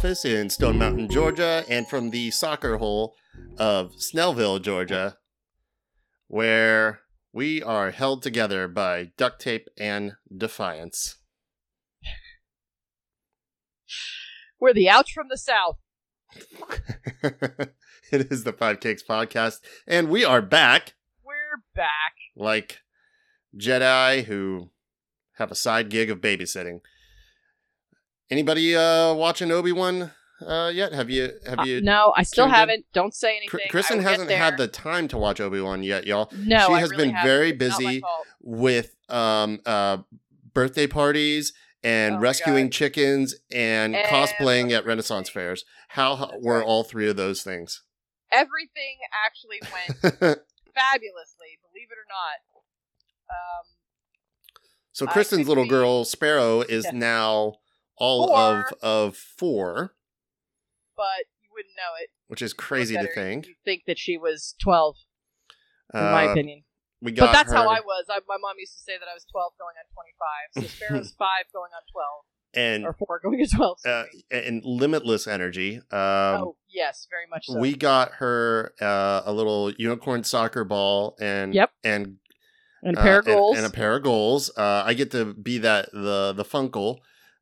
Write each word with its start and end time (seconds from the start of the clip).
office 0.00 0.24
in 0.24 0.48
Stone 0.48 0.78
Mountain, 0.78 1.10
Georgia, 1.10 1.62
and 1.68 1.86
from 1.86 2.08
the 2.08 2.30
soccer 2.30 2.78
hole 2.78 3.14
of 3.58 3.92
Snellville, 3.96 4.62
Georgia, 4.62 5.18
where 6.26 7.00
we 7.34 7.62
are 7.62 7.90
held 7.90 8.22
together 8.22 8.66
by 8.66 9.10
duct 9.18 9.42
tape 9.42 9.68
and 9.76 10.12
defiance. 10.34 11.18
We're 14.58 14.72
the 14.72 14.88
ouch 14.88 15.12
from 15.12 15.26
the 15.28 15.36
south. 15.36 15.76
it 18.10 18.32
is 18.32 18.44
the 18.44 18.54
Five 18.54 18.80
Cakes 18.80 19.02
podcast, 19.06 19.56
and 19.86 20.08
we 20.08 20.24
are 20.24 20.40
back 20.40 20.94
We're 21.22 21.62
back. 21.76 22.14
like 22.34 22.78
Jedi 23.54 24.24
who 24.24 24.70
have 25.34 25.50
a 25.50 25.54
side 25.54 25.90
gig 25.90 26.08
of 26.08 26.22
babysitting. 26.22 26.80
Anybody 28.30 28.76
uh 28.76 29.12
watching 29.14 29.50
Obi 29.50 29.72
Wan 29.72 30.10
uh 30.46 30.70
yet? 30.72 30.92
Have 30.92 31.10
you 31.10 31.32
have 31.46 31.58
Uh, 31.60 31.64
you? 31.64 31.80
no, 31.80 32.12
I 32.16 32.22
still 32.22 32.46
haven't. 32.48 32.84
Don't 32.92 33.14
say 33.14 33.36
anything. 33.36 33.60
Kristen 33.70 34.00
hasn't 34.00 34.30
had 34.30 34.56
the 34.56 34.68
time 34.68 35.08
to 35.08 35.18
watch 35.18 35.40
Obi 35.40 35.60
Wan 35.60 35.82
yet, 35.82 36.06
y'all. 36.06 36.30
No, 36.36 36.68
she 36.68 36.72
has 36.74 36.90
really 36.90 37.06
been 37.06 37.14
haven't. 37.14 37.28
very 37.28 37.50
It's 37.50 37.60
not 37.60 37.82
my 37.82 37.90
busy 37.90 38.02
with 38.40 38.94
um 39.08 39.60
uh 39.66 39.98
birthday 40.54 40.86
parties 40.86 41.52
and 41.82 42.16
Oh 42.16 42.18
rescuing 42.18 42.70
chickens 42.70 43.34
and 43.50 43.94
cosplaying 43.94 44.70
at 44.70 44.84
Renaissance 44.86 45.28
fairs. 45.28 45.64
How 45.88 46.14
That's 46.16 46.32
were 46.42 46.58
right. 46.58 46.66
all 46.66 46.84
three 46.84 47.08
of 47.08 47.16
those 47.16 47.42
things? 47.42 47.82
Everything 48.30 48.98
actually 49.26 49.58
went 49.62 49.98
fabulously. 50.74 51.58
Believe 51.72 51.88
it 51.90 51.98
or 51.98 52.06
not. 52.08 52.38
Um, 53.28 53.64
so 54.92 55.06
Kristen's 55.06 55.48
little 55.48 55.66
girl 55.66 56.04
Sparrow 56.04 56.60
is 56.60 56.86
now 56.92 57.54
all 58.00 58.26
Four. 58.26 58.66
of 58.72 58.74
of 58.82 59.16
four, 59.16 59.94
but 60.96 61.26
you 61.42 61.48
wouldn't 61.52 61.76
know 61.76 61.94
it. 62.02 62.08
which 62.28 62.42
is 62.42 62.52
crazy 62.52 62.94
to 62.94 63.02
her, 63.02 63.10
think. 63.14 63.46
You 63.46 63.54
think 63.64 63.82
that 63.86 63.98
she 63.98 64.16
was 64.18 64.54
twelve, 64.62 64.96
in 65.94 66.00
my 66.00 66.26
Uh, 66.26 66.30
opinion. 66.32 66.64
we 67.00 67.12
got 67.12 67.26
But 67.26 67.32
that's 67.32 67.52
how 67.52 67.68
I 67.68 67.80
was. 67.80 68.06
I, 68.08 68.18
my 68.26 68.36
mom 68.40 68.54
used 68.58 68.72
to 68.72 68.80
say 68.80 68.92
that 68.98 69.06
I 69.08 69.14
was 69.14 69.24
twelve 69.30 69.52
going 69.58 69.74
on 69.78 69.86
twenty-five. 69.94 70.70
So 70.70 70.84
Sparrow's 70.86 71.12
five 71.18 71.44
going 71.52 71.70
on 71.76 71.82
twelve, 71.92 72.24
and 72.54 72.84
or 72.86 72.92
four 72.94 73.20
going 73.22 73.38
to 73.44 73.56
twelve. 73.56 73.78
uh, 73.86 74.04
and 74.30 74.64
limitless 74.64 75.26
energy. 75.26 75.76
Um, 75.76 75.82
oh 75.92 76.56
yes, 76.68 77.06
very 77.10 77.26
much 77.30 77.46
so. 77.46 77.58
we 77.58 77.74
got 77.74 78.12
her 78.14 78.74
uh, 78.80 79.22
a 79.24 79.32
little 79.32 79.70
unicorn 79.72 80.24
soccer 80.24 80.64
ball 80.64 81.16
and 81.20 81.54
Yep. 81.54 81.70
and 81.84 82.16
and 82.82 82.96
a 82.96 83.00
uh, 83.00 83.02
pair 83.02 83.18
of 83.18 83.26
and- 83.26 83.36
goals. 83.36 83.56
and, 83.58 83.66
a 83.66 83.70
pair 83.70 83.96
of 83.96 84.02
goals. 84.02 84.50
Uh, 84.56 84.82
I 84.86 84.94
get 84.94 85.10
to 85.12 85.34
be 85.34 85.58
that 85.58 85.90
the 85.92 86.32
the 86.34 86.44
funkle 86.44 86.98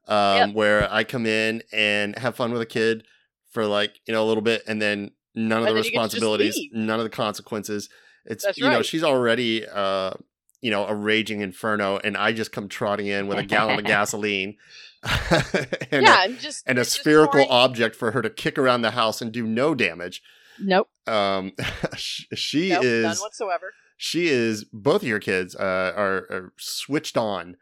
um, 0.08 0.36
Yep. 0.48 0.54
where 0.54 0.92
I 0.92 1.04
come 1.04 1.26
in 1.26 1.62
and 1.72 2.18
have 2.18 2.34
fun 2.36 2.52
with 2.52 2.62
a 2.62 2.66
kid 2.66 3.04
for 3.52 3.66
like 3.66 4.00
you 4.06 4.12
know 4.14 4.24
a 4.24 4.26
little 4.26 4.42
bit, 4.42 4.62
and 4.66 4.80
then 4.82 5.10
none 5.34 5.62
of 5.62 5.68
And 5.68 5.76
the 5.76 5.82
then 5.82 5.84
you 5.84 5.90
get 5.90 5.98
to 5.98 6.02
just 6.08 6.14
responsibilities, 6.14 6.60
none 6.72 6.98
of 6.98 7.04
the 7.04 7.10
consequences. 7.10 7.88
It's 8.24 8.44
That's 8.44 8.58
you 8.58 8.64
know 8.68 8.82
she's 8.82 9.04
already 9.04 9.66
uh, 9.66 10.12
you 10.60 10.70
know 10.70 10.86
a 10.86 10.94
raging 10.94 11.40
inferno, 11.40 11.98
and 11.98 12.16
I 12.16 12.32
just 12.32 12.52
come 12.52 12.68
trotting 12.68 13.06
in 13.06 13.26
with 13.28 13.38
a 13.38 13.44
gallon 13.44 13.78
of 13.78 13.84
gasoline. 13.96 14.56
and 15.30 16.02
yeah, 16.02 16.22
a, 16.22 16.24
and 16.24 16.38
just 16.40 16.64
and 16.66 16.78
a 16.78 16.84
spherical 16.84 17.32
pouring- 17.34 17.48
object 17.50 17.94
for 17.96 18.10
her 18.10 18.20
to 18.22 18.30
kick 18.30 18.58
around 18.58 18.82
the 18.82 18.90
house 18.92 19.20
and 19.22 19.30
do 19.32 19.46
no 19.46 19.74
damage. 19.74 20.22
Nope, 20.60 20.88
Um, 21.06 21.52
sh- 21.96 22.24
she 22.34 22.70
nope, 22.70 22.82
none 22.82 23.12
is 23.12 23.20
whatsoever. 23.20 23.72
she 23.96 24.26
is 24.26 24.64
both 24.64 25.02
of 25.02 25.08
your 25.08 25.20
kids 25.20 25.54
uh, 25.54 25.92
are, 25.96 26.26
are 26.30 26.52
switched 26.58 27.16
on 27.16 27.56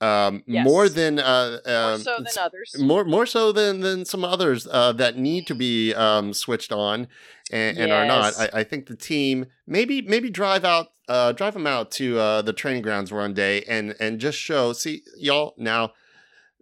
um, 0.00 0.42
Yes. 0.46 0.64
more 0.64 0.88
than 0.88 1.18
uh, 1.18 1.58
More 1.66 1.74
um, 1.94 2.00
so 2.00 2.16
than 2.18 2.26
others. 2.40 2.76
more 2.78 3.04
more 3.04 3.26
so 3.26 3.52
than 3.52 3.80
than 3.80 4.04
some 4.04 4.24
others 4.24 4.66
uh, 4.70 4.92
that 4.92 5.16
need 5.16 5.46
to 5.46 5.54
be 5.54 5.94
um, 5.94 6.32
switched 6.34 6.72
on 6.72 7.08
and, 7.50 7.78
and 7.78 7.92
are 7.92 8.04
not. 8.06 8.34
I, 8.38 8.48
I 8.60 8.64
think 8.64 8.86
the 8.86 8.96
team 8.96 9.46
maybe 9.66 10.02
maybe 10.02 10.30
drive 10.30 10.64
out 10.64 10.88
uh, 11.08 11.32
drive 11.32 11.54
them 11.54 11.66
out 11.66 11.90
to 11.92 12.18
uh, 12.18 12.42
the 12.42 12.52
training 12.52 12.82
grounds 12.82 13.12
one 13.12 13.34
day 13.34 13.62
and 13.68 13.94
and 14.00 14.18
just 14.18 14.38
show. 14.38 14.72
See 14.72 15.02
y'all 15.16 15.54
now 15.58 15.92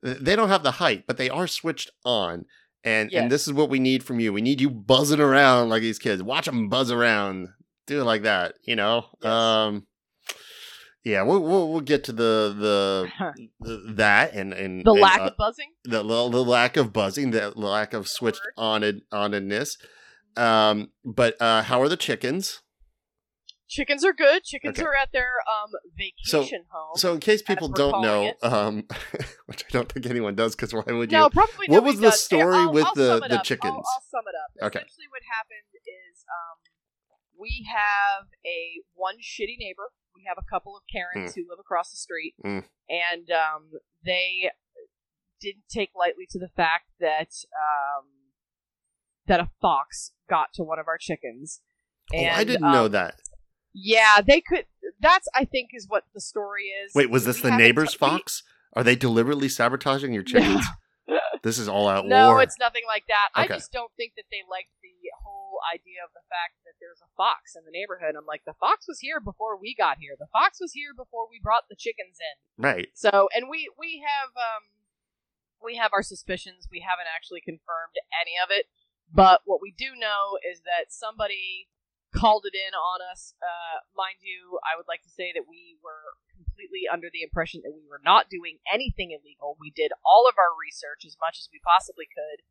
they 0.03 0.35
don't 0.35 0.49
have 0.49 0.63
the 0.65 0.73
height, 0.73 1.05
but 1.07 1.17
they 1.17 1.31
are 1.31 1.47
switched 1.47 1.91
on. 2.05 2.45
And 2.85 3.13
Yes. 3.13 3.23
and 3.23 3.31
this 3.31 3.47
is 3.47 3.53
what 3.53 3.71
we 3.71 3.79
need 3.79 4.03
from 4.03 4.19
you. 4.19 4.33
We 4.33 4.43
need 4.43 4.61
you 4.61 4.69
buzzing 4.69 5.21
around 5.21 5.69
like 5.69 5.83
these 5.83 6.01
kids. 6.01 6.23
Watch 6.23 6.47
them 6.47 6.69
buzz 6.69 6.91
around. 6.91 7.49
Do 7.87 8.01
it 8.01 8.05
like 8.05 8.23
that, 8.23 8.55
you 8.65 8.75
know. 8.77 9.07
Yes. 9.23 9.33
Um 9.33 9.87
yeah, 11.05 11.23
we'll, 11.23 11.43
we'll 11.43 11.71
we'll 11.71 11.81
get 11.81 12.05
to 12.05 12.13
the 12.13 12.55
the, 12.57 13.09
the 13.61 13.93
that 13.95 14.35
and 14.35 14.53
and 14.53 14.85
the 14.85 14.93
and, 14.93 15.01
lack 15.01 15.21
uh, 15.21 15.25
of 15.25 15.37
buzzing. 15.37 15.73
the, 15.85 16.03
the 16.03 16.29
the 16.31 16.45
lack 16.45 16.77
of 16.77 16.93
buzzing, 16.93 17.31
the 17.33 17.51
lack 17.57 17.93
of 17.93 18.09
switched 18.09 18.43
on 18.57 18.83
it 18.83 18.97
onedness. 19.13 19.77
Um, 20.37 20.91
but 21.05 21.41
uh, 21.41 21.63
how 21.63 21.81
are 21.83 21.89
the 21.89 21.97
chickens? 21.97 22.63
Chickens 23.69 24.05
are 24.05 24.13
good. 24.13 24.45
Chickens 24.45 24.79
Okay. 24.79 24.87
are 24.87 24.95
at 24.95 25.13
their 25.13 25.33
um 25.49 25.71
vacation 25.97 26.65
home. 26.71 26.97
So 26.97 27.15
in 27.15 27.21
case 27.21 27.41
people 27.43 27.69
don't 27.69 28.03
know, 28.03 28.33
um, 28.43 28.85
which 29.47 29.65
I 29.65 29.69
don't 29.71 29.91
think 29.91 30.05
anyone 30.07 30.35
does, 30.35 30.55
because 30.55 30.75
why 30.75 30.83
would 30.87 31.11
you? 31.11 31.19
no, 31.19 31.31
probably 31.31 31.67
What 31.69 31.83
was 31.83 31.97
the 31.97 32.11
does. 32.11 32.23
Story 32.23 32.55
I'll- 32.57 32.73
with 32.73 32.85
I'll 32.85 32.95
the- 32.95 33.03
the 33.21 33.25
up. 33.25 33.33
I'll- 33.33 33.43
chickens? 33.43 33.73
I'll, 33.75 34.05
sum 34.11 34.25
it 34.29 34.37
up. 34.37 34.67
Okay. 34.69 34.79
Essentially, 34.85 35.09
what 35.11 35.23
happened 35.25 35.73
is 35.89 36.25
um, 36.29 36.61
we 37.39 37.67
have 37.73 38.27
a 38.45 38.85
one 38.95 39.17
shitty 39.25 39.57
neighbor. 39.59 39.89
We 40.23 40.29
have 40.29 40.39
a 40.39 40.49
couple 40.49 40.77
of 40.77 40.83
Karens 40.91 41.35
who 41.35 41.43
live 41.51 41.59
across 41.59 41.91
the 41.91 41.97
street, 41.97 42.35
Mm. 42.45 42.65
and 42.89 43.29
um, 43.33 43.71
they 44.05 44.51
didn't 45.41 45.65
take 45.69 45.91
lightly 45.99 46.27
to 46.31 46.39
the 46.39 46.49
fact 46.57 46.91
that 47.01 47.31
um, 47.57 48.07
that 49.27 49.41
a 49.41 49.51
fox 49.61 50.13
got 50.31 50.53
to 50.55 50.63
one 50.63 50.79
of 50.79 50.87
our 50.87 50.99
chickens. 50.99 51.61
Oh, 52.15 52.19
I 52.25 52.45
didn't 52.45 52.71
know 52.71 52.85
um, 52.87 52.93
that. 52.93 53.17
Yeah, 53.75 54.21
they 54.25 54.41
could. 54.41 54.67
That's 55.01 55.27
I 55.35 55.45
think 55.45 55.71
is 55.73 55.87
what 55.89 56.05
the 56.15 56.21
story 56.21 56.65
is. 56.67 56.93
Wait, 56.95 57.11
was 57.11 57.25
this 57.25 57.43
We 57.43 57.51
the 57.51 57.57
neighbor's 57.57 57.93
t- 57.93 57.99
we- 58.01 58.09
fox? 58.09 58.45
Are 58.75 58.85
they 58.85 58.95
deliberately 58.97 59.49
sabotaging 59.49 60.13
your 60.13 60.23
chickens? 60.23 60.65
this 61.43 61.59
is 61.59 61.69
all 61.69 61.89
out 61.89 62.07
No, 62.07 62.29
war. 62.29 62.43
it's 62.43 62.59
nothing 62.61 62.83
like 62.87 63.05
that. 63.09 63.29
I 63.35 63.49
just 63.49 63.73
don't 63.73 63.91
think 63.97 64.13
that 64.17 64.25
they 64.31 64.39
like 64.49 64.67
the 64.83 64.89
whole 65.25 65.42
idea 65.63 66.03
of 66.03 66.11
the 66.13 66.27
fact 66.27 66.61
that 66.67 66.77
there's 66.83 67.01
a 67.01 67.11
fox 67.15 67.55
in 67.55 67.65
the 67.65 67.75
neighborhood. 67.75 68.19
I'm 68.19 68.29
like, 68.29 68.45
the 68.45 68.59
fox 68.59 68.87
was 68.91 69.01
here 69.01 69.23
before 69.23 69.57
we 69.57 69.75
got 69.75 70.03
here. 70.03 70.19
The 70.19 70.31
fox 70.31 70.59
was 70.61 70.73
here 70.75 70.93
before 70.93 71.31
we 71.31 71.41
brought 71.43 71.71
the 71.71 71.79
chickens 71.79 72.19
in. 72.19 72.37
right. 72.59 72.91
So, 72.95 73.29
and 73.35 73.49
we 73.49 73.71
we 73.79 74.03
have 74.03 74.35
um 74.37 74.65
we 75.63 75.77
have 75.79 75.95
our 75.95 76.03
suspicions. 76.03 76.67
We 76.71 76.83
haven't 76.83 77.11
actually 77.11 77.41
confirmed 77.41 77.97
any 78.11 78.35
of 78.43 78.51
it, 78.51 78.67
but 79.13 79.43
what 79.45 79.63
we 79.63 79.71
do 79.71 79.95
know 79.95 80.39
is 80.43 80.63
that 80.67 80.91
somebody 80.91 81.71
called 82.13 82.45
it 82.45 82.53
in 82.53 82.77
on 82.77 83.01
us. 83.09 83.33
Uh, 83.41 83.81
mind 83.97 84.21
you, 84.21 84.61
I 84.63 84.77
would 84.77 84.87
like 84.87 85.01
to 85.03 85.13
say 85.13 85.33
that 85.33 85.49
we 85.49 85.81
were 85.81 86.21
completely 86.29 86.85
under 86.85 87.09
the 87.09 87.25
impression 87.25 87.65
that 87.65 87.73
we 87.73 87.89
were 87.89 88.01
not 88.05 88.29
doing 88.29 88.61
anything 88.69 89.17
illegal. 89.17 89.57
We 89.57 89.73
did 89.73 89.97
all 90.05 90.29
of 90.29 90.37
our 90.37 90.53
research 90.53 91.09
as 91.09 91.17
much 91.17 91.41
as 91.41 91.49
we 91.49 91.61
possibly 91.65 92.05
could, 92.05 92.45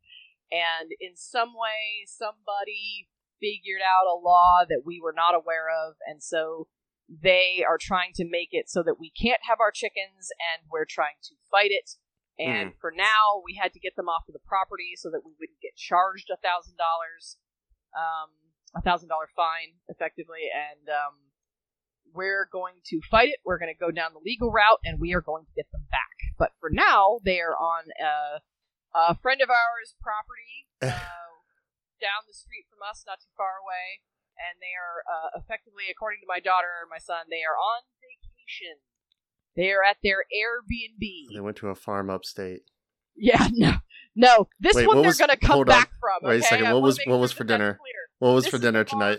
and 0.52 0.92
in 1.00 1.16
some 1.16 1.56
way, 1.56 2.04
somebody 2.06 3.08
figured 3.40 3.80
out 3.80 4.06
a 4.06 4.14
law 4.14 4.62
that 4.68 4.82
we 4.84 5.00
were 5.02 5.14
not 5.16 5.34
aware 5.34 5.66
of, 5.72 5.96
and 6.06 6.22
so 6.22 6.68
they 7.08 7.64
are 7.66 7.78
trying 7.80 8.12
to 8.14 8.28
make 8.28 8.50
it 8.52 8.70
so 8.70 8.82
that 8.82 9.00
we 9.00 9.10
can't 9.10 9.40
have 9.48 9.58
our 9.60 9.72
chickens, 9.72 10.30
and 10.38 10.68
we're 10.70 10.86
trying 10.88 11.18
to 11.24 11.34
fight 11.50 11.70
it. 11.70 11.96
And 12.38 12.72
for 12.80 12.92
now, 12.96 13.42
we 13.44 13.54
had 13.60 13.72
to 13.74 13.80
get 13.80 13.94
them 13.94 14.08
off 14.08 14.24
of 14.26 14.32
the 14.32 14.42
property 14.46 14.96
so 14.96 15.10
that 15.10 15.22
we 15.24 15.32
wouldn't 15.38 15.60
get 15.60 15.76
charged 15.76 16.30
a 16.32 16.40
thousand 16.40 16.76
dollars, 16.76 17.36
um, 17.94 18.30
a 18.74 18.80
thousand 18.80 19.08
dollar 19.10 19.28
fine, 19.36 19.78
effectively. 19.88 20.48
And 20.50 20.88
um, 20.88 21.14
we're 22.14 22.48
going 22.50 22.80
to 22.86 23.00
fight 23.10 23.28
it. 23.28 23.40
We're 23.44 23.58
going 23.58 23.72
to 23.72 23.78
go 23.78 23.90
down 23.90 24.12
the 24.12 24.24
legal 24.24 24.50
route, 24.50 24.80
and 24.82 24.98
we 24.98 25.14
are 25.14 25.20
going 25.20 25.44
to 25.44 25.54
get 25.54 25.70
them 25.72 25.86
back. 25.90 26.34
But 26.38 26.52
for 26.58 26.70
now, 26.70 27.20
they 27.24 27.38
are 27.40 27.54
on 27.54 27.84
a, 28.00 28.40
a 28.94 29.16
friend 29.16 29.40
of 29.40 29.48
ours' 29.50 29.94
property 30.00 30.68
uh, 30.82 30.92
down 32.00 32.24
the 32.28 32.34
street 32.34 32.66
from 32.70 32.80
us, 32.88 33.04
not 33.06 33.20
too 33.20 33.32
far 33.36 33.60
away. 33.62 34.04
And 34.32 34.58
they 34.60 34.72
are 34.74 35.04
uh, 35.04 35.38
effectively, 35.38 35.84
according 35.92 36.20
to 36.20 36.26
my 36.28 36.40
daughter 36.40 36.80
and 36.82 36.88
my 36.90 36.98
son, 36.98 37.28
they 37.28 37.44
are 37.44 37.54
on 37.56 37.84
vacation. 38.00 38.80
They 39.54 39.70
are 39.70 39.84
at 39.84 39.98
their 40.02 40.24
Airbnb. 40.32 41.04
They 41.34 41.40
went 41.40 41.56
to 41.58 41.68
a 41.68 41.74
farm 41.74 42.08
upstate. 42.08 42.62
Yeah, 43.14 43.46
no, 43.52 43.74
no. 44.16 44.48
This 44.58 44.74
Wait, 44.74 44.86
one 44.88 44.96
they're 44.98 45.06
was- 45.12 45.18
going 45.18 45.30
to 45.30 45.36
come 45.36 45.56
hold 45.56 45.68
on. 45.68 45.76
back 45.80 45.90
from. 46.00 46.28
Wait 46.28 46.40
a 46.40 46.42
second, 46.42 46.72
what 46.72 46.82
was- 46.82 46.98
what 47.06 47.20
was 47.20 47.30
for 47.32 47.44
dinner? 47.44 47.78
What 48.18 48.32
was 48.32 48.44
This 48.44 48.50
for 48.52 48.58
dinner 48.58 48.84
tonight? 48.84 49.18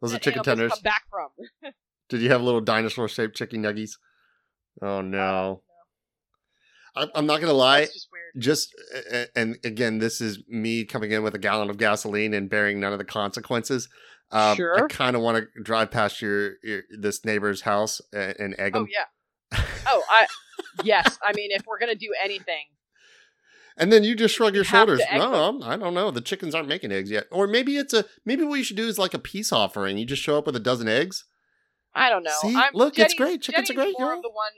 Was 0.00 0.12
that 0.12 0.18
it 0.18 0.22
chicken 0.22 0.42
tenders? 0.42 0.72
Come 0.72 0.82
back 0.82 1.02
from. 1.10 1.72
Did 2.08 2.20
you 2.22 2.30
have 2.30 2.40
little 2.42 2.60
dinosaur 2.60 3.08
shaped 3.08 3.36
chicken 3.36 3.62
nuggies? 3.62 3.92
Oh 4.80 5.00
no. 5.00 5.62
I'm, 6.96 7.08
I'm 7.14 7.26
not 7.26 7.40
gonna 7.40 7.52
lie. 7.52 7.84
Just 7.84 8.08
weird. 8.12 8.42
Just 8.42 8.74
and 9.36 9.56
again, 9.64 9.98
this 9.98 10.20
is 10.20 10.40
me 10.48 10.84
coming 10.84 11.12
in 11.12 11.22
with 11.22 11.34
a 11.34 11.38
gallon 11.38 11.70
of 11.70 11.78
gasoline 11.78 12.34
and 12.34 12.48
bearing 12.50 12.80
none 12.80 12.92
of 12.92 12.98
the 12.98 13.04
consequences. 13.04 13.88
Um, 14.32 14.58
I 14.76 14.86
kind 14.88 15.14
of 15.14 15.22
want 15.22 15.38
to 15.54 15.62
drive 15.62 15.90
past 15.92 16.20
your, 16.20 16.54
your 16.64 16.82
this 17.00 17.24
neighbor's 17.24 17.60
house 17.60 18.00
and, 18.12 18.34
and 18.38 18.54
egg 18.58 18.72
Oh 18.76 18.86
yeah. 18.92 19.60
Oh, 19.86 20.02
I. 20.10 20.26
yes, 20.82 21.16
I 21.24 21.32
mean, 21.34 21.50
if 21.52 21.62
we're 21.66 21.78
gonna 21.78 21.94
do 21.94 22.12
anything, 22.22 22.64
And 23.76 23.92
then 23.92 24.02
you 24.02 24.16
just 24.16 24.34
shrug 24.34 24.54
your 24.54 24.62
You 24.64 24.68
shoulders. 24.68 25.00
No, 25.12 25.30
them. 25.30 25.62
I'm- 25.62 25.78
don't 25.80 25.94
know. 25.94 26.10
The 26.10 26.20
chickens 26.20 26.54
aren't 26.56 26.66
making 26.68 26.90
eggs 26.90 27.10
yet. 27.10 27.26
Or 27.30 27.46
maybe 27.46 27.76
it's 27.76 27.94
a 27.94 28.04
maybe 28.24 28.42
what 28.42 28.56
you 28.56 28.64
should 28.64 28.76
do 28.76 28.88
is 28.88 28.98
like 28.98 29.14
a 29.14 29.18
peace 29.18 29.52
offering. 29.52 29.96
You 29.96 30.04
just 30.06 30.22
show 30.22 30.36
up 30.38 30.46
with 30.46 30.56
a 30.56 30.60
dozen 30.60 30.88
eggs. 30.88 31.24
I 31.94 32.10
don't 32.10 32.24
know. 32.24 32.34
See? 32.42 32.54
I'm, 32.56 32.70
Look, 32.74 32.98
it's 32.98 33.14
great. 33.14 33.42
Chickens 33.42 33.70
are 33.70 33.74
great, 33.74 33.94
More 33.98 34.08
y'all. 34.08 34.16
of 34.18 34.22
the 34.22 34.28
one 34.28 34.50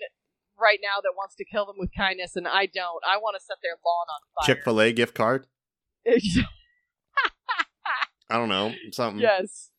right 0.61 0.79
now 0.83 1.01
that 1.03 1.13
wants 1.17 1.35
to 1.37 1.45
kill 1.45 1.67
them 1.67 1.77
with 1.79 1.91
kindness, 1.97 2.37
and 2.37 2.47
I 2.47 2.67
don't. 2.67 3.03
I 3.07 3.17
want 3.19 3.37
to 3.39 3.45
set 3.45 3.59
their 3.63 3.79
lawn 3.85 4.07
on 4.11 4.21
fire. 4.35 4.47
Chick 4.55 4.65
Fil 4.65 4.81
A 4.81 4.93
gift 4.93 5.15
card. 5.15 5.47
I 8.31 8.37
don't 8.37 8.49
know 8.49 8.75
something. 8.93 9.21
yes. 9.21 9.71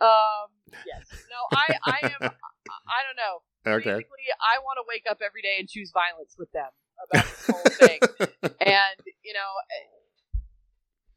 Um. 0.00 0.52
Yes. 0.86 1.08
No. 1.30 1.56
I. 1.56 1.78
I 1.84 1.98
am. 2.04 2.30
I 2.68 3.00
don't 3.06 3.16
know. 3.16 3.42
Okay. 3.66 4.00
Basically, 4.00 4.28
I 4.40 4.60
want 4.60 4.76
to 4.78 4.84
wake 4.88 5.04
up 5.08 5.18
every 5.24 5.42
day 5.42 5.56
and 5.58 5.68
choose 5.68 5.90
violence 5.90 6.36
with 6.38 6.52
them 6.52 6.68
about 7.08 7.24
this 7.24 7.46
whole 7.46 7.70
thing. 7.80 8.00
and 8.60 8.96
you 9.24 9.32
know, 9.32 9.50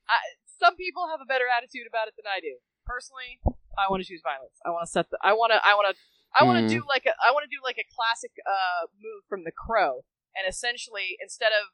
I, 0.08 0.18
some 0.60 0.76
people 0.76 1.08
have 1.12 1.20
a 1.22 1.28
better 1.28 1.46
attitude 1.48 1.88
about 1.88 2.08
it 2.08 2.16
than 2.16 2.28
I 2.28 2.40
do. 2.40 2.56
Personally, 2.86 3.40
I 3.78 3.90
want 3.90 4.04
to 4.04 4.08
choose 4.08 4.22
violence. 4.24 4.56
I 4.66 4.72
want 4.72 4.86
to 4.86 4.92
set 4.92 5.10
the. 5.12 5.18
I 5.22 5.34
want 5.34 5.52
to. 5.52 5.60
I 5.64 5.76
want 5.76 5.92
to. 5.92 5.96
I 6.34 6.44
want 6.44 6.60
to 6.60 6.66
Mhm. 6.66 6.80
do 6.82 6.86
like 6.88 7.06
a. 7.06 7.14
I 7.26 7.32
want 7.32 7.44
to 7.50 7.56
do 7.56 7.62
like 7.64 7.78
a 7.78 7.84
classic 7.94 8.32
uh 8.46 8.88
move 8.96 9.24
from 9.28 9.44
The 9.44 9.52
Crow, 9.52 10.06
and 10.36 10.48
essentially 10.48 11.18
instead 11.22 11.52
of. 11.52 11.70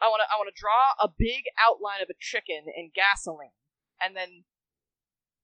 I 0.00 0.08
want 0.08 0.22
to. 0.22 0.32
I 0.32 0.36
want 0.36 0.48
to 0.54 0.58
draw 0.60 0.92
a 1.00 1.08
big 1.08 1.44
outline 1.58 2.02
of 2.02 2.08
a 2.10 2.18
chicken 2.18 2.66
in 2.74 2.90
gasoline, 2.94 3.52
and 4.00 4.16
then 4.16 4.44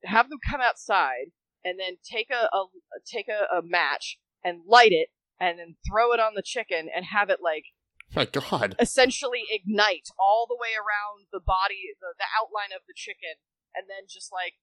have 0.05 0.29
them 0.31 0.38
come 0.49 0.61
outside, 0.61 1.32
and 1.64 1.79
then 1.79 1.97
take 2.02 2.31
a, 2.31 2.49
a 2.55 2.67
take 3.06 3.29
a, 3.29 3.47
a 3.55 3.62
match 3.62 4.19
and 4.43 4.62
light 4.67 4.93
it, 4.93 5.08
and 5.38 5.58
then 5.58 5.76
throw 5.88 6.12
it 6.12 6.20
on 6.20 6.35
the 6.35 6.43
chicken, 6.43 6.88
and 6.94 7.05
have 7.06 7.29
it 7.31 7.41
like 7.43 7.67
My 8.14 8.25
God. 8.25 8.76
essentially 8.81 9.44
ignite 9.50 10.08
all 10.19 10.47
the 10.49 10.56
way 10.56 10.73
around 10.75 11.26
the 11.32 11.41
body, 11.41 11.93
the, 12.00 12.14
the 12.19 12.25
outline 12.41 12.73
of 12.75 12.82
the 12.88 12.94
chicken, 12.97 13.37
and 13.75 13.88
then 13.88 14.08
just 14.08 14.32
like 14.32 14.55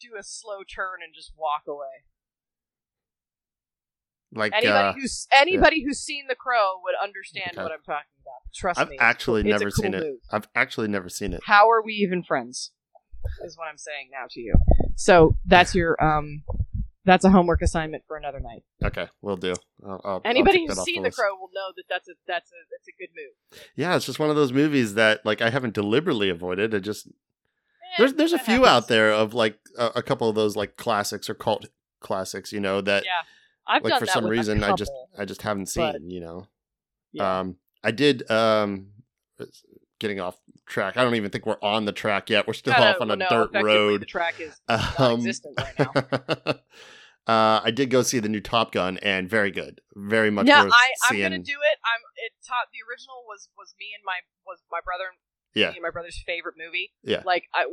do 0.00 0.16
a 0.18 0.22
slow 0.22 0.64
turn 0.64 0.98
and 1.04 1.14
just 1.14 1.32
walk 1.36 1.62
away. 1.68 2.06
Like 4.34 4.52
Anybody 4.54 4.88
uh, 4.88 4.92
who's 4.94 5.26
anybody 5.30 5.84
who's 5.84 5.98
seen 6.00 6.26
The 6.28 6.34
Crow 6.34 6.80
would 6.84 6.94
understand 7.02 7.50
Okay. 7.54 7.62
what 7.62 7.70
I'm 7.72 7.82
talking 7.84 8.08
about. 8.22 8.40
Trust 8.54 8.78
me. 8.78 8.82
I've 8.84 8.90
me. 8.90 8.96
actually 8.98 9.40
it's 9.42 9.46
a 9.48 9.50
never 9.50 9.64
cool 9.70 9.82
seen 9.82 9.94
it. 9.94 10.02
move. 10.02 10.18
I've 10.30 10.48
actually 10.54 10.88
never 10.88 11.08
seen 11.08 11.32
it. 11.34 11.40
How 11.44 11.70
are 11.70 11.82
we 11.82 11.92
even 11.94 12.22
friends? 12.22 12.70
Is 13.44 13.56
what 13.56 13.68
I'm 13.68 13.78
saying 13.78 14.08
now 14.10 14.26
to 14.30 14.40
you. 14.40 14.54
So 14.96 15.36
that's 15.46 15.74
your 15.74 16.02
um, 16.02 16.42
that's 17.04 17.24
a 17.24 17.30
homework 17.30 17.62
assignment 17.62 18.04
for 18.08 18.16
another 18.16 18.40
night. 18.40 18.64
Okay, 18.84 19.06
we'll 19.20 19.36
do. 19.36 19.54
I'll, 19.84 19.90
I'll, 19.92 20.00
I'll 20.14 20.22
Anybody 20.24 20.66
who's 20.66 20.82
seen 20.82 21.02
the 21.02 21.10
The. 21.10 21.14
Crow 21.14 21.34
will 21.38 21.50
know 21.54 21.72
that 21.76 21.84
that's 21.90 22.08
a 22.08 22.12
that's 22.26 22.50
a 22.50 22.54
that's 22.70 22.88
a 22.88 22.92
good 22.98 23.10
move. 23.14 23.62
Yeah, 23.76 23.94
it's 23.96 24.06
just 24.06 24.18
one 24.18 24.30
of 24.30 24.36
those 24.36 24.52
movies 24.52 24.94
that 24.94 25.24
like 25.26 25.40
I 25.42 25.50
haven't 25.50 25.74
deliberately 25.74 26.30
avoided. 26.30 26.72
It 26.74 26.80
just 26.80 27.06
Eh, 27.06 27.94
there's 27.98 28.14
there's 28.14 28.32
a 28.32 28.38
few 28.38 28.64
happens. 28.64 28.68
out 28.68 28.88
there 28.88 29.12
of 29.12 29.34
like 29.34 29.58
a, 29.78 29.86
a 29.96 30.02
couple 30.02 30.28
of 30.28 30.34
those 30.34 30.56
like 30.56 30.76
classics 30.76 31.28
or 31.28 31.34
cult 31.34 31.66
classics, 32.00 32.50
you 32.52 32.58
know, 32.60 32.80
that 32.80 33.04
Yeah, 33.04 33.22
I've 33.66 33.82
like 33.84 33.98
for 33.98 34.06
that 34.06 34.12
some 34.12 34.26
reason 34.26 34.62
I 34.64 34.74
just 34.74 34.92
I 35.18 35.24
just 35.24 35.42
haven't 35.42 35.66
seen, 35.66 35.92
but- 35.92 36.02
you 36.02 36.20
know. 36.20 36.46
yeah. 37.12 37.40
Um 37.40 37.56
I 37.84 37.90
did 37.90 38.28
um 38.30 38.88
getting 39.98 40.20
off 40.20 40.36
track. 40.66 40.96
I 40.96 41.04
don't 41.04 41.14
even 41.14 41.30
think 41.30 41.46
we're 41.46 41.62
on 41.62 41.84
the 41.84 41.92
track 41.92 42.28
yet. 42.30 42.46
We're 42.46 42.54
still 42.54 42.74
off 42.74 43.00
on 43.00 43.10
a 43.10 43.16
no, 43.16 43.26
dirt 43.28 43.50
road. 43.62 44.02
The 44.02 44.06
track 44.06 44.40
is 44.40 44.60
Um, 44.98 45.24
right 45.24 45.78
now. 45.78 46.54
uh, 47.26 47.60
I 47.62 47.70
did 47.70 47.88
go 47.90 48.02
see 48.02 48.18
the 48.18 48.28
new 48.28 48.40
Top 48.40 48.72
Gun, 48.72 48.98
and 48.98 49.28
very 49.30 49.50
good, 49.52 49.80
very 49.94 50.30
much 50.30 50.46
yeah, 50.48 50.62
I, 50.62 50.64
I'm 50.64 50.70
seeing. 51.10 51.22
gonna 51.22 51.38
do 51.38 51.52
it. 51.52 51.78
I'm 51.86 52.00
it. 52.16 52.32
Top, 52.46 52.68
the 52.72 52.82
original 52.90 53.22
was 53.28 53.48
was 53.56 53.74
me 53.78 53.86
and 53.94 54.02
my 54.04 54.18
was 54.44 54.58
my 54.70 54.80
brother 54.84 55.04
Yeah. 55.54 55.70
me 55.70 55.76
and 55.76 55.82
my 55.82 55.90
brother's 55.90 56.20
favorite 56.26 56.54
movie. 56.58 56.92
Yeah. 57.04 57.22
like 57.24 57.44
I 57.54 57.66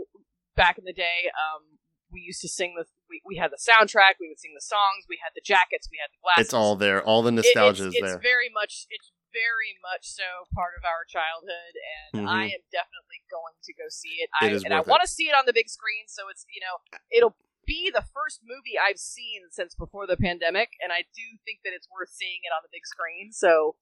back 0.56 0.78
in 0.78 0.86
the 0.86 0.94
day, 0.94 1.32
um, 1.34 1.79
we 2.12 2.22
used 2.22 2.42
to 2.42 2.50
sing 2.50 2.76
the 2.78 2.86
we, 3.10 3.22
we 3.26 3.36
had 3.38 3.52
the 3.52 3.58
soundtrack. 3.62 4.18
We 4.22 4.30
would 4.30 4.40
sing 4.40 4.54
the 4.54 4.62
songs. 4.66 5.06
We 5.10 5.18
had 5.24 5.34
the 5.34 5.42
jackets. 5.46 5.90
We 5.90 5.98
had 6.02 6.10
the 6.14 6.22
glasses. 6.22 6.46
It's 6.50 6.54
all 6.54 6.76
there. 6.76 7.02
All 7.02 7.22
the 7.22 7.34
It- 7.34 7.42
nostalgia 7.42 7.88
it's, 7.88 7.96
is 7.96 8.02
it's 8.02 8.14
there. 8.14 8.22
very 8.22 8.50
much 8.54 8.86
it's 8.90 9.12
very 9.30 9.78
much 9.86 10.10
so 10.10 10.26
part 10.58 10.74
of 10.74 10.82
our 10.86 11.06
childhood, 11.06 11.74
and 11.78 12.26
Mhm. 12.26 12.30
I 12.30 12.44
am 12.50 12.66
definitely 12.74 13.22
going 13.30 13.54
to 13.62 13.74
go 13.78 13.86
see 13.90 14.26
it. 14.26 14.30
It 14.42 14.42
I, 14.42 14.66
and 14.66 14.74
I 14.74 14.82
it. 14.82 14.88
want 14.90 15.02
to 15.06 15.08
see 15.08 15.30
it 15.30 15.36
on 15.38 15.46
the 15.46 15.54
big 15.54 15.70
screen, 15.70 16.06
so 16.10 16.30
it's 16.30 16.46
you 16.50 16.62
know 16.62 16.82
it'll 17.14 17.38
be 17.66 17.92
the 17.94 18.02
first 18.02 18.42
movie 18.42 18.74
I've 18.82 18.98
seen 18.98 19.46
since 19.52 19.76
before 19.76 20.08
the 20.08 20.18
pandemic, 20.18 20.74
and 20.82 20.92
I 20.92 21.06
do 21.14 21.38
think 21.46 21.62
that 21.64 21.74
it's 21.78 21.86
worth 21.94 22.10
seeing 22.10 22.42
it 22.42 22.50
on 22.50 22.66
the 22.66 22.70
big 22.74 22.88
screen. 22.90 23.32
So 23.32 23.78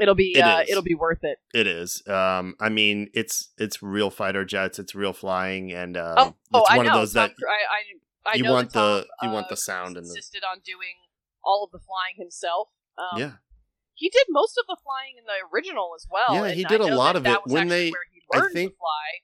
it'll 0.00 0.14
be 0.14 0.32
it 0.36 0.40
uh, 0.40 0.62
it'll 0.68 0.82
be 0.82 0.94
worth 0.94 1.22
it. 1.22 1.38
It 1.54 1.66
is. 1.66 2.02
Um, 2.08 2.54
I 2.60 2.68
mean, 2.68 3.08
it's 3.14 3.50
it's 3.58 3.82
real 3.82 4.10
fighter 4.10 4.44
jets. 4.44 4.78
It's 4.78 4.94
real 4.94 5.12
flying, 5.12 5.72
and 5.72 5.96
um, 5.96 6.14
oh, 6.16 6.34
oh, 6.54 6.60
it's 6.60 6.70
I 6.70 6.76
one 6.78 6.86
know. 6.86 6.92
of 6.92 6.98
those 7.00 7.12
Tom 7.14 7.28
that 7.38 7.46
I, 7.46 8.30
I, 8.30 8.32
I 8.32 8.36
you 8.36 8.42
know 8.44 8.52
want 8.52 8.72
Tom, 8.72 8.82
the- 8.82 9.06
you 9.26 9.30
want 9.30 9.46
uh, 9.46 9.50
the 9.50 9.56
sound 9.56 9.96
and 9.96 10.06
the- 10.06 10.10
insisted 10.10 10.42
on 10.44 10.60
doing 10.64 10.96
all 11.44 11.64
of 11.64 11.70
the 11.70 11.78
flying 11.78 12.16
himself. 12.16 12.68
Um, 12.98 13.18
yeah. 13.20 13.32
he 13.94 14.08
did 14.10 14.24
most 14.28 14.58
of 14.58 14.66
the 14.66 14.76
flying 14.82 15.14
in 15.18 15.24
the 15.24 15.38
original 15.54 15.92
as 15.96 16.06
well. 16.10 16.34
Yeah, 16.46 16.52
he 16.52 16.64
did 16.64 16.80
a 16.80 16.94
lot 16.94 17.16
of 17.16 17.26
it. 17.26 17.38
When 17.46 17.68
they- 17.68 17.90
where 17.90 18.02
he 18.12 18.20
I 18.38 18.52
think- 18.52 18.72
to 18.72 18.76
fly. 18.76 19.20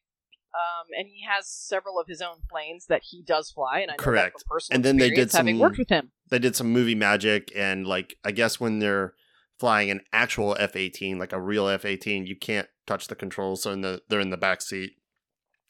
Um, 0.55 0.87
and 0.99 1.07
he 1.07 1.23
has 1.29 1.47
several 1.47 2.01
of 2.01 2.07
his 2.09 2.23
own 2.23 2.37
planes 2.51 2.87
that 2.87 3.03
he 3.11 3.23
does 3.23 3.51
fly, 3.51 3.81
and 3.81 3.91
I 3.91 3.95
know 3.95 3.97
Correct. 3.99 4.37
that 4.39 4.41
from 4.41 4.49
personal 4.57 4.77
And 4.77 4.85
then 4.87 4.97
they 4.97 5.11
did 5.11 5.19
experience, 5.19 5.33
having 5.37 5.55
some- 5.57 5.61
worked 5.61 5.77
with 5.77 5.91
him. 5.91 6.13
They 6.31 6.39
did 6.39 6.57
some 6.57 6.69
movie 6.73 6.95
magic, 6.95 7.53
and 7.55 7.87
like 7.87 8.17
I 8.25 8.31
guess 8.31 8.59
when 8.59 8.79
they're 8.79 9.13
flying 9.59 9.91
an 9.91 10.01
actual 10.13 10.57
F 10.59 10.77
eighteen, 10.77 11.19
like 11.19 11.33
a 11.33 11.41
real 11.41 11.69
F 11.69 11.85
eighteen, 11.85 12.27
you 12.27 12.37
can't 12.37 12.69
touch 12.87 13.09
the 13.09 13.15
controls, 13.17 13.63
so 13.63 13.71
in 13.73 13.81
the 13.81 14.03
they're 14.09 14.21
in 14.21 14.31
the 14.31 14.37
back 14.37 14.61
seat. 14.63 14.93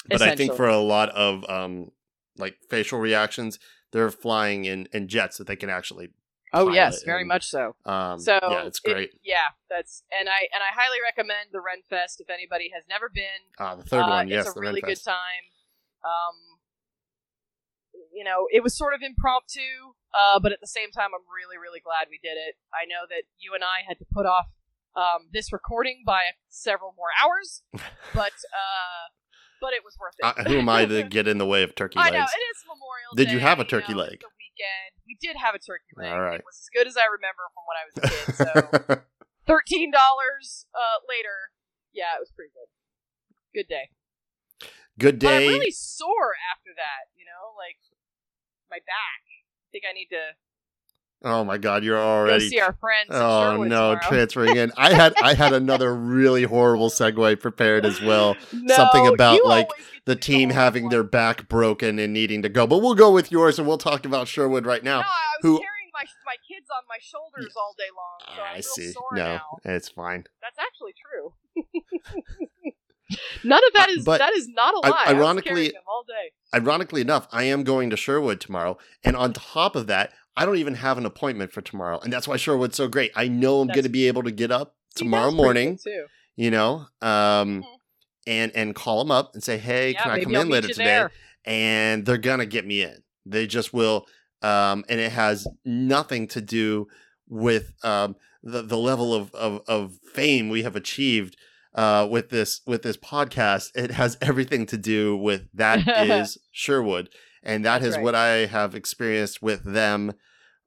But 0.09 0.23
I 0.23 0.37
think 0.37 0.55
for 0.55 0.69
a 0.69 0.79
lot 0.79 1.09
of 1.11 1.49
um 1.51 1.91
like 2.37 2.57
facial 2.71 2.99
reactions, 2.99 3.59
they're 3.93 4.11
flying 4.11 4.65
in 4.65 4.89
in 4.93 5.09
jets 5.09 5.39
that 5.39 5.47
they 5.47 5.57
can 5.57 5.71
actually. 5.71 6.11
Oh 6.53 6.71
yes, 6.73 7.03
very 7.03 7.23
and- 7.23 7.29
much 7.29 7.45
so. 7.47 7.75
Um, 7.85 8.19
So 8.21 8.39
yeah, 8.43 8.63
it's 8.67 8.81
it- 8.85 8.91
great. 8.93 9.11
yeah, 9.25 9.49
that's 9.69 10.05
and 10.17 10.29
I 10.29 10.49
and 10.55 10.63
I 10.63 10.73
highly 10.73 10.99
recommend 11.03 11.49
the 11.53 11.59
Renfest 11.59 12.21
if 12.21 12.31
anybody 12.31 12.71
has 12.75 12.85
never 12.89 13.09
been. 13.09 13.51
Ah, 13.59 13.75
the 13.75 13.83
third 13.83 14.03
Uh, 14.03 14.09
one, 14.09 14.29
yes, 14.29 14.47
it's 14.47 14.51
a 14.51 14.55
the 14.55 14.61
really 14.61 14.81
good 14.81 15.03
time. 15.03 15.51
Um, 16.05 16.59
you 18.13 18.25
know, 18.25 18.47
it 18.53 18.63
was 18.63 18.77
sort 18.77 18.95
of 18.95 19.03
impromptu, 19.03 19.95
uh, 20.17 20.41
but 20.41 20.53
at 20.53 20.61
the 20.61 20.67
same 20.67 20.91
time, 20.91 21.13
I'm 21.13 21.27
really, 21.29 21.61
really 21.61 21.81
glad 21.81 22.09
we 22.09 22.17
did 22.25 22.41
it. 22.41 22.57
I 22.73 22.89
know 22.89 23.05
that 23.09 23.29
you 23.37 23.53
and 23.53 23.63
I 23.63 23.85
had 23.87 23.99
to 24.01 24.07
put 24.09 24.25
off 24.25 24.49
um, 24.97 25.29
this 25.33 25.53
recording 25.53 26.03
by 26.07 26.33
several 26.49 26.95
more 26.97 27.13
hours, 27.21 27.63
but 28.17 28.33
uh, 28.33 29.05
but 29.61 29.77
it 29.77 29.85
was 29.85 29.97
worth 30.01 30.17
it. 30.17 30.25
Uh, 30.25 30.49
who 30.49 30.59
am 30.65 30.69
I 30.69 30.87
to 30.87 31.03
get 31.17 31.29
in 31.29 31.37
the 31.37 31.47
way 31.47 31.63
of 31.63 31.75
turkey 31.75 32.01
I 32.01 32.09
legs? 32.09 32.17
know 32.17 32.25
it 32.25 32.45
is 32.49 32.59
Memorial. 32.65 33.13
Day. 33.15 33.25
Did 33.25 33.33
you 33.33 33.41
have 33.41 33.61
a 33.61 33.65
turkey 33.69 33.93
know, 33.93 34.09
leg? 34.09 34.25
The 34.25 34.33
weekend. 34.41 34.93
We 35.05 35.21
did 35.21 35.37
have 35.37 35.55
a 35.55 35.61
turkey 35.61 35.93
leg. 36.01 36.13
All 36.13 36.25
right. 36.25 36.41
It 36.41 36.49
was 36.49 36.65
as 36.65 36.71
good 36.73 36.89
as 36.89 36.97
I 36.97 37.05
remember 37.13 37.45
from 37.53 37.65
when 37.69 37.77
I 37.77 37.85
was 37.85 37.95
a 38.01 38.05
kid. 38.09 38.25
So 38.41 39.05
thirteen 39.47 39.93
dollars 39.93 40.67
uh, 40.73 41.05
later, 41.05 41.53
yeah, 41.93 42.17
it 42.17 42.21
was 42.25 42.33
pretty 42.33 42.57
good. 42.57 42.73
Good 43.53 43.69
day. 43.69 43.93
Good 44.97 45.21
But 45.21 45.45
I'm 45.45 45.53
really 45.53 45.77
sore 45.77 46.33
after 46.57 46.73
that. 46.73 47.13
You 47.13 47.29
know, 47.29 47.53
like 47.53 47.77
my 48.73 48.81
back. 48.81 49.26
I 49.77 49.79
think 49.79 49.85
I 49.91 49.93
need 49.95 50.09
to 50.11 50.23
oh 51.25 51.45
my 51.45 51.59
God, 51.59 51.83
you're 51.85 51.97
go 51.99 52.05
already. 52.07 52.49
see 52.49 52.61
our 52.61 52.75
friends. 52.81 53.09
in 53.11 53.17
Oh 53.17 53.57
no, 53.65 53.67
tomorrow. 53.95 53.99
transferring 54.09 54.57
in. 54.57 54.73
I 54.77 54.93
had 54.93 55.15
I 55.23 55.35
had 55.35 55.53
another 55.63 55.95
really 55.95 56.45
horrible 56.45 56.89
segue 56.89 57.41
prepared 57.41 57.85
as 57.85 58.01
well. 58.01 58.37
No, 58.53 58.75
Something 58.77 59.07
about, 59.09 59.45
like, 59.45 59.69
The 60.05 60.17
team 60.17 60.51
having 60.51 60.85
on 60.85 60.91
their 60.91 61.03
back 61.03 61.49
broken 61.49 61.99
and 61.99 62.13
needing 62.13 62.43
to 62.43 62.49
go, 62.49 62.67
but 62.67 62.79
we'll 62.79 62.95
go 62.95 63.11
with 63.13 63.33
yours 63.33 63.59
and 63.59 63.67
we'll 63.67 63.79
talk 63.79 64.05
about 64.07 64.29
Sherwood 64.29 64.67
right 64.67 64.85
now. 64.85 65.01
No, 65.01 65.07
I 65.07 65.37
was 65.43 65.43
who- 65.43 65.59
carrying 65.59 65.91
my 65.93 66.05
my 66.25 66.37
kids 66.49 66.69
on 66.71 66.83
my 66.89 66.99
shoulders 67.01 67.55
all 67.57 67.75
day 67.77 67.91
long. 67.97 68.37
So 68.37 68.43
I 68.43 68.61
see. 68.61 68.93
No, 69.13 69.23
now. 69.35 69.41
it's 69.65 69.89
fine. 69.89 70.25
That's 70.43 70.59
actually 70.59 70.93
true. 70.95 71.33
None 73.45 73.61
of 73.67 73.73
that 73.75 73.89
Uh, 73.89 73.93
is 73.93 74.05
but 74.05 74.19
that 74.19 74.33
is 74.35 74.49
not 74.49 74.75
a 74.75 74.79
lie. 74.89 75.05
Ironically- 75.09 75.73
all 75.87 76.05
day. 76.07 76.33
Ironically 76.55 77.01
enough, 77.01 77.29
I 77.33 77.45
am 77.45 77.63
going 77.65 77.91
to 77.91 77.97
Sherwood 77.97 78.41
tomorrow, 78.41 78.79
and 79.05 79.17
on 79.17 79.33
top 79.33 79.77
of 79.77 79.87
that, 79.87 80.13
I 80.37 80.45
don't 80.45 80.57
even 80.57 80.75
have 80.75 80.99
an 80.99 81.07
appointment 81.07 81.53
for 81.53 81.61
tomorrow, 81.61 81.99
and 82.01 82.13
that's 82.13 82.27
why 82.29 82.37
Sherwood's 82.37 82.77
so 82.77 82.89
great. 82.89 83.11
I 83.15 83.29
know 83.29 83.61
I'm 83.61 83.69
going 83.69 83.83
to 83.85 83.89
be 83.89 84.07
able 84.09 84.23
to 84.25 84.31
get 84.31 84.51
up 84.51 84.75
tomorrow 84.95 85.31
morning, 85.31 85.79
too. 85.83 86.07
you 86.37 86.51
know, 86.51 86.87
um, 87.01 87.63
Mhm. 87.63 87.65
and 88.27 88.53
and 88.57 88.75
call 88.75 88.99
them 88.99 89.11
up 89.11 89.33
and 89.35 89.43
say, 89.43 89.57
"Hey, 89.59 89.93
Yeah, 89.93 90.03
can 90.03 90.13
I 90.13 90.25
come 90.25 90.35
I'll 90.35 90.43
in 90.43 90.49
later 90.49 90.69
today?" 90.69 90.85
there. 90.85 91.13
and 91.45 92.05
they're 92.05 92.19
gonna 92.19 92.47
get 92.47 92.67
me 92.67 92.83
in. 92.83 93.03
They 93.25 93.47
just 93.47 93.73
will, 93.73 94.07
um, 94.43 94.85
and 94.89 95.01
it 95.01 95.13
has 95.13 95.47
nothing 95.65 96.27
to 96.29 96.41
do 96.41 96.89
with 97.29 97.73
um, 97.85 98.17
the 98.43 98.63
the 98.63 98.77
level 98.79 99.15
of, 99.15 99.33
of 99.35 99.63
of 99.69 99.99
fame 100.13 100.49
we 100.49 100.63
have 100.63 100.77
achieved 100.77 101.37
uh, 101.77 102.09
with 102.11 102.31
this 102.31 102.63
with 102.67 102.83
this 102.83 102.97
podcast. 102.97 103.71
It 103.77 103.93
has 103.93 104.19
everything 104.21 104.67
to 104.67 104.77
do 104.77 105.17
with 105.17 105.49
that 105.55 105.87
is 106.11 106.39
Sherwood, 106.51 107.09
and 107.43 107.65
that 107.65 107.83
is 107.85 107.95
right. 107.95 108.03
what 108.03 108.15
I 108.17 108.47
have 108.47 108.75
experienced 108.75 109.41
with 109.43 109.63
them 109.63 110.15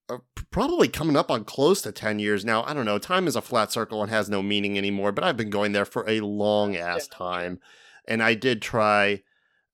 uh, 0.10 0.18
probably 0.50 0.88
coming 0.88 1.16
up 1.16 1.30
on 1.30 1.44
close 1.44 1.82
to 1.84 1.92
10 1.92 2.18
years 2.20 2.44
now. 2.44 2.64
I 2.64 2.74
don't 2.74 2.86
know. 2.86 2.98
Time 2.98 3.28
is 3.28 3.36
a 3.36 3.42
flat 3.42 3.72
circle 3.72 4.02
and 4.02 4.10
has 4.10 4.28
no 4.30 4.42
meaning 4.42 4.78
anymore, 4.78 5.12
but 5.12 5.24
I've 5.24 5.38
been 5.38 5.52
going 5.52 5.72
there 5.72 5.86
for 5.86 6.04
a 6.10 6.22
long 6.22 6.76
ass 6.76 7.08
time. 7.08 7.60
And 8.08 8.24
I 8.24 8.34
did 8.34 8.62
try 8.62 9.22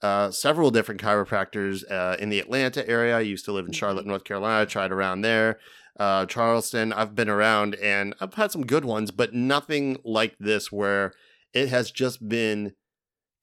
uh, 0.02 0.32
several 0.32 0.72
different 0.72 1.00
chiropractors 1.02 1.90
uh, 1.90 2.18
in 2.20 2.30
the 2.30 2.40
Atlanta 2.40 2.88
area. 2.88 3.16
I 3.18 3.22
used 3.22 3.46
to 3.46 3.54
live 3.54 3.66
in 3.66 3.72
Charlotte, 3.72 4.04
Mhm. 4.04 4.10
North 4.10 4.24
Carolina. 4.26 4.64
I 4.64 4.66
tried 4.66 4.92
around 4.92 5.22
there. 5.22 5.58
Uh, 5.98 6.26
Charleston, 6.26 6.92
I've 6.92 7.16
been 7.16 7.30
around 7.30 7.76
and 7.76 8.14
I've 8.20 8.34
had 8.34 8.52
some 8.52 8.66
good 8.66 8.84
ones, 8.84 9.12
but 9.12 9.34
nothing 9.34 9.98
like 10.04 10.36
this 10.38 10.70
where 10.70 11.14
it 11.56 11.70
has 11.70 11.90
just 11.90 12.28
been 12.30 12.74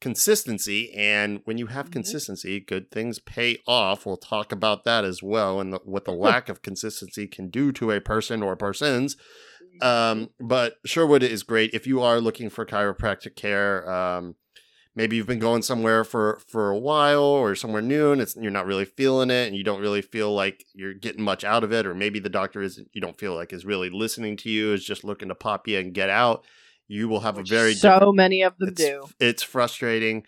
consistency. 0.00 0.92
And 0.94 1.40
when 1.44 1.58
you 1.58 1.66
have 1.68 1.88
Mhm. 1.88 1.92
consistency, 1.92 2.60
good 2.60 2.90
things 2.90 3.18
pay 3.20 3.58
off. 3.66 4.04
We'll 4.04 4.16
talk 4.16 4.52
about 4.52 4.84
that 4.84 5.04
as 5.04 5.22
well 5.22 5.60
and 5.60 5.72
the, 5.72 5.78
what 5.84 6.04
the 6.04 6.12
lack 6.12 6.48
of 6.48 6.60
consistency 6.62 7.26
can 7.26 7.48
do 7.48 7.72
to 7.72 7.90
a 7.92 8.00
person 8.00 8.42
or 8.42 8.56
persons. 8.56 9.16
Um, 9.80 10.30
but 10.40 10.76
Sherwood 10.84 11.22
is 11.22 11.42
great 11.42 11.72
if 11.72 11.86
you 11.86 12.00
are 12.02 12.20
looking 12.20 12.50
for 12.50 12.66
chiropractic 12.66 13.36
care. 13.36 13.90
Um, 13.90 14.36
maybe 14.94 15.16
you've 15.16 15.26
been 15.26 15.38
going 15.38 15.62
somewhere 15.62 16.04
for 16.04 16.40
for 16.48 16.70
a 16.70 16.78
while 16.78 17.22
or 17.22 17.54
somewhere 17.54 17.80
new 17.80 18.12
and 18.12 18.20
it's 18.20 18.36
you're 18.36 18.50
not 18.50 18.66
really 18.66 18.84
feeling 18.84 19.30
it 19.30 19.46
and 19.46 19.56
you 19.56 19.64
don't 19.64 19.80
really 19.80 20.02
feel 20.02 20.34
like 20.34 20.64
you're 20.74 20.94
getting 20.94 21.22
much 21.22 21.44
out 21.44 21.64
of 21.64 21.72
it 21.72 21.86
or 21.86 21.94
maybe 21.94 22.18
the 22.18 22.28
doctor 22.28 22.60
isn't 22.60 22.88
you 22.92 23.00
don't 23.00 23.18
feel 23.18 23.34
like 23.34 23.52
is 23.52 23.64
really 23.64 23.88
listening 23.88 24.36
to 24.36 24.50
you 24.50 24.72
is 24.74 24.84
just 24.84 25.02
looking 25.02 25.28
to 25.28 25.34
pop 25.34 25.66
you 25.66 25.78
and 25.78 25.94
get 25.94 26.10
out 26.10 26.44
you 26.88 27.08
will 27.08 27.20
have 27.20 27.36
Which 27.36 27.50
a 27.50 27.54
very 27.54 27.74
so 27.74 28.12
many 28.12 28.42
of 28.42 28.56
them 28.58 28.70
it's, 28.70 28.82
do. 28.82 29.06
it's 29.20 29.42
frustrating. 29.42 30.24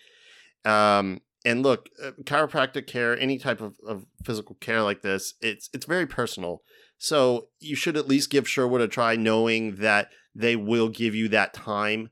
Um 0.65 1.21
and 1.47 1.63
look 1.63 1.91
uh, 2.03 2.13
chiropractic 2.23 2.87
care 2.87 3.19
any 3.19 3.39
type 3.39 3.61
of, 3.61 3.77
of 3.87 4.07
physical 4.25 4.57
care 4.61 4.83
like 4.83 5.03
this 5.03 5.35
it's 5.41 5.69
it's 5.73 5.87
very 5.87 6.07
personal. 6.07 6.63
So 6.99 7.49
you 7.61 7.77
should 7.77 7.97
at 7.97 8.09
least 8.09 8.31
give 8.31 8.49
sherwood 8.49 8.81
a 8.81 8.89
try 8.89 9.17
knowing 9.17 9.77
that 9.77 10.09
they 10.35 10.57
will 10.57 10.89
give 10.89 11.15
you 11.15 11.29
that 11.29 11.53
time 11.53 12.11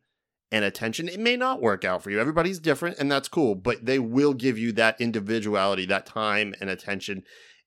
and 0.50 0.66
attention. 0.66 1.08
It 1.08 1.18
may 1.18 1.36
not 1.36 1.62
work 1.62 1.82
out 1.82 2.02
for 2.02 2.10
you. 2.10 2.20
Everybody's 2.20 2.58
different 2.58 2.98
and 2.98 3.10
that's 3.10 3.28
cool 3.28 3.54
but 3.54 3.86
they 3.86 3.98
will 3.98 4.34
give 4.34 4.58
you 4.58 4.72
that 4.72 5.00
individuality 5.00 5.86
that 5.86 6.06
time 6.06 6.54
and 6.60 6.68
attention 6.68 7.22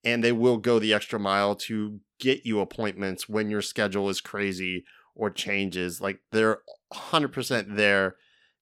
and 0.06 0.24
they 0.24 0.32
will 0.32 0.58
go 0.58 0.78
the 0.78 0.94
extra 0.94 1.20
mile 1.20 1.56
to 1.56 2.00
get 2.20 2.46
you 2.46 2.60
appointments 2.60 3.28
when 3.28 3.50
your 3.50 3.62
schedule 3.62 4.08
is 4.08 4.22
crazy 4.22 4.86
or 5.16 5.30
changes 5.30 6.02
like 6.02 6.20
they're 6.32 6.60
100% 6.94 7.76
there 7.76 8.16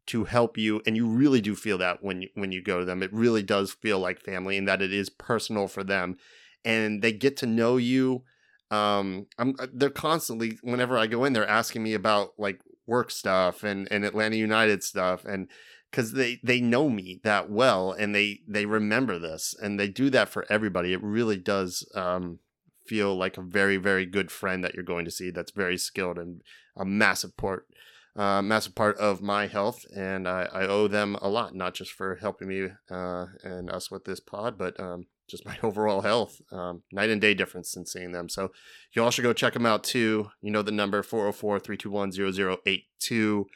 to 0.06 0.26
help 0.26 0.58
you 0.58 0.82
and 0.86 0.98
you 0.98 1.08
really 1.08 1.42
do 1.42 1.56
feel 1.56 1.78
that 1.78 2.04
when 2.04 2.24
you 2.24 2.30
when 2.36 2.52
you 2.52 2.62
go 2.62 2.80
to 2.80 2.86
them. 2.86 3.02
It 3.02 3.14
really 3.14 3.44
does 3.44 3.72
feel 3.72 4.00
like 4.00 4.20
family 4.20 4.58
and 4.58 4.68
that 4.68 4.82
it 4.82 4.94
is 4.94 5.10
personal 5.10 5.68
for 5.68 5.84
them 5.84 6.18
and 6.66 7.02
they 7.02 7.12
get 7.12 7.38
to 7.38 7.46
know 7.46 7.78
you 7.78 8.24
um 8.72 9.28
i'm 9.38 9.54
they're 9.74 9.90
constantly 9.90 10.58
whenever 10.62 10.98
i 10.98 11.06
go 11.06 11.26
in 11.26 11.34
they're 11.34 11.48
asking 11.48 11.84
me 11.84 11.94
about 11.94 12.30
like 12.38 12.62
work 12.88 13.12
stuff 13.12 13.62
and 13.62 13.92
and 13.92 14.06
atlanta 14.06 14.38
united 14.38 14.82
stuff 14.82 15.26
and 15.26 15.50
because 15.94 16.14
they 16.14 16.40
they 16.44 16.60
know 16.60 16.90
me 16.90 17.20
that 17.24 17.52
well 17.52 17.92
and 17.92 18.16
they 18.16 18.40
they 18.48 18.66
remember 18.66 19.20
this 19.20 19.54
and 19.62 19.80
they 19.80 19.88
do 19.88 20.10
that 20.10 20.28
for 20.28 20.44
everybody. 20.50 20.92
It 20.92 21.04
really 21.04 21.38
does 21.38 21.88
um 21.94 22.40
feel 22.86 23.16
like 23.16 23.38
a 23.38 23.42
very 23.42 23.78
very 23.78 24.06
good 24.06 24.32
friend 24.32 24.64
that 24.64 24.74
you're 24.74 24.84
going 24.84 25.06
to 25.06 25.12
see 25.12 25.32
that's 25.32 25.52
very 25.52 25.78
skilled 25.78 26.18
and 26.18 26.42
a 26.76 26.86
massive 26.86 27.36
part 27.38 27.68
uh, 28.16 28.42
massive 28.42 28.76
part 28.76 28.98
of 28.98 29.22
my 29.22 29.48
health, 29.48 29.86
and 29.96 30.28
I, 30.28 30.48
I 30.54 30.68
owe 30.68 30.88
them 30.88 31.18
a 31.22 31.30
lot, 31.30 31.56
not 31.56 31.74
just 31.74 31.92
for 31.92 32.16
helping 32.16 32.48
me 32.48 32.68
uh, 32.92 33.26
and 33.44 33.72
us 33.72 33.90
with 33.90 34.06
this 34.06 34.20
pod, 34.20 34.58
but 34.58 34.80
um, 34.80 35.08
just 35.28 35.46
my 35.48 35.58
overall 35.64 36.02
health. 36.02 36.42
Um, 36.52 36.84
night 36.92 37.10
and 37.10 37.20
day 37.20 37.34
difference 37.34 37.72
since 37.72 37.94
seeing 37.94 38.12
them. 38.12 38.30
So 38.30 38.52
you 38.92 39.04
all 39.04 39.12
should 39.12 39.24
go 39.24 39.34
check 39.34 39.54
them 39.54 39.66
out 39.66 39.84
too. 39.84 40.30
You 40.42 40.52
know 40.52 40.62
the 40.62 40.72
number 40.72 41.02
404 41.02 41.60
321 41.60 42.12
0082, 42.12 43.48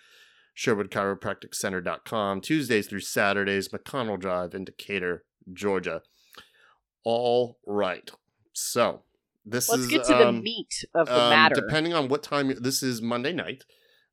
SherwoodChiropracticCenter.com, 0.58 2.42
Tuesdays 2.42 2.88
through 2.88 3.02
Saturdays, 3.02 3.70
McConnell 3.70 4.20
Drive 4.20 4.56
in 4.56 4.66
Decatur, 4.66 5.24
Georgia. 5.54 6.02
All 7.04 7.60
right. 7.66 8.10
So 8.54 9.04
this 9.50 9.70
Let's 9.70 9.84
is. 9.84 9.88
get 9.90 10.04
to 10.06 10.14
the 10.14 10.28
um, 10.30 10.42
meat 10.44 10.86
of 10.94 11.08
the 11.08 11.22
um, 11.24 11.30
matter. 11.30 11.56
Depending 11.56 11.94
on 11.94 12.08
what 12.10 12.24
time 12.24 12.54
this 12.60 12.84
is 12.84 13.02
Monday 13.02 13.34
night 13.34 13.64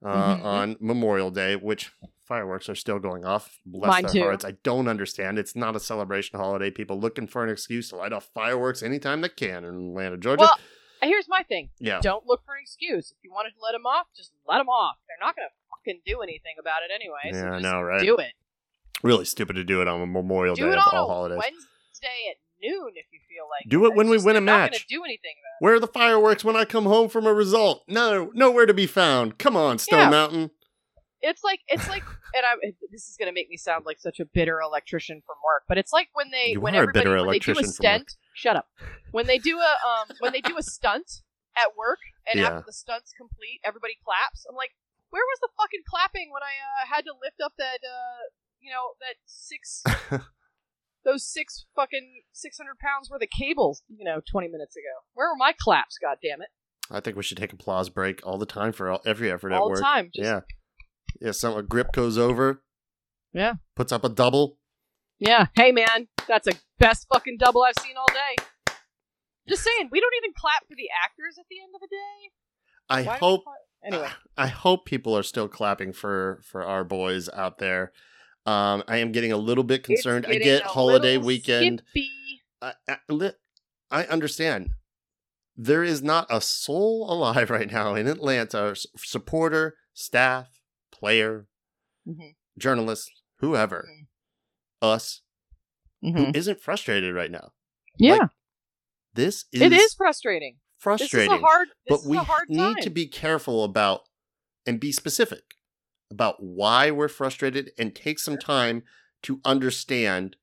uh, 0.04 0.36
Mhm. 0.36 0.44
on 0.44 0.76
Memorial 0.80 1.30
Day, 1.30 1.56
which 1.56 1.90
fireworks 2.26 2.68
are 2.68 2.74
still 2.74 2.98
going 2.98 3.24
off. 3.24 3.58
Bless 3.66 3.88
Mine 3.90 4.02
their 4.04 4.12
too. 4.12 4.20
hearts. 4.22 4.44
I 4.44 4.52
don't 4.62 4.88
understand. 4.88 5.38
It's 5.38 5.54
not 5.56 5.76
a 5.76 5.80
celebration 5.80 6.38
holiday. 6.38 6.70
People 6.70 6.98
looking 6.98 7.26
for 7.26 7.42
an 7.44 7.50
excuse 7.50 7.88
to 7.90 7.96
light 7.96 8.12
off 8.12 8.28
fireworks 8.34 8.82
anytime 8.82 9.20
they 9.20 9.28
can 9.28 9.64
in 9.64 9.90
Atlanta, 9.90 10.16
Georgia. 10.16 10.42
Well, 10.42 10.56
here's 11.02 11.28
my 11.28 11.42
thing. 11.42 11.70
yeah. 11.78 12.00
Don't 12.00 12.24
look 12.26 12.42
for 12.46 12.54
an 12.54 12.60
excuse. 12.62 13.10
If 13.12 13.18
you 13.22 13.30
wanted 13.32 13.50
to 13.50 13.60
let 13.62 13.72
them 13.72 13.84
off, 13.86 14.06
just 14.16 14.32
let 14.48 14.58
them 14.58 14.68
off. 14.68 14.96
They're 15.08 15.26
not 15.26 15.36
going 15.36 15.48
to 15.48 15.54
fucking 15.70 16.00
do 16.06 16.22
anything 16.22 16.54
about 16.58 16.80
it 16.82 16.90
anyway. 16.94 17.32
so 17.32 17.46
Yeah, 17.46 17.56
I 17.56 17.60
know, 17.60 17.82
right? 17.82 18.00
Do 18.00 18.16
it. 18.16 18.32
Really 19.02 19.26
stupid 19.26 19.54
to 19.56 19.64
do 19.64 19.82
it 19.82 19.88
on 19.88 20.00
a 20.00 20.06
Memorial 20.06 20.54
Do 20.54 20.64
Day 20.70 20.76
of 20.76 20.82
all 20.92 21.08
holidays. 21.08 21.38
Wednesday 21.38 22.30
at 22.30 22.36
noon 22.66 22.92
if 22.94 23.06
you 23.12 23.20
feel 23.28 23.44
like 23.50 23.68
Do 23.68 23.84
it 23.84 23.88
It's 23.88 23.96
when 23.96 24.08
we 24.08 24.16
just- 24.16 24.26
win 24.26 24.36
a 24.36 24.40
match. 24.40 24.86
do 24.86 25.04
anything 25.04 25.34
about 25.40 25.64
Where 25.64 25.74
are 25.74 25.80
the 25.80 25.86
fireworks 25.86 26.42
when 26.44 26.56
I 26.56 26.64
come 26.64 26.84
home 26.84 27.08
from 27.08 27.26
a 27.26 27.34
result? 27.34 27.84
No, 27.88 28.30
nowhere 28.34 28.66
to 28.66 28.74
be 28.74 28.86
found. 28.86 29.38
Come 29.38 29.56
on, 29.56 29.78
Stone 29.78 29.98
Yeah. 30.00 30.10
Mountain. 30.10 30.50
It's 31.20 31.42
like 31.42 31.60
it's 31.68 31.88
like, 31.88 32.02
and 32.36 32.44
I. 32.44 32.54
This 32.92 33.08
is 33.08 33.16
going 33.18 33.28
to 33.28 33.32
make 33.32 33.48
me 33.48 33.56
sound 33.56 33.86
like 33.86 33.98
such 33.98 34.20
a 34.20 34.26
bitter 34.26 34.60
electrician 34.60 35.22
from 35.24 35.36
work, 35.44 35.62
but 35.68 35.78
it's 35.78 35.92
like 35.92 36.08
when 36.12 36.30
they 36.30 36.52
You 36.52 36.60
when 36.60 36.74
are 36.74 36.80
a 36.80 36.82
everybody 36.82 37.04
bitter 37.04 37.16
when 37.16 37.30
they 37.32 37.38
do 37.38 37.52
a 37.52 37.54
electrician 37.56 37.72
from 37.72 37.84
work. 37.84 38.08
stunt. 38.10 38.16
Shut 38.34 38.56
up. 38.56 38.68
When 39.12 39.26
they 39.26 39.38
do 39.38 39.56
a 39.58 39.72
um 39.88 40.16
when 40.20 40.32
they 40.32 40.42
do 40.42 40.58
a 40.58 40.62
stunt 40.62 41.22
at 41.56 41.76
work 41.78 42.00
and 42.26 42.40
Yeah. 42.40 42.48
after 42.60 42.64
the 42.66 42.72
stunt's 42.74 43.12
complete, 43.16 43.60
everybody 43.64 43.96
claps. 44.04 44.44
I'm 44.48 44.56
like, 44.56 44.72
where 45.10 45.22
was 45.24 45.38
the 45.40 45.48
fucking 45.56 45.84
clapping 45.88 46.28
when 46.32 46.42
I 46.42 46.54
uh, 46.60 46.92
had 46.94 47.04
to 47.06 47.12
lift 47.22 47.40
up 47.42 47.54
that 47.56 47.80
uh 47.86 48.20
you 48.60 48.70
know 48.70 48.92
that 49.00 49.16
six 49.24 49.82
those 51.04 51.24
six 51.26 51.66
fucking 51.76 52.22
six 52.32 52.56
hundred 52.58 52.78
pounds 52.78 53.10
worth 53.10 53.22
of 53.22 53.28
cables 53.30 53.82
you 53.88 54.04
know 54.04 54.20
twenty 54.30 54.48
minutes 54.48 54.76
ago? 54.76 55.04
Where 55.14 55.28
were 55.28 55.36
my 55.36 55.52
claps? 55.58 55.98
God 56.00 56.18
damn 56.22 56.42
it! 56.42 56.48
I 56.90 57.00
think 57.00 57.16
we 57.16 57.22
should 57.22 57.38
take 57.38 57.52
applause 57.52 57.88
break 57.88 58.20
all 58.26 58.38
the 58.38 58.46
time 58.46 58.72
for 58.72 58.90
all, 58.90 59.00
every 59.06 59.30
effort 59.30 59.52
at 59.52 59.58
All 59.60 59.68
work. 59.70 59.78
the 59.78 59.82
time. 59.82 60.10
Just, 60.14 60.24
Yeah. 60.26 60.40
Yeah, 61.20 61.32
some 61.32 61.56
a 61.56 61.62
grip 61.62 61.92
goes 61.92 62.18
over. 62.18 62.62
Yeah. 63.32 63.54
Puts 63.76 63.92
up 63.92 64.04
a 64.04 64.08
double. 64.08 64.58
Yeah. 65.18 65.46
Hey, 65.54 65.70
man, 65.72 66.08
that's 66.28 66.46
a 66.48 66.52
best 66.78 67.06
fucking 67.12 67.36
double 67.38 67.62
I've 67.62 67.80
seen 67.82 67.96
all 67.96 68.06
day. 68.08 68.74
Just 69.48 69.62
saying, 69.62 69.88
we 69.92 70.00
don't 70.00 70.12
even 70.22 70.32
clap 70.36 70.66
for 70.68 70.74
the 70.76 70.88
actors 71.04 71.36
at 71.38 71.44
the 71.48 71.56
end 71.60 71.72
of 71.74 71.80
the 71.80 71.88
day. 71.88 72.30
I 72.88 73.02
Why 73.02 73.18
hope? 73.18 73.44
Anyway, 73.84 74.08
I 74.36 74.46
hope 74.48 74.86
people 74.86 75.16
are 75.16 75.22
still 75.22 75.48
clapping 75.48 75.92
for 75.92 76.40
for 76.42 76.64
our 76.64 76.84
boys 76.84 77.28
out 77.30 77.58
there. 77.58 77.92
Um, 78.46 78.82
I 78.88 78.98
am 78.98 79.12
getting 79.12 79.32
a 79.32 79.36
little 79.36 79.64
bit 79.64 79.84
concerned. 79.84 80.26
I 80.28 80.34
get 80.36 80.62
holiday 80.62 81.16
weekend. 81.16 81.82
I, 82.60 82.74
I, 82.88 83.32
I 83.90 84.04
understand. 84.04 84.70
There 85.56 85.82
is 85.84 86.02
not 86.02 86.26
a 86.30 86.40
soul 86.40 87.10
alive 87.10 87.48
right 87.50 87.70
now 87.70 87.94
in 87.94 88.06
Atlanta, 88.06 88.74
supporter, 88.96 89.76
staff, 89.94 90.48
player, 90.92 91.46
Mhm. 92.06 92.34
journalist, 92.58 93.10
whoever, 93.38 93.88
Mhm. 93.90 94.06
us, 94.82 95.22
Mhm. 96.04 96.16
who 96.18 96.38
isn't 96.38 96.60
frustrated 96.60 97.14
right 97.14 97.30
now. 97.30 97.52
Yeah, 97.98 98.14
like, 98.14 98.30
This 99.14 99.44
is 99.52 99.62
it 99.62 99.72
is 99.72 99.94
frustrating. 99.94 100.58
frustrating. 100.76 101.32
Is 101.32 101.38
a 101.38 101.40
hard. 101.46 101.68
This 101.86 102.02
but 102.02 102.10
we 102.10 102.20
need 102.48 102.82
to 102.82 102.90
be 102.90 103.06
careful 103.06 103.64
about 103.64 104.02
and 104.66 104.78
be 104.80 104.90
specific 104.92 105.53
about 106.14 106.42
why 106.42 106.92
we're 106.92 107.08
frustrated 107.08 107.72
and 107.76 107.94
take 107.94 108.20
some 108.20 108.38
time 108.38 108.84
to 109.22 109.40
understand 109.44 110.36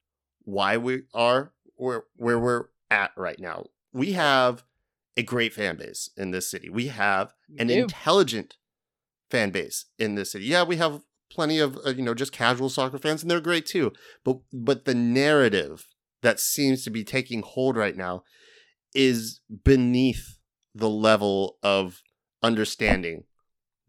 why 0.43 0.75
we 0.75 1.03
are 1.13 1.53
where, 1.75 2.03
where 2.17 2.37
we're 2.37 2.65
at 2.89 3.11
right 3.15 3.39
now. 3.39 3.65
We 3.93 4.13
have 4.13 4.63
a 5.15 5.23
great 5.23 5.53
fan 5.53 5.77
base 5.77 6.09
in 6.17 6.31
this 6.31 6.51
city. 6.51 6.69
We 6.69 6.87
have 6.87 7.33
an 7.57 7.67
do. 7.67 7.83
intelligent 7.83 8.57
fan 9.29 9.51
base 9.51 9.85
in 9.97 10.15
this 10.15 10.33
city. 10.33 10.45
Yeah, 10.45 10.63
we 10.63 10.75
have 10.75 11.01
plenty 11.31 11.59
of 11.59 11.77
uh, 11.85 11.91
you 11.91 12.03
know 12.03 12.13
just 12.13 12.33
casual 12.33 12.69
soccer 12.69 12.97
fans 12.97 13.21
and 13.21 13.31
they're 13.31 13.39
great 13.39 13.65
too. 13.65 13.93
But 14.25 14.39
but 14.51 14.85
the 14.85 14.95
narrative 14.95 15.87
that 16.21 16.39
seems 16.39 16.83
to 16.83 16.89
be 16.89 17.03
taking 17.03 17.41
hold 17.41 17.77
right 17.77 17.95
now 17.95 18.23
is 18.93 19.39
beneath 19.63 20.37
the 20.75 20.89
level 20.89 21.57
of 21.63 22.01
understanding 22.43 23.23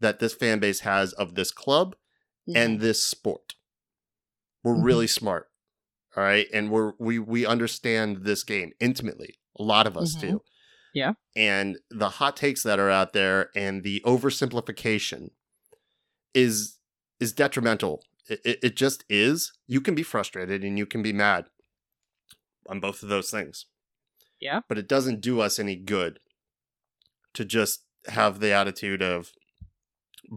that 0.03 0.19
this 0.19 0.33
fan 0.33 0.59
base 0.59 0.81
has 0.81 1.13
of 1.13 1.33
this 1.35 1.51
club 1.51 1.95
and 2.53 2.79
this 2.81 3.01
sport. 3.01 3.55
We're 4.63 4.75
Mhm. 4.75 4.83
really 4.83 5.07
smart. 5.07 5.49
All 6.15 6.23
right, 6.23 6.47
and 6.53 6.69
we're 6.69 6.93
we 6.99 7.17
we 7.19 7.45
understand 7.45 8.17
this 8.23 8.43
game 8.43 8.73
intimately. 8.79 9.39
A 9.57 9.63
lot 9.63 9.87
of 9.87 9.97
us 9.97 10.15
Mhm. 10.15 10.21
do. 10.21 10.43
Yeah. 10.93 11.13
And 11.35 11.79
the 11.89 12.09
hot 12.19 12.37
takes 12.37 12.61
that 12.63 12.77
are 12.79 12.89
out 12.91 13.13
there 13.13 13.49
and 13.55 13.81
the 13.83 14.01
oversimplification 14.05 15.31
is 16.33 16.77
is 17.19 17.31
detrimental. 17.33 18.03
It, 18.29 18.41
it, 18.45 18.59
it 18.63 18.75
just 18.75 19.03
is. 19.09 19.53
You 19.67 19.81
can 19.81 19.95
be 19.95 20.03
frustrated 20.03 20.63
and 20.63 20.77
you 20.77 20.85
can 20.85 21.01
be 21.01 21.13
mad 21.13 21.49
on 22.67 22.79
both 22.79 23.01
of 23.03 23.09
those 23.09 23.31
things. 23.31 23.65
Yeah. 24.39 24.61
But 24.67 24.77
it 24.77 24.87
doesn't 24.87 25.21
do 25.21 25.39
us 25.39 25.57
any 25.59 25.75
good 25.75 26.19
to 27.33 27.45
just 27.45 27.85
have 28.07 28.39
the 28.39 28.51
attitude 28.51 29.01
of 29.01 29.31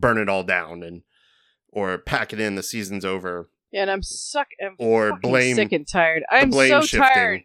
burn 0.01 0.19
it 0.19 0.29
all 0.29 0.43
down 0.43 0.83
and 0.83 1.03
or 1.69 1.99
pack 1.99 2.33
it 2.33 2.41
in 2.41 2.55
the 2.55 2.63
season's 2.63 3.05
over 3.05 3.51
Yeah, 3.73 3.83
and 3.83 3.91
I'm 3.91 4.03
suck. 4.03 4.49
I'm 4.65 4.77
or 4.79 5.19
blame 5.19 5.57
sick 5.57 5.73
and 5.73 5.87
tired. 5.87 6.23
I'm 6.31 6.53
so 6.53 6.81
shifting. 6.83 7.01
tired 7.01 7.43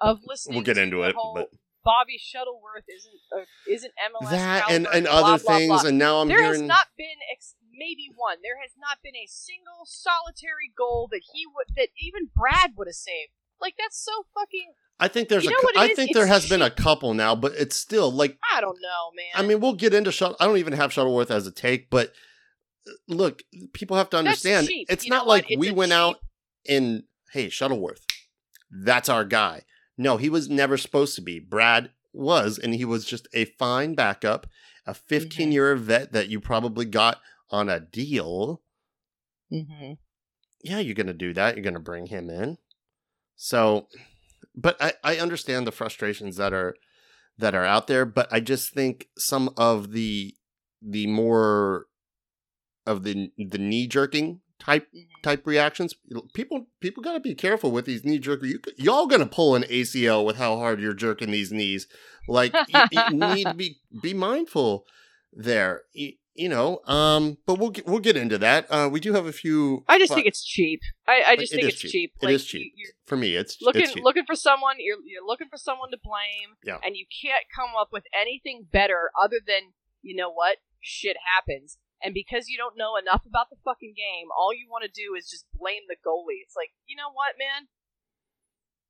of 0.00 0.20
listening. 0.26 0.56
We'll 0.56 0.64
get 0.64 0.78
into 0.78 1.02
it, 1.02 1.14
but 1.34 1.50
Bobby 1.84 2.18
Shuttleworth 2.18 2.84
isn't 2.88 3.20
uh, 3.32 3.44
isn't 3.70 3.92
MLS 4.10 4.30
that 4.30 4.70
and, 4.70 4.86
and 4.92 5.06
blah, 5.06 5.14
other 5.14 5.42
blah, 5.42 5.56
things 5.56 5.82
blah. 5.82 5.88
and 5.88 5.98
now 5.98 6.20
I'm 6.20 6.28
there 6.28 6.42
hearing 6.42 6.62
has 6.62 6.68
not 6.68 6.88
been 6.98 7.18
ex- 7.32 7.54
maybe 7.72 8.10
one. 8.14 8.38
There 8.42 8.60
has 8.60 8.72
not 8.76 8.98
been 9.02 9.14
a 9.14 9.26
single 9.28 9.86
solitary 9.86 10.72
goal 10.76 11.08
that 11.12 11.22
he 11.32 11.46
would 11.46 11.76
that 11.76 11.88
even 11.96 12.30
Brad 12.34 12.72
would 12.76 12.88
have 12.88 12.96
saved. 12.98 13.30
Like 13.60 13.74
that's 13.78 14.02
so 14.02 14.26
fucking. 14.34 14.74
I 14.98 15.08
think 15.08 15.28
there's 15.28 15.44
You 15.44 15.50
know 15.50 15.56
it 15.68 15.76
I 15.76 15.94
think 15.94 16.10
It's 16.10 16.18
there 16.18 16.26
has 16.26 16.48
been 16.48 16.62
a 16.62 16.70
couple 16.70 17.12
now, 17.14 17.34
but 17.34 17.52
it's 17.52 17.76
still 17.76 18.10
like 18.10 18.38
I 18.54 18.60
don't 18.60 18.78
know, 18.80 19.10
man. 19.14 19.26
I 19.34 19.46
mean, 19.46 19.60
we'll 19.60 19.74
get 19.74 19.92
into 19.94 20.10
Shuttle. 20.10 20.36
I 20.40 20.46
don't 20.46 20.56
even 20.58 20.72
have 20.72 20.92
Shuttleworth 20.92 21.30
as 21.30 21.46
a 21.46 21.50
take, 21.52 21.90
but 21.90 22.12
uh, 22.88 22.92
look, 23.08 23.42
people 23.74 23.96
have 23.96 24.08
to 24.10 24.16
understand. 24.16 24.68
cheap. 24.68 24.86
It's 24.90 25.04
You 25.04 25.10
not 25.10 25.26
like 25.26 25.50
It's 25.50 25.58
we 25.60 25.70
went 25.70 25.90
cheap- 25.90 25.96
out 25.98 26.16
and 26.68 27.02
hey, 27.32 27.48
Shuttleworth, 27.50 28.04
that's 28.70 29.08
our 29.08 29.24
guy. 29.24 29.62
No, 29.98 30.16
he 30.16 30.28
was 30.30 30.48
never 30.48 30.76
supposed 30.78 31.14
to 31.16 31.20
be. 31.22 31.38
Brad 31.40 31.90
was, 32.12 32.58
and 32.58 32.74
he 32.74 32.84
was 32.86 33.04
just 33.04 33.28
a 33.34 33.44
fine 33.44 33.94
backup, 33.94 34.46
a 34.86 34.92
Mm-hmm. 34.92 35.06
15 35.08 35.52
year 35.52 35.76
vet 35.76 36.12
that 36.12 36.28
you 36.28 36.40
probably 36.40 36.84
got 36.86 37.20
on 37.50 37.68
a 37.68 37.80
deal. 37.80 38.62
hmm 39.50 39.92
Yeah, 40.62 40.78
you're 40.78 40.94
going 40.94 41.06
to 41.06 41.12
do 41.12 41.32
that. 41.34 41.54
You're 41.54 41.62
going 41.64 41.74
to 41.74 41.80
bring 41.80 42.06
him 42.06 42.30
in. 42.30 42.56
So, 43.36 43.88
but 44.56 44.76
I, 44.80 44.94
I 45.04 45.16
understand 45.18 45.66
the 45.66 45.72
frustrations 45.72 46.36
that 46.36 46.52
are 46.52 46.74
that 47.38 47.54
are 47.54 47.64
out 47.66 47.86
there, 47.86 48.06
but 48.06 48.28
I 48.32 48.40
just 48.40 48.72
think 48.72 49.08
some 49.18 49.50
of 49.56 49.92
the 49.92 50.34
the 50.82 51.06
more 51.06 51.86
of 52.86 53.02
the 53.02 53.30
the 53.36 53.58
knee 53.58 53.86
jerking 53.86 54.40
type 54.58 54.88
Mm-hmm. 54.94 55.22
type 55.22 55.46
reactions, 55.46 55.94
people 56.34 56.66
people 56.80 57.02
got 57.02 57.12
to 57.14 57.20
be 57.20 57.34
careful 57.34 57.70
with 57.70 57.84
these 57.84 58.04
knee 58.04 58.18
jerker. 58.20 58.48
You, 58.48 58.60
y'all 58.78 59.06
gonna 59.06 59.26
pull 59.26 59.54
an 59.54 59.64
ACL 59.64 60.24
with 60.24 60.36
how 60.36 60.56
hard 60.56 60.80
you're 60.80 60.94
jerking 60.94 61.30
these 61.30 61.52
knees. 61.52 61.86
Like 62.28 62.54
you, 62.68 62.80
you 62.90 63.04
need 63.12 63.44
to 63.44 63.54
be 63.54 63.76
be 64.02 64.14
mindful 64.14 64.84
there. 65.32 65.82
You, 65.92 66.12
you 66.38 66.48
know, 66.48 66.80
um, 66.86 67.38
but 67.46 67.58
we'll 67.58 67.70
get, 67.70 67.86
we'll 67.86 68.00
get 68.00 68.16
into 68.16 68.38
that. 68.38 68.66
Uh, 68.70 68.88
we 68.90 69.00
do 69.00 69.12
have 69.12 69.26
a 69.26 69.32
few. 69.32 69.84
I 69.88 69.98
just 69.98 70.12
think 70.12 70.26
it's 70.26 70.44
cheap. 70.44 70.80
I, 71.06 71.22
I 71.26 71.36
just 71.36 71.52
It 71.52 71.56
think 71.56 71.68
it's 71.68 71.80
cheap. 71.80 71.90
cheap. 71.90 72.12
Like, 72.22 72.34
is 72.34 72.44
cheap. 72.46 72.72
For 73.06 73.16
me. 73.16 73.34
It's 73.36 73.58
looking 73.60 73.82
it's 73.82 73.92
cheap. 73.94 74.04
looking 74.04 74.24
for 74.26 74.36
someone. 74.36 74.76
You're 74.78 74.98
you're 75.04 75.26
looking 75.26 75.48
for 75.48 75.56
someone 75.56 75.90
to 75.90 75.98
blame. 76.02 76.56
Yeah. 76.64 76.78
And 76.84 76.96
you 76.96 77.06
can't 77.22 77.44
come 77.54 77.70
up 77.78 77.88
with 77.92 78.04
anything 78.18 78.66
better 78.70 79.10
other 79.20 79.36
than 79.46 79.72
you 80.02 80.16
know 80.16 80.30
what 80.30 80.58
shit 80.80 81.16
happens. 81.36 81.78
And 82.02 82.12
because 82.12 82.48
you 82.48 82.58
don't 82.58 82.76
know 82.76 82.96
enough 82.96 83.24
about 83.26 83.48
the 83.50 83.56
fucking 83.64 83.94
game, 83.96 84.28
all 84.36 84.52
you 84.52 84.68
want 84.70 84.84
to 84.84 84.90
do 84.92 85.14
is 85.16 85.30
just 85.30 85.46
blame 85.54 85.88
the 85.88 85.96
goalie. 85.96 86.44
It's 86.44 86.54
like, 86.54 86.70
you 86.86 86.94
know 86.94 87.08
what, 87.12 87.34
man? 87.38 87.68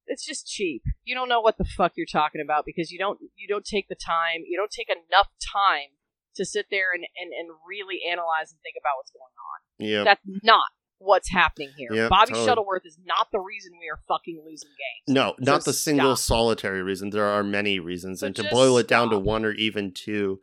It's 0.06 0.24
just 0.24 0.46
cheap. 0.46 0.82
You 1.04 1.14
don't 1.14 1.28
know 1.28 1.40
what 1.40 1.58
the 1.58 1.64
fuck 1.64 1.92
you're 1.96 2.06
talking 2.10 2.40
about 2.40 2.64
because 2.64 2.90
you 2.90 2.98
don't 2.98 3.18
you 3.36 3.48
don't 3.48 3.64
take 3.64 3.88
the 3.88 3.94
time. 3.94 4.42
You 4.46 4.56
don't 4.58 4.70
take 4.70 4.88
enough 4.88 5.28
time 5.40 5.98
to 6.36 6.44
sit 6.44 6.66
there 6.70 6.92
and, 6.94 7.04
and, 7.20 7.32
and 7.32 7.48
really 7.68 8.00
analyze 8.10 8.52
and 8.52 8.60
think 8.62 8.76
about 8.80 8.96
what's 8.98 9.10
going 9.10 9.34
on. 9.36 9.58
yeah. 9.78 10.04
That's 10.04 10.20
not 10.42 10.64
what's 10.98 11.30
happening 11.30 11.70
here. 11.76 11.90
Yep, 11.92 12.08
Bobby 12.10 12.28
totally. 12.32 12.46
Shuttleworth 12.46 12.86
is 12.86 12.98
not 13.04 13.28
the 13.32 13.38
reason 13.40 13.72
we 13.78 13.88
are 13.90 14.00
fucking 14.08 14.42
losing 14.46 14.70
games. 14.70 15.14
No, 15.14 15.34
not 15.38 15.62
So 15.62 15.70
the 15.70 15.74
single 15.76 16.16
stop. 16.16 16.26
solitary 16.38 16.82
reason. 16.82 17.10
There 17.10 17.26
are 17.26 17.42
many 17.42 17.78
reasons, 17.78 18.20
So 18.20 18.26
and 18.28 18.36
to 18.36 18.44
boil 18.50 18.78
it 18.78 18.88
down 18.88 19.10
to 19.10 19.18
one 19.18 19.44
or 19.44 19.52
even 19.52 19.92
two, 19.92 20.40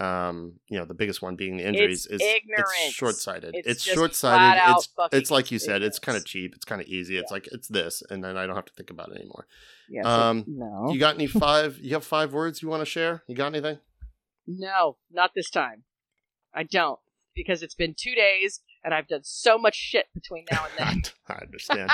um, 0.00 0.54
you 0.68 0.76
know, 0.78 0.84
the 0.84 0.94
biggest 0.94 1.22
one 1.22 1.36
being 1.36 1.58
the 1.58 1.64
injuries 1.68 2.06
It's 2.10 2.20
is 2.20 2.20
ignorance. 2.20 2.68
it's 2.86 2.94
short 2.94 3.14
sighted. 3.14 3.54
It's 3.54 3.68
It's, 3.68 3.82
short 3.84 4.14
sighted. 4.16 4.58
out 4.60 4.78
It's 4.78 4.88
it's 5.12 5.30
like 5.30 5.52
you 5.52 5.60
said. 5.60 5.82
It's 5.82 6.00
kind 6.00 6.16
of 6.18 6.24
cheap. 6.24 6.54
It's 6.56 6.64
kind 6.64 6.80
of 6.80 6.88
easy. 6.88 7.16
It's 7.16 7.30
like 7.30 7.46
it's 7.52 7.68
this, 7.68 8.02
and 8.10 8.24
then 8.24 8.36
I 8.36 8.46
don't 8.46 8.56
have 8.56 8.64
to 8.64 8.72
think 8.72 8.90
about 8.90 9.10
it 9.10 9.16
anymore. 9.18 9.46
Yeah, 9.88 10.02
Um, 10.30 10.44
no, 10.48 10.90
You 10.92 10.98
got 10.98 11.14
any 11.14 11.26
five? 11.28 11.78
You 11.80 11.94
have 11.94 12.04
five 12.04 12.32
words 12.32 12.60
you 12.62 12.68
want 12.68 12.80
to 12.80 12.86
share? 12.86 13.22
You 13.28 13.36
got 13.36 13.48
anything? 13.48 13.78
No, 14.46 14.96
not 15.10 15.32
this 15.34 15.50
time. 15.50 15.84
I 16.54 16.62
don't 16.64 16.98
because 17.34 17.62
it's 17.62 17.74
been 17.74 17.94
two 17.98 18.14
days 18.14 18.60
and 18.84 18.92
I've 18.92 19.08
done 19.08 19.20
so 19.22 19.56
much 19.56 19.74
shit 19.76 20.06
between 20.14 20.44
now 20.52 20.64
and 20.64 20.72
then. 20.78 21.02
I 21.28 21.40
understand. 21.42 21.90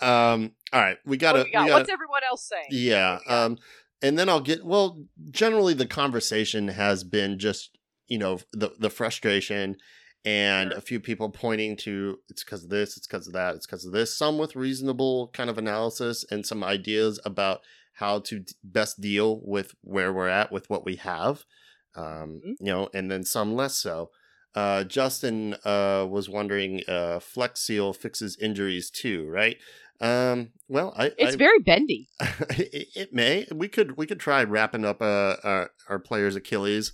um, 0.00 0.52
all 0.72 0.80
right, 0.80 0.98
we 1.06 1.16
got 1.16 1.34
what 1.34 1.38
to. 1.38 1.44
do 1.44 1.48
we 1.48 1.52
got? 1.52 1.64
We 1.64 1.70
What's 1.72 1.82
gotta, 1.88 1.92
everyone 1.92 2.20
else 2.28 2.48
saying? 2.48 2.66
yeah. 2.70 3.12
What 3.14 3.18
do 3.18 3.24
we 3.24 3.28
got? 3.30 3.44
Um, 3.44 3.58
and 4.02 4.18
then 4.18 4.28
I'll 4.28 4.40
get. 4.40 4.64
Well, 4.64 5.04
generally 5.30 5.74
the 5.74 5.86
conversation 5.86 6.68
has 6.68 7.04
been 7.04 7.38
just 7.38 7.78
you 8.08 8.18
know 8.18 8.40
the 8.52 8.70
the 8.78 8.90
frustration 8.90 9.76
and 10.24 10.70
Sure. 10.70 10.78
a 10.78 10.82
few 10.82 11.00
people 11.00 11.30
pointing 11.30 11.76
to 11.78 12.18
it's 12.28 12.44
because 12.44 12.64
of 12.64 12.70
this, 12.70 12.96
it's 12.96 13.06
because 13.06 13.26
of 13.28 13.32
that, 13.34 13.54
it's 13.54 13.66
because 13.66 13.84
of 13.86 13.92
this. 13.92 14.14
Some 14.14 14.36
with 14.38 14.56
reasonable 14.56 15.28
kind 15.32 15.48
of 15.48 15.56
analysis 15.58 16.24
and 16.30 16.44
some 16.44 16.62
ideas 16.64 17.20
about 17.24 17.60
how 17.94 18.18
to 18.20 18.40
d- 18.40 18.52
best 18.62 19.00
deal 19.00 19.40
with 19.44 19.74
where 19.82 20.12
we're 20.12 20.28
at 20.28 20.52
with 20.52 20.68
what 20.68 20.84
we 20.84 20.96
have. 20.96 21.44
Um, 21.94 22.40
Mhm. 22.44 22.54
you 22.60 22.66
know, 22.72 22.88
and 22.94 23.10
then 23.10 23.24
some 23.24 23.54
less 23.54 23.76
so. 23.76 24.10
Uh, 24.54 24.82
Justin 24.84 25.54
uh, 25.64 26.06
was 26.08 26.28
wondering, 26.28 26.82
uh, 26.88 27.20
Flex 27.20 27.60
Seal 27.60 27.92
fixes 27.92 28.36
injuries 28.40 28.90
too, 28.90 29.26
right? 29.28 29.56
Um, 30.00 30.52
well, 30.68 30.94
I, 30.96 31.12
It's 31.18 31.34
I 31.34 31.36
very 31.36 31.58
bendy. 31.58 32.08
it, 32.50 32.88
it 32.94 33.12
may. 33.12 33.46
We 33.52 33.68
could 33.68 33.96
we 33.96 34.06
could 34.06 34.20
try 34.20 34.44
wrapping 34.44 34.84
up 34.84 35.02
uh, 35.02 35.36
our 35.42 35.70
our 35.88 35.98
players' 35.98 36.36
Achilles 36.36 36.92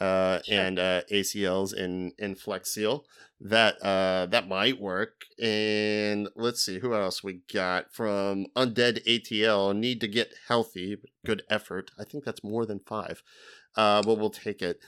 uh, 0.00 0.40
Sure. 0.42 0.58
and 0.58 0.78
uh, 0.78 1.02
ACLs 1.12 1.74
in 1.74 2.12
in 2.18 2.34
Flex 2.34 2.72
Seal. 2.72 3.04
That 3.42 3.76
uh, 3.82 4.26
that 4.26 4.48
might 4.48 4.80
work. 4.80 5.22
And 5.40 6.28
let's 6.36 6.62
see 6.62 6.78
who 6.80 6.94
else 6.94 7.22
we 7.24 7.40
got 7.52 7.92
from 7.92 8.46
Undead 8.56 9.04
ATL. 9.06 9.74
Need 9.76 10.00
to 10.02 10.08
get 10.08 10.32
healthy. 10.48 10.96
Good 11.24 11.42
effort. 11.48 11.90
I 11.98 12.04
think 12.04 12.24
that's 12.24 12.42
more 12.44 12.64
than 12.66 12.80
five. 12.80 13.22
Uh, 13.76 14.02
but 14.02 14.18
we'll 14.18 14.30
take 14.30 14.62
it. 14.62 14.80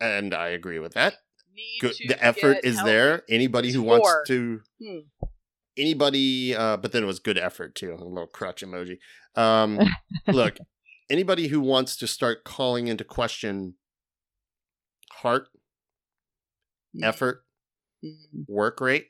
And 0.00 0.34
I 0.34 0.48
agree 0.48 0.78
with 0.78 0.94
that. 0.94 1.14
Good. 1.80 1.94
The 2.08 2.22
effort 2.22 2.58
is 2.64 2.76
healthy. 2.76 2.90
there. 2.90 3.22
Anybody 3.28 3.72
who 3.72 3.82
wants 3.82 4.10
to 4.28 4.60
Hmm. 4.82 4.98
anybody 5.76 6.54
uh 6.54 6.76
but 6.76 6.92
then 6.92 7.02
it 7.02 7.06
was 7.06 7.18
good 7.18 7.38
effort 7.38 7.74
too 7.74 7.92
a 7.94 7.96
little 8.04 8.26
crutch 8.26 8.62
emoji 8.62 8.98
um 9.36 9.80
look 10.28 10.58
anybody 11.10 11.48
who 11.48 11.62
wants 11.62 11.96
to 11.96 12.06
start 12.06 12.44
calling 12.44 12.88
into 12.88 13.04
question 13.04 13.74
heart 15.12 15.48
Mm. 16.94 17.04
effort 17.04 17.44
Mm. 18.04 18.44
work 18.48 18.80
rate 18.82 19.08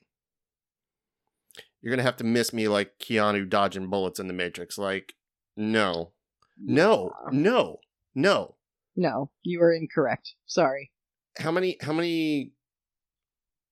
you're 1.81 1.91
gonna 1.91 2.05
have 2.05 2.17
to 2.19 2.25
miss 2.25 2.53
me 2.53 2.69
like 2.69 2.97
keanu 3.01 3.49
dodging 3.49 3.91
bullets 3.91 4.21
in 4.21 4.29
the 4.29 4.33
matrix 4.35 4.79
like 4.79 5.15
no 5.57 6.13
no 6.57 7.11
no 7.33 7.81
no 8.15 8.55
No, 8.97 9.31
you 9.43 9.61
are 9.63 9.73
incorrect. 9.73 10.35
Sorry. 10.47 10.91
how 11.39 11.51
many 11.51 11.77
how 11.81 11.93
many 11.93 12.53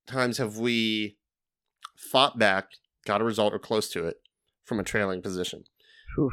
times 0.07 0.39
have 0.39 0.57
we 0.59 1.17
fought 1.97 2.39
back 2.39 2.71
got 3.07 3.21
a 3.21 3.25
result 3.25 3.53
or 3.53 3.59
close 3.59 3.89
to 3.91 4.07
it 4.07 4.17
from 4.65 4.81
a 4.81 4.85
trailing 4.85 5.21
position 5.23 5.65
Oof. 6.19 6.33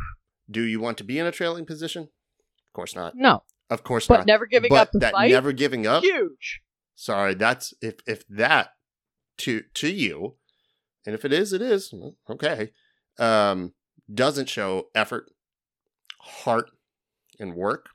do 0.49 0.61
you 0.63 0.79
want 0.79 0.97
to 0.97 1.03
be 1.03 1.19
in 1.19 1.25
a 1.25 1.31
trailing 1.31 1.65
position 1.65 2.03
of 2.03 2.73
course 2.73 2.95
not 2.95 3.13
No, 3.15 3.43
of 3.69 3.83
course 3.83 4.07
but 4.07 4.19
not 4.19 4.25
never 4.27 4.45
giving 4.45 4.69
but 4.69 4.87
up 4.87 4.91
the 4.93 4.99
that 4.99 5.11
fight. 5.13 5.31
never 5.31 5.51
giving 5.51 5.85
up 5.85 6.01
Huge. 6.03 6.61
sorry 6.95 7.33
that's 7.33 7.73
if 7.81 7.95
if 8.07 8.25
that 8.29 8.69
to 9.39 9.63
to 9.75 9.89
you 9.91 10.35
and 11.05 11.13
if 11.13 11.25
it 11.25 11.33
is 11.33 11.51
it 11.53 11.61
is 11.61 11.93
okay 12.29 12.71
um 13.19 13.73
doesn't 14.13 14.47
show 14.49 14.87
effort 14.95 15.25
heart 16.21 16.71
and 17.39 17.53
work 17.53 17.89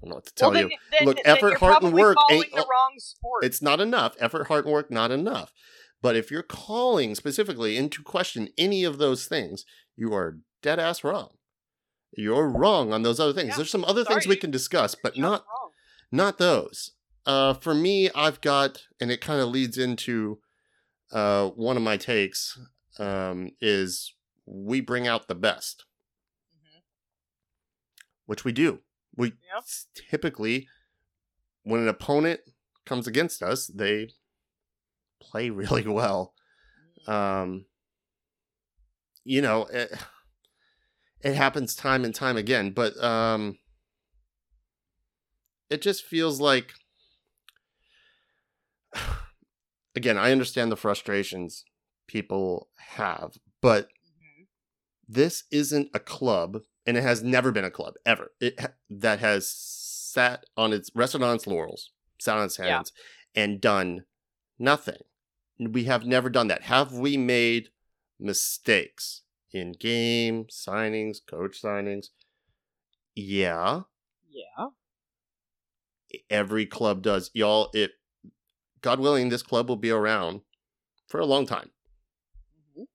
don't 0.00 0.10
know 0.10 0.14
what 0.16 0.26
to 0.26 0.34
tell 0.34 0.50
well, 0.50 0.62
you 0.62 0.68
then, 0.68 0.78
then, 0.98 1.06
Look, 1.06 1.16
then 1.24 1.36
effort, 1.36 1.58
heart, 1.58 1.82
and 1.82 1.92
work 1.92 2.16
ain't 2.30 2.50
the 2.52 2.66
wrong 2.70 2.94
sport. 2.98 3.44
It's 3.44 3.60
not 3.62 3.80
enough. 3.80 4.14
Effort, 4.20 4.46
hard 4.48 4.66
work, 4.66 4.90
not 4.90 5.10
enough. 5.10 5.52
But 6.00 6.14
if 6.14 6.30
you're 6.30 6.42
calling 6.44 7.14
specifically 7.16 7.76
into 7.76 8.02
question 8.02 8.48
any 8.56 8.84
of 8.84 8.98
those 8.98 9.26
things, 9.26 9.64
you 9.96 10.14
are 10.14 10.38
dead 10.62 10.78
ass 10.78 11.02
wrong. 11.02 11.30
You're 12.16 12.48
wrong 12.48 12.92
on 12.92 13.02
those 13.02 13.18
other 13.20 13.32
things. 13.32 13.50
Yeah, 13.50 13.56
There's 13.56 13.70
some 13.70 13.84
other 13.84 14.04
things 14.04 14.26
we 14.26 14.36
can 14.36 14.50
discuss, 14.50 14.94
but 14.94 15.16
You're 15.16 15.28
not 15.28 15.44
wrong. 15.46 15.70
not 16.12 16.38
those. 16.38 16.92
Uh, 17.26 17.52
for 17.54 17.74
me, 17.74 18.08
I've 18.14 18.40
got, 18.40 18.84
and 19.00 19.10
it 19.10 19.20
kind 19.20 19.40
of 19.40 19.48
leads 19.48 19.76
into 19.76 20.38
uh, 21.10 21.48
one 21.48 21.76
of 21.76 21.82
my 21.82 21.96
takes 21.96 22.58
um, 22.98 23.50
is 23.60 24.14
we 24.46 24.80
bring 24.80 25.06
out 25.06 25.26
the 25.28 25.34
best, 25.34 25.84
Mhm. 26.54 26.82
which 28.26 28.44
we 28.44 28.52
do. 28.52 28.80
We 29.18 29.32
Yep. 29.54 29.64
typically, 29.94 30.68
when 31.64 31.80
an 31.82 31.88
opponent 31.88 32.40
comes 32.86 33.06
against 33.06 33.42
us, 33.42 33.66
they 33.66 34.10
play 35.20 35.50
really 35.62 35.86
well. 35.86 36.34
Mm. 37.06 37.12
Um, 37.12 37.66
you 39.24 39.42
know, 39.42 39.64
eh, 39.64 39.88
it 41.20 41.34
happens 41.34 41.74
time 41.74 42.04
and 42.04 42.14
time 42.14 42.36
again, 42.36 42.70
but 42.70 42.96
um 43.02 43.58
it 45.68 45.82
just 45.82 46.04
feels 46.04 46.40
like 46.40 46.72
again, 49.96 50.16
I 50.16 50.30
understand 50.32 50.70
the 50.70 50.76
frustrations 50.76 51.64
people 52.06 52.68
have, 52.76 53.36
but 53.60 53.88
Mhm. 53.88 54.46
this 55.08 55.44
isn't 55.50 55.90
a 55.92 55.98
club 55.98 56.62
and 56.88 56.96
it 56.96 57.02
has 57.02 57.22
never 57.22 57.52
been 57.52 57.66
a 57.66 57.70
club 57.70 57.94
ever 58.06 58.32
it 58.40 58.58
that 58.88 59.18
has 59.20 59.46
sat 59.46 60.46
on 60.56 60.72
its 60.72 60.90
rested 60.94 61.22
on 61.22 61.34
its 61.36 61.46
laurels 61.46 61.90
sat 62.18 62.38
on 62.38 62.46
its 62.46 62.58
Yeah. 62.58 62.76
hands 62.76 62.92
and 63.34 63.60
done 63.60 64.04
nothing 64.58 65.02
we 65.60 65.84
have 65.84 66.06
never 66.06 66.30
done 66.30 66.48
that 66.48 66.62
have 66.62 66.92
we 66.92 67.18
made 67.18 67.68
mistakes 68.18 69.22
in 69.52 69.72
game 69.72 70.46
signings 70.46 71.18
coach 71.24 71.60
signings 71.62 72.06
yeah 73.14 73.82
Yeah. 74.30 74.68
every 76.30 76.64
club 76.64 77.02
does 77.02 77.30
y'all 77.34 77.70
it 77.74 77.92
god 78.80 78.98
willing 78.98 79.28
this 79.28 79.42
club 79.42 79.68
will 79.68 79.76
be 79.76 79.90
around 79.90 80.40
for 81.06 81.20
a 81.20 81.26
long 81.26 81.44
time 81.46 81.70
Mhm. 82.76 82.86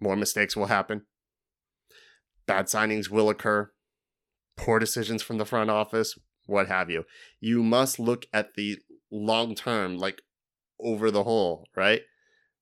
more 0.00 0.16
mistakes 0.16 0.56
will 0.56 0.66
happen. 0.66 1.06
Bad 2.50 2.66
signings 2.66 3.08
will 3.08 3.30
occur. 3.30 3.70
Poor 4.56 4.78
decisions 4.78 5.22
from 5.22 5.38
the 5.38 5.44
front 5.46 5.70
office, 5.70 6.18
what 6.46 6.66
have 6.68 6.90
you. 6.90 7.04
You 7.40 7.62
must 7.62 7.98
look 7.98 8.26
at 8.32 8.54
the 8.54 8.78
long 9.10 9.54
term, 9.54 9.96
like 9.96 10.22
over 10.80 11.10
the 11.10 11.22
whole, 11.24 11.68
right? 11.76 12.02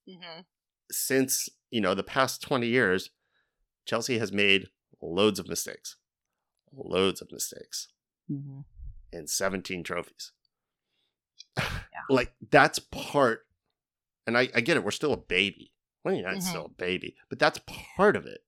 Mhm. 0.08 0.44
Since, 0.90 1.48
you 1.70 1.80
know, 1.80 1.94
the 1.94 2.02
past 2.02 2.42
20 2.42 2.66
years, 2.66 3.10
Chelsea 3.86 4.18
has 4.18 4.30
made 4.32 4.68
loads 5.00 5.38
of 5.38 5.48
mistakes. 5.48 5.96
Loads 6.72 7.22
of 7.22 7.32
mistakes 7.32 7.88
Mhm. 8.30 8.64
and 9.12 9.28
17 9.30 9.82
trophies. 9.82 10.32
Like 12.10 12.32
that's 12.50 12.78
part, 12.78 13.46
and 14.26 14.36
I, 14.38 14.48
I 14.54 14.60
get 14.62 14.76
it. 14.78 14.84
We're 14.84 14.90
still 14.92 15.12
a 15.12 15.16
baby. 15.18 15.72
Well, 16.04 16.14
United's 16.14 16.46
Mhm. 16.46 16.48
still 16.50 16.64
a 16.66 16.70
baby, 16.70 17.16
but 17.28 17.38
that's 17.38 17.60
part 17.66 18.16
of 18.16 18.24
it. 18.26 18.44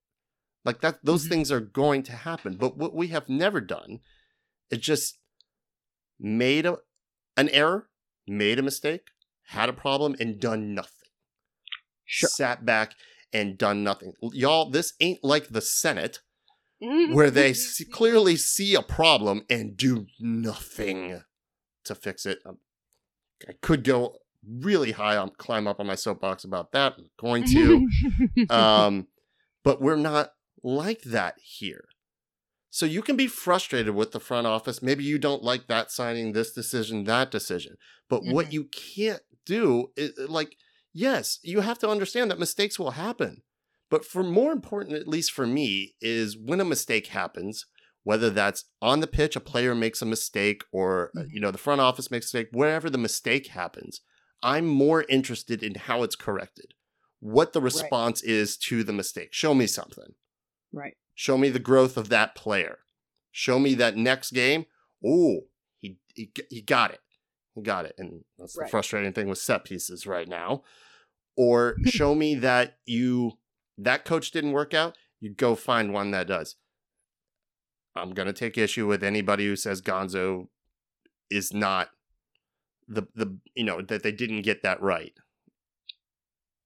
Like 0.63 0.81
that, 0.81 1.03
those 1.03 1.25
Mhm. 1.25 1.29
things 1.29 1.51
are 1.51 1.59
going 1.59 2.03
to 2.03 2.11
happen. 2.11 2.55
But 2.57 2.77
what 2.77 2.93
we 2.93 3.07
have 3.07 3.27
never 3.29 3.59
done 3.61 3.99
is 4.69 4.79
just 4.79 5.17
made 6.19 6.65
a, 6.65 6.77
an 7.35 7.49
error, 7.49 7.89
made 8.27 8.59
a 8.59 8.63
mistake, 8.63 9.07
had 9.47 9.69
a 9.69 9.73
problem, 9.73 10.15
and 10.19 10.39
done 10.39 10.73
nothing. 10.75 11.09
Sure. 12.05 12.29
Sat 12.29 12.65
back 12.65 12.93
and 13.33 13.57
done 13.57 13.83
nothing. 13.83 14.13
Y'all, 14.33 14.69
this 14.69 14.93
ain't 14.99 15.23
like 15.23 15.47
the 15.49 15.61
Senate 15.61 16.19
Mhm. 16.81 17.13
where 17.15 17.31
they 17.31 17.53
see, 17.53 17.85
clearly 17.85 18.35
see 18.35 18.75
a 18.75 18.81
problem 18.81 19.45
and 19.49 19.75
do 19.77 20.05
nothing 20.19 21.23
to 21.85 21.95
fix 21.95 22.25
it. 22.25 22.39
Um, 22.45 22.59
I 23.47 23.53
could 23.61 23.83
go 23.83 24.17
really 24.47 24.91
high 24.91 25.17
on 25.17 25.31
climb 25.37 25.67
up 25.67 25.79
on 25.79 25.87
my 25.87 25.95
soapbox 25.95 26.43
about 26.43 26.71
that. 26.73 26.95
I'm 26.97 27.09
going 27.17 27.43
to, 27.45 27.87
um, 28.49 29.07
but 29.63 29.81
we're 29.81 29.95
not 29.95 30.33
like 30.63 31.01
that 31.03 31.35
here. 31.41 31.85
So 32.69 32.85
you 32.85 33.01
can 33.01 33.17
be 33.17 33.27
frustrated 33.27 33.95
with 33.95 34.11
the 34.11 34.19
front 34.19 34.47
office. 34.47 34.81
Maybe 34.81 35.03
you 35.03 35.19
don't 35.19 35.43
like 35.43 35.67
that 35.67 35.91
signing, 35.91 36.31
this 36.31 36.53
decision, 36.53 37.03
that 37.05 37.29
decision. 37.31 37.75
But 38.09 38.25
what 38.25 38.51
Mhm. 38.51 38.53
you 38.53 38.65
can't 38.65 39.23
do 39.45 39.91
is 39.97 40.17
like, 40.29 40.55
yes, 40.93 41.39
you 41.43 41.61
have 41.61 41.79
to 41.79 41.89
understand 41.89 42.31
that 42.31 42.39
mistakes 42.39 42.79
will 42.79 42.91
happen. 42.91 43.43
But 43.89 44.05
for 44.05 44.23
more 44.23 44.53
important, 44.53 44.95
at 44.95 45.07
least 45.07 45.33
for 45.33 45.45
me, 45.45 45.95
is 45.99 46.37
when 46.37 46.61
a 46.61 46.65
mistake 46.65 47.07
happens, 47.07 47.65
whether 48.03 48.29
that's 48.29 48.65
on 48.81 49.01
the 49.01 49.07
pitch, 49.07 49.35
a 49.35 49.41
player 49.41 49.75
makes 49.75 50.01
a 50.01 50.05
mistake, 50.05 50.63
or 50.71 51.11
uh, 51.17 51.23
Mhm. 51.23 51.31
you 51.31 51.41
know 51.41 51.51
the 51.51 51.57
front 51.57 51.81
office 51.81 52.09
makes 52.09 52.33
a 52.33 52.37
mistake, 52.37 52.49
wherever 52.53 52.89
the 52.89 52.97
mistake 52.97 53.47
happens, 53.47 54.01
I'm 54.41 54.65
more 54.65 55.03
interested 55.09 55.61
in 55.61 55.75
how 55.75 56.03
it's 56.03 56.15
corrected, 56.15 56.73
what 57.19 57.53
the 57.53 57.61
response 57.61 58.21
is 58.23 58.57
to 58.59 58.83
the 58.83 58.93
mistake. 58.93 59.33
Show 59.33 59.53
me 59.53 59.67
something. 59.67 60.15
Right. 60.71 60.95
Show 61.15 61.37
me 61.37 61.49
the 61.49 61.59
growth 61.59 61.97
of 61.97 62.09
that 62.09 62.35
player. 62.35 62.79
Show 63.31 63.59
me 63.59 63.73
that 63.75 63.95
next 63.95 64.31
game. 64.31 64.65
Oh, 65.05 65.41
he, 65.77 65.97
he 66.13 66.31
he 66.49 66.61
got 66.61 66.91
it. 66.91 66.99
He 67.55 67.61
got 67.61 67.85
it. 67.85 67.95
And 67.97 68.23
that's 68.37 68.55
the 68.55 68.67
frustrating 68.67 69.13
thing 69.13 69.27
with 69.27 69.37
set 69.37 69.63
pieces 69.65 70.05
right 70.05 70.27
now. 70.27 70.63
Or 71.37 71.75
show 71.85 72.15
me 72.15 72.35
that 72.35 72.77
you 72.85 73.33
that 73.77 74.05
coach 74.05 74.31
didn't 74.31 74.51
work 74.51 74.73
out. 74.73 74.97
You 75.19 75.33
go 75.33 75.55
find 75.55 75.93
one 75.93 76.11
that 76.11 76.27
does. 76.27 76.55
I'm 77.95 78.13
gonna 78.13 78.33
take 78.33 78.57
issue 78.57 78.87
with 78.87 79.03
anybody 79.03 79.45
who 79.45 79.55
says 79.55 79.81
Gonzo 79.81 80.47
is 81.29 81.53
not 81.53 81.89
the 82.87 83.03
the 83.15 83.37
you 83.55 83.63
know 83.63 83.81
that 83.81 84.03
they 84.03 84.11
didn't 84.11 84.41
get 84.41 84.63
that 84.63 84.81
right. 84.81 85.13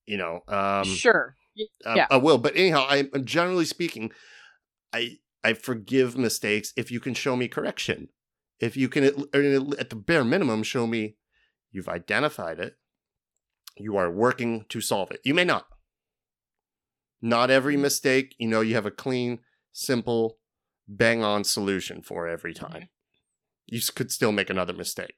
You 0.05 0.17
know, 0.17 0.43
um, 0.47 0.85
sure. 0.85 1.35
I, 1.85 1.89
um, 1.89 1.97
Yeah. 1.97 2.07
I 2.09 2.17
will. 2.17 2.37
But 2.37 2.55
anyhow, 2.55 2.85
I 2.87 3.09
am 3.13 3.25
generally 3.25 3.65
speaking, 3.65 4.11
I 4.93 5.17
I 5.43 5.53
forgive 5.53 6.17
mistakes 6.17 6.73
if 6.75 6.91
you 6.91 6.99
can 6.99 7.13
show 7.13 7.35
me 7.35 7.47
correction. 7.47 8.09
If 8.59 8.75
you 8.75 8.89
can, 8.89 9.03
at, 9.03 9.15
at 9.33 9.89
the 9.89 9.95
bare 9.95 10.23
minimum, 10.23 10.63
show 10.63 10.87
me 10.87 11.17
you've 11.71 11.89
identified 11.89 12.59
it. 12.59 12.77
You 13.77 13.95
are 13.97 14.09
working 14.09 14.65
to 14.69 14.81
solve 14.81 15.11
it. 15.11 15.19
You 15.23 15.33
may 15.33 15.43
not. 15.43 15.67
Not 17.21 17.51
every 17.51 17.73
mm-hmm. 17.73 17.83
mistake, 17.83 18.35
you 18.39 18.47
know, 18.47 18.61
you 18.61 18.75
have 18.75 18.85
a 18.85 18.91
clean, 18.91 19.39
simple, 19.71 20.39
bang 20.87 21.23
on 21.23 21.43
solution 21.43 22.01
for 22.01 22.27
every 22.27 22.53
mm-hmm. 22.53 22.65
time. 22.65 22.89
You 23.67 23.81
could 23.93 24.11
still 24.11 24.31
make 24.31 24.49
another 24.49 24.73
mistake. 24.73 25.15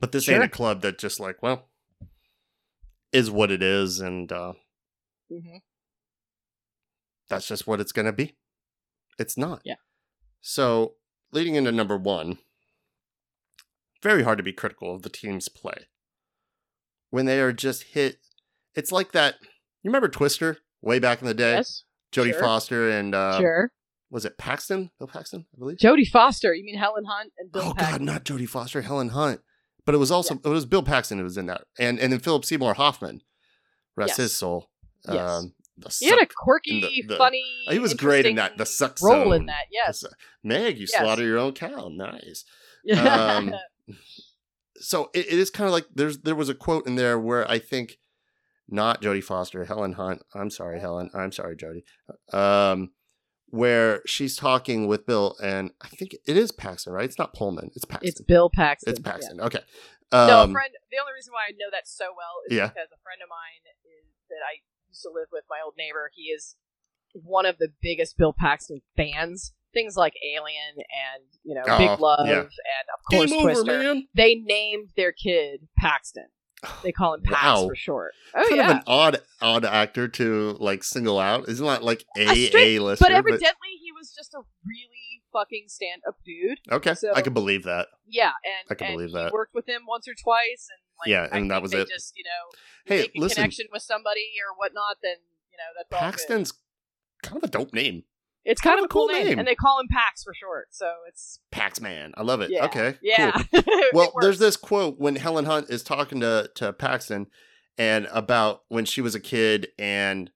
But 0.00 0.12
this 0.12 0.28
ain't 0.28 0.44
a 0.44 0.48
club 0.48 0.82
that 0.82 0.98
just 0.98 1.20
like, 1.20 1.42
well, 1.42 1.68
is 3.12 3.30
what 3.30 3.50
it 3.50 3.62
is. 3.62 4.00
And, 4.00 4.30
uh, 4.30 4.54
Mhm. 5.30 5.60
that's 7.28 7.48
just 7.48 7.66
what 7.66 7.80
it's 7.80 7.92
going 7.92 8.06
to 8.06 8.12
be. 8.12 8.36
It's 9.18 9.36
not. 9.36 9.62
Yeah. 9.64 9.76
So, 10.40 10.94
leading 11.32 11.54
into 11.56 11.72
number 11.72 11.96
one, 11.96 12.38
very 14.02 14.22
hard 14.22 14.38
to 14.38 14.44
be 14.44 14.52
critical 14.52 14.94
of 14.94 15.02
the 15.02 15.08
team's 15.08 15.48
play. 15.48 15.88
When 17.10 17.26
they 17.26 17.40
are 17.40 17.52
just 17.52 17.82
hit, 17.94 18.18
it's 18.74 18.92
like 18.92 19.12
that. 19.12 19.36
You 19.82 19.88
remember 19.90 20.08
Twister 20.08 20.58
way 20.82 20.98
back 20.98 21.20
in 21.20 21.26
the 21.26 21.34
day? 21.34 21.54
Yes. 21.54 21.84
Jodie 22.12 22.32
sure. 22.32 22.40
Foster 22.40 22.90
and, 22.90 23.14
uh, 23.14 23.38
sure. 23.38 23.72
was 24.10 24.24
it 24.24 24.38
Paxton? 24.38 24.90
Bill 24.98 25.08
Paxton, 25.08 25.46
I 25.54 25.58
believe? 25.58 25.78
Jodie 25.78 26.06
Foster. 26.06 26.54
You 26.54 26.64
mean 26.64 26.78
Helen 26.78 27.04
Hunt 27.04 27.32
and 27.38 27.50
Bill 27.50 27.62
oh, 27.66 27.74
God, 27.74 28.00
not 28.00 28.24
Jodie 28.24 28.48
Foster, 28.48 28.82
Helen 28.82 29.08
Hunt. 29.10 29.40
But 29.84 29.94
it 29.94 29.98
was 29.98 30.10
also, 30.10 30.34
it 30.34 30.44
was 30.46 30.66
Bill 30.66 30.82
Paxton 30.82 31.18
who 31.18 31.24
was 31.24 31.36
in 31.36 31.46
that. 31.46 31.62
And, 31.78 31.98
and 31.98 32.12
then 32.12 32.20
Philip 32.20 32.44
Seymour 32.44 32.74
Hoffman, 32.74 33.22
rest 33.96 34.10
Yes. 34.10 34.16
his 34.16 34.36
soul. 34.36 34.70
Yes. 35.08 35.30
Um, 35.30 35.52
He 36.00 36.06
had 36.06 36.18
a 36.20 36.26
quirky, 36.26 36.80
the- 36.80 37.02
the- 37.08 37.16
funny. 37.16 37.44
he 37.68 37.78
was 37.78 37.92
great 37.94 38.24
in 38.26 38.36
that, 38.36 38.56
the 38.56 38.64
suck 38.66 38.98
role 39.02 39.32
in 39.32 39.46
that. 39.46 39.66
Yes. 39.70 40.02
Uh, 40.04 40.08
Meg, 40.42 40.78
you 40.78 40.86
Yes. 40.90 41.00
slaughter 41.00 41.22
your 41.24 41.38
own 41.38 41.52
cow. 41.52 41.88
Nice. 41.92 42.44
Um, 42.96 43.52
so 44.76 45.10
it, 45.14 45.26
it 45.26 45.38
is 45.38 45.50
kind 45.50 45.66
of 45.66 45.72
like 45.72 45.86
there's 45.94 46.18
there 46.18 46.34
was 46.34 46.48
a 46.48 46.54
quote 46.54 46.86
in 46.86 46.94
there 46.96 47.18
where 47.18 47.50
I 47.50 47.58
think 47.58 47.98
not 48.68 49.00
Jodie 49.02 49.24
Foster, 49.24 49.64
Helen 49.64 49.94
Hunt. 49.94 50.22
I'm 50.34 50.50
sorry, 50.50 50.80
Helen. 50.80 51.10
I'm 51.14 51.32
sorry, 51.32 51.56
Jodie. 51.56 51.82
Um, 52.32 52.90
where 53.48 54.02
she's 54.06 54.36
talking 54.36 54.86
with 54.86 55.06
Bill, 55.06 55.36
and 55.42 55.70
I 55.80 55.88
think 55.88 56.14
it 56.14 56.36
is 56.36 56.52
Paxton, 56.52 56.92
right? 56.92 57.04
It's 57.04 57.18
not 57.18 57.32
Pullman. 57.32 57.70
It's 57.74 57.84
Paxton. 57.84 58.08
it's 58.08 58.20
Bill 58.20 58.50
Paxton. 58.54 58.90
It's 58.92 59.00
yeah. 59.04 59.10
Paxton. 59.12 59.40
Okay. 59.40 59.60
no, 60.12 60.18
a 60.18 60.42
Um, 60.44 60.52
friend. 60.52 60.70
The 60.90 60.98
only 61.00 61.12
reason 61.14 61.32
why 61.32 61.46
I 61.48 61.52
know 61.52 61.70
that 61.72 61.86
so 61.88 62.06
well 62.16 62.42
is 62.48 62.56
Yeah. 62.56 62.68
because 62.68 62.90
a 62.92 63.00
friend 63.02 63.22
of 63.22 63.28
mine 63.30 63.62
is 63.66 64.06
that 64.30 64.42
I 64.46 64.60
used 64.96 65.02
to 65.02 65.10
live 65.14 65.28
with, 65.32 65.44
my 65.50 65.58
old 65.64 65.74
neighbor. 65.76 66.10
He 66.14 66.24
is 66.24 66.56
one 67.12 67.46
of 67.46 67.58
the 67.58 67.68
biggest 67.82 68.16
Bill 68.16 68.34
Paxton 68.38 68.80
fans. 68.96 69.52
Things 69.74 69.96
like 69.96 70.14
Alien 70.34 70.76
and 70.78 71.24
you 71.44 71.54
know 71.54 71.62
Oh, 71.66 71.76
Big 71.78 72.00
Love 72.00 72.26
yeah. 72.26 72.32
and 72.40 72.48
of 72.48 73.10
course 73.10 73.30
Game 73.30 73.38
over, 73.40 73.52
Twister. 73.52 73.78
man. 73.94 74.08
They 74.14 74.34
named 74.36 74.90
their 74.96 75.12
kid 75.12 75.68
Paxton. 75.78 76.26
They 76.82 76.92
call 76.92 77.12
him 77.14 77.22
Pax 77.22 77.42
Wow. 77.44 77.68
for 77.68 77.74
short. 77.76 78.12
Oh 78.34 78.42
kind 78.48 78.56
yeah. 78.56 78.70
of 78.70 78.76
an 78.78 78.82
odd 78.86 79.18
odd 79.42 79.64
actor 79.66 80.08
to 80.08 80.56
like 80.58 80.82
single 80.82 81.18
out. 81.18 81.48
Isn't 81.50 81.66
that 81.66 81.82
like 81.84 82.06
a 82.16 82.22
A 82.22 82.46
straight- 82.46 82.76
a 82.78 82.82
lister? 82.84 83.04
but 83.04 83.12
evidently 83.12 83.72
he 83.82 83.92
was 83.92 84.14
just 84.16 84.32
a 84.32 84.38
really 84.64 85.22
fucking 85.38 85.64
stand-up 85.68 86.16
dude. 86.24 86.60
okay, 86.72 86.94
so- 86.94 87.12
I 87.14 87.20
can 87.22 87.34
believe 87.34 87.64
that. 87.64 87.88
Yeah, 88.08 88.32
and 88.44 88.66
I 88.70 88.74
can 88.74 88.86
and 88.88 88.96
believe 88.96 89.12
that. 89.12 89.32
worked 89.32 89.54
with 89.54 89.68
him 89.68 89.82
once 89.86 90.06
or 90.08 90.14
twice, 90.14 90.68
and 90.70 90.80
like, 91.00 91.08
Yeah, 91.08 91.28
I 91.30 91.38
and 91.38 91.50
that 91.50 91.56
think 91.56 91.62
was 91.62 91.72
it. 91.74 91.88
Just 91.88 92.16
you 92.16 92.24
know, 92.24 92.56
Hey, 92.86 93.00
make 93.02 93.12
a 93.16 93.20
listen. 93.20 93.34
connection 93.36 93.66
with 93.72 93.82
somebody 93.82 94.26
or 94.46 94.56
whatnot, 94.56 94.96
then 95.02 95.16
you 95.52 95.58
know 95.58 95.70
that's. 95.76 96.00
Paxton's 96.00 96.52
kind 97.22 97.36
of 97.36 97.42
a 97.48 97.48
dope 97.50 97.72
name. 97.74 98.04
It's 98.44 98.60
kind, 98.60 98.78
of 98.78 98.84
a 98.84 98.88
cool 98.88 99.08
name. 99.08 99.26
name. 99.26 99.38
and 99.40 99.48
they 99.48 99.56
call 99.56 99.80
him 99.80 99.88
Pax 99.90 100.22
for 100.22 100.32
short. 100.32 100.68
So 100.70 100.88
it's 101.08 101.40
Paxman. 101.52 102.12
I 102.16 102.22
love 102.22 102.40
it. 102.40 102.50
yeah, 102.52 102.66
Okay. 102.66 102.96
yeah. 103.02 103.42
It 103.52 103.92
well, 103.92 104.12
there's 104.20 104.38
this 104.38 104.56
quote 104.56 105.00
when 105.00 105.16
Helen 105.16 105.46
Hunt 105.46 105.68
is 105.68 105.82
talking 105.82 106.20
to 106.20 106.48
to 106.54 106.72
Paxton 106.72 107.26
and 107.76 108.06
about 108.12 108.62
when 108.68 108.84
she 108.84 109.00
was 109.00 109.14
a 109.16 109.20
kid 109.20 109.68
and 109.80 110.30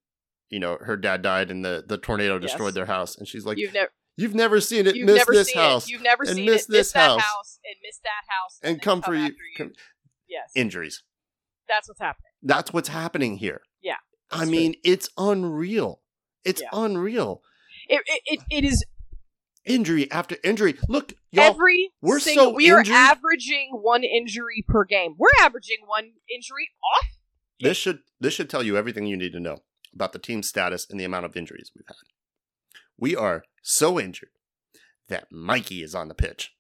you 0.49 0.59
know 0.59 0.77
her 0.81 0.97
dad 0.97 1.23
died 1.23 1.53
and 1.53 1.65
the 1.65 1.85
the 1.87 1.97
tornado 1.99 2.35
Yes. 2.35 2.43
destroyed 2.51 2.75
their 2.75 2.87
house, 2.87 3.17
and 3.17 3.29
she's 3.29 3.45
like, 3.47 3.59
you've 3.59 3.73
never 3.75 3.93
"You've 4.17 4.35
never 4.35 4.61
seen 4.61 4.87
it, 4.87 4.97
you've 4.97 5.07
miss 5.07 5.17
never 5.17 5.33
this 5.33 5.49
seen 5.49 5.57
house, 5.63 5.85
it. 5.87 5.91
You've 5.93 6.03
never 6.03 6.23
and 6.25 6.35
seen 6.37 6.47
miss 6.47 6.65
it. 6.65 6.69
this 6.69 6.79
miss 6.79 6.93
that 6.93 7.01
house. 7.11 7.21
house 7.23 7.59
and 7.65 7.75
miss 7.83 7.99
that 7.99 8.25
house 8.29 8.59
and 8.63 8.75
then 8.77 8.81
come 8.81 9.03
for 9.03 9.15
you." 9.15 9.35
come- 9.57 9.73
Yes, 10.29 10.51
Injuries. 10.55 11.03
that's 11.69 11.89
what's 11.89 12.01
happening. 12.01 12.31
That's 12.43 12.73
what's 12.73 12.89
happening 12.89 13.39
here. 13.39 13.63
Yeah, 13.83 13.97
I 14.31 14.39
that's 14.41 14.51
mean, 14.51 14.75
it's 14.85 15.09
unreal. 15.19 16.01
It's 16.45 16.61
Yeah. 16.63 16.69
unreal. 16.73 17.43
It, 17.89 18.03
it, 18.07 18.23
it, 18.27 18.41
it 18.51 18.65
is 18.65 18.85
Injury 19.67 20.11
after 20.11 20.37
injury. 20.43 20.77
Look, 20.89 21.13
y'all. 21.33 21.45
every 21.45 21.91
we're 22.01 22.19
single, 22.19 22.47
so 22.47 22.55
we 22.55 22.71
are 22.71 22.79
injured. 22.79 22.95
averaging 22.95 23.71
one 23.73 24.03
injury 24.05 24.65
per 24.67 24.85
game. 24.85 25.17
We're 25.19 25.29
averaging 25.41 25.79
one 25.87 26.13
injury 26.35 26.71
off. 26.97 27.07
This 27.61 27.77
should 27.77 27.99
this 28.19 28.33
should 28.33 28.49
tell 28.49 28.63
you 28.63 28.79
everything 28.79 29.07
you 29.07 29.19
need 29.19 29.33
to 29.33 29.41
know 29.41 29.59
about 29.95 30.13
the 30.15 30.19
team's 30.19 30.49
status 30.49 30.87
and 30.89 30.99
the 30.99 31.05
amount 31.05 31.27
of 31.27 31.37
injuries 31.37 31.71
we've 31.77 31.85
had. 31.87 31.97
We 33.01 33.17
are 33.17 33.43
so 33.63 33.99
injured 33.99 34.31
that 35.09 35.27
Mikey 35.33 35.83
is 35.83 35.95
on 35.95 36.09
the 36.09 36.15
pitch. 36.15 36.53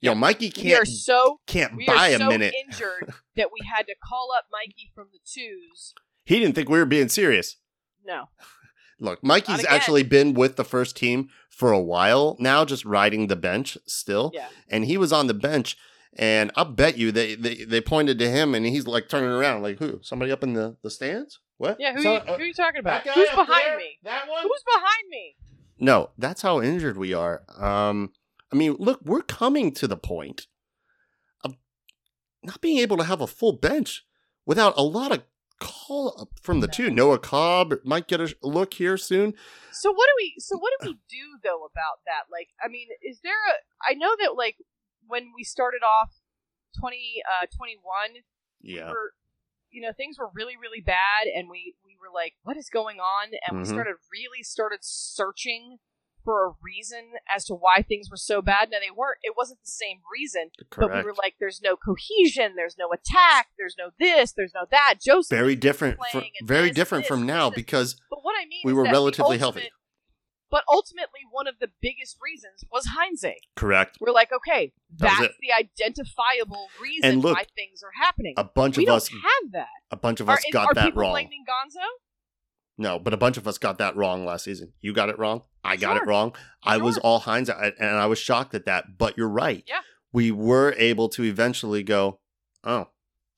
Yo, 0.00 0.12
Yeah. 0.12 0.18
Mikey 0.18 0.52
we 0.62 0.72
are 0.74 0.78
can't 0.84 0.88
so 0.88 1.40
can't 1.46 1.76
we 1.76 1.86
buy 1.86 2.12
are 2.12 2.16
a 2.16 2.18
so 2.18 2.28
minute. 2.28 2.54
injured 2.66 3.12
that 3.36 3.48
we 3.52 3.60
had 3.74 3.86
to 3.86 3.94
call 4.06 4.28
up 4.36 4.46
Mikey 4.52 4.90
from 4.94 5.08
the 5.12 5.18
twos. 5.24 5.94
He 6.24 6.38
didn't 6.40 6.54
think 6.54 6.68
we 6.68 6.78
were 6.78 6.86
being 6.86 7.08
serious. 7.08 7.56
No, 8.04 8.24
Look, 9.02 9.22
Mikey's 9.24 9.64
actually 9.66 10.02
been 10.02 10.34
with 10.34 10.56
the 10.56 10.64
first 10.64 10.94
team 10.96 11.28
for 11.48 11.72
a 11.72 11.80
while 11.80 12.36
now, 12.38 12.64
just 12.66 12.84
riding 12.84 13.26
the 13.28 13.36
bench 13.36 13.78
still. 13.86 14.30
yeah, 14.34 14.48
And 14.68 14.84
he 14.84 14.96
was 14.98 15.10
on 15.12 15.26
the 15.26 15.32
bench, 15.34 15.76
and 16.18 16.50
I'll 16.54 16.66
bet 16.66 16.98
you 16.98 17.10
they, 17.12 17.34
they, 17.34 17.64
they 17.64 17.80
pointed 17.80 18.18
to 18.18 18.28
him, 18.30 18.54
and 18.54 18.66
he's 18.66 18.86
like 18.86 19.08
turning 19.08 19.30
around, 19.30 19.62
like, 19.62 19.78
who? 19.78 20.00
Somebody 20.02 20.30
up 20.32 20.42
in 20.42 20.52
the, 20.52 20.76
the 20.82 20.90
stands? 20.90 21.40
What? 21.56 21.76
yeah. 21.80 21.94
Who, 21.94 22.02
So- 22.02 22.12
you, 22.12 22.18
uh, 22.18 22.36
who 22.36 22.42
are 22.42 22.46
you 22.46 22.52
talking 22.54 22.80
about? 22.80 23.06
Who's 23.06 23.28
behind 23.30 23.48
there? 23.66 23.78
me? 23.78 23.98
That 24.04 24.28
one? 24.28 24.42
Who's 24.42 24.64
behind 24.66 25.04
me? 25.10 25.36
No, 25.80 26.10
that's 26.18 26.42
how 26.42 26.60
injured 26.60 26.96
we 26.96 27.12
are. 27.14 27.42
Um, 27.56 28.12
I 28.52 28.56
mean, 28.56 28.76
look, 28.78 29.00
we're 29.04 29.22
coming 29.22 29.72
to 29.74 29.88
the 29.88 29.96
point 29.96 30.46
of 31.44 31.56
not 32.42 32.60
being 32.60 32.78
able 32.78 32.96
to 32.98 33.04
have 33.04 33.20
a 33.20 33.26
full 33.26 33.52
bench 33.52 34.04
without 34.44 34.74
a 34.76 34.82
lot 34.82 35.10
of 35.12 35.22
call 35.58 36.14
up 36.20 36.28
from 36.42 36.60
the 36.60 36.66
No. 36.66 36.72
two. 36.72 36.90
Noah 36.90 37.18
Cobb 37.18 37.74
might 37.84 38.08
get 38.08 38.20
a 38.20 38.34
look 38.42 38.74
here 38.74 38.96
soon. 38.96 39.34
So 39.72 39.90
what 39.90 40.06
do 40.06 40.12
we? 40.16 40.34
So 40.38 40.56
what 40.58 40.72
do 40.80 40.88
we 40.90 40.94
do 41.08 41.38
though 41.42 41.64
about 41.64 42.00
that? 42.06 42.30
Like, 42.30 42.48
I 42.62 42.68
mean, 42.68 42.88
is 43.02 43.20
there 43.22 43.32
a? 43.32 43.90
I 43.90 43.94
know 43.94 44.14
that 44.20 44.36
like 44.36 44.56
when 45.06 45.32
we 45.36 45.44
started 45.44 45.82
off 45.82 46.14
twenty 46.78 47.22
uh 47.26 47.46
twenty 47.56 47.76
one, 47.82 48.22
Yeah. 48.62 48.86
we 48.86 48.92
were, 48.92 49.12
you 49.70 49.82
know, 49.82 49.92
things 49.96 50.18
were 50.18 50.30
really 50.34 50.56
really 50.60 50.80
bad, 50.80 51.26
and 51.34 51.48
we 51.50 51.74
we 51.84 51.89
were 52.00 52.12
like, 52.12 52.34
what 52.42 52.56
is 52.56 52.68
going 52.70 52.98
on? 52.98 53.30
And 53.46 53.58
we 53.58 53.64
Mhm. 53.64 53.72
started 53.72 53.96
really 54.10 54.42
started 54.42 54.80
searching 54.82 55.78
for 56.22 56.46
a 56.46 56.52
reason 56.62 57.12
as 57.34 57.46
to 57.46 57.54
why 57.54 57.82
things 57.82 58.10
were 58.10 58.16
so 58.16 58.42
bad. 58.42 58.70
Now 58.70 58.78
they 58.78 58.90
weren't. 58.90 59.18
It 59.22 59.34
wasn't 59.36 59.60
the 59.64 59.70
same 59.70 60.00
reason, 60.12 60.50
but 60.76 60.92
we 60.92 61.02
were 61.02 61.14
like, 61.14 61.36
there's 61.40 61.62
no 61.62 61.76
cohesion, 61.76 62.56
there's 62.56 62.76
no 62.76 62.92
attack, 62.92 63.48
there's 63.56 63.74
no 63.78 63.90
this, 63.98 64.32
there's 64.32 64.52
no 64.54 64.66
that. 64.70 64.96
Joseph, 65.00 65.30
very 65.30 65.56
different, 65.56 65.98
and 66.12 66.24
very 66.42 66.68
this, 66.68 66.76
different 66.76 67.04
this, 67.04 67.08
from 67.08 67.24
now 67.24 67.48
this. 67.48 67.56
because 67.56 67.96
But 68.10 68.22
what 68.22 68.34
I 68.38 68.44
mean, 68.44 68.60
we 68.64 68.74
were 68.74 68.84
relatively 68.84 69.38
healthy. 69.38 69.70
But 70.50 70.64
ultimately, 70.68 71.20
one 71.30 71.46
of 71.46 71.54
the 71.60 71.68
biggest 71.80 72.16
reasons 72.20 72.64
was 72.72 72.84
hindsight. 72.86 73.46
correct. 73.56 73.98
We're 74.00 74.12
like, 74.12 74.32
okay, 74.32 74.72
That 74.98 75.16
that's 75.20 75.34
the 75.40 75.52
identifiable 75.52 76.68
reason 76.82 77.08
And 77.10 77.22
look, 77.22 77.36
why 77.36 77.44
things 77.54 77.82
are 77.84 77.92
happening. 78.02 78.34
A 78.36 78.44
bunch 78.44 78.76
we 78.76 78.82
of 78.84 78.88
don't 78.88 78.96
us, 78.96 79.08
have 79.08 79.52
that. 79.52 79.68
a 79.90 79.96
bunch 79.96 80.20
of 80.20 80.28
Are, 80.28 80.32
us 80.34 80.40
is- 80.44 80.52
got 80.52 80.66
are 80.68 80.74
that 80.74 80.84
people 80.86 81.02
wrong. 81.02 81.12
blaming 81.12 81.44
Gonzo? 81.48 81.84
No, 82.78 82.98
but 82.98 83.12
a 83.12 83.16
bunch 83.16 83.36
of 83.36 83.46
us 83.46 83.58
got 83.58 83.78
that 83.78 83.94
wrong 83.96 84.24
last 84.24 84.44
season. 84.44 84.72
You 84.80 84.92
got 84.92 85.08
it 85.10 85.18
wrong. 85.18 85.42
I 85.62 85.76
got 85.76 85.96
it 85.96 86.00
Sure. 86.00 86.06
wrong. 86.06 86.34
I 86.62 86.78
was 86.78 86.96
all 86.98 87.18
hindsight, 87.20 87.74
and 87.78 87.90
I 87.90 88.06
was 88.06 88.18
shocked 88.18 88.54
at 88.54 88.64
that. 88.64 88.96
But 88.98 89.18
you're 89.18 89.28
right. 89.28 89.62
Yeah. 89.68 89.80
We 90.12 90.30
were 90.32 90.74
able 90.78 91.08
to 91.10 91.22
eventually 91.24 91.82
go, 91.82 92.20
oh, 92.64 92.88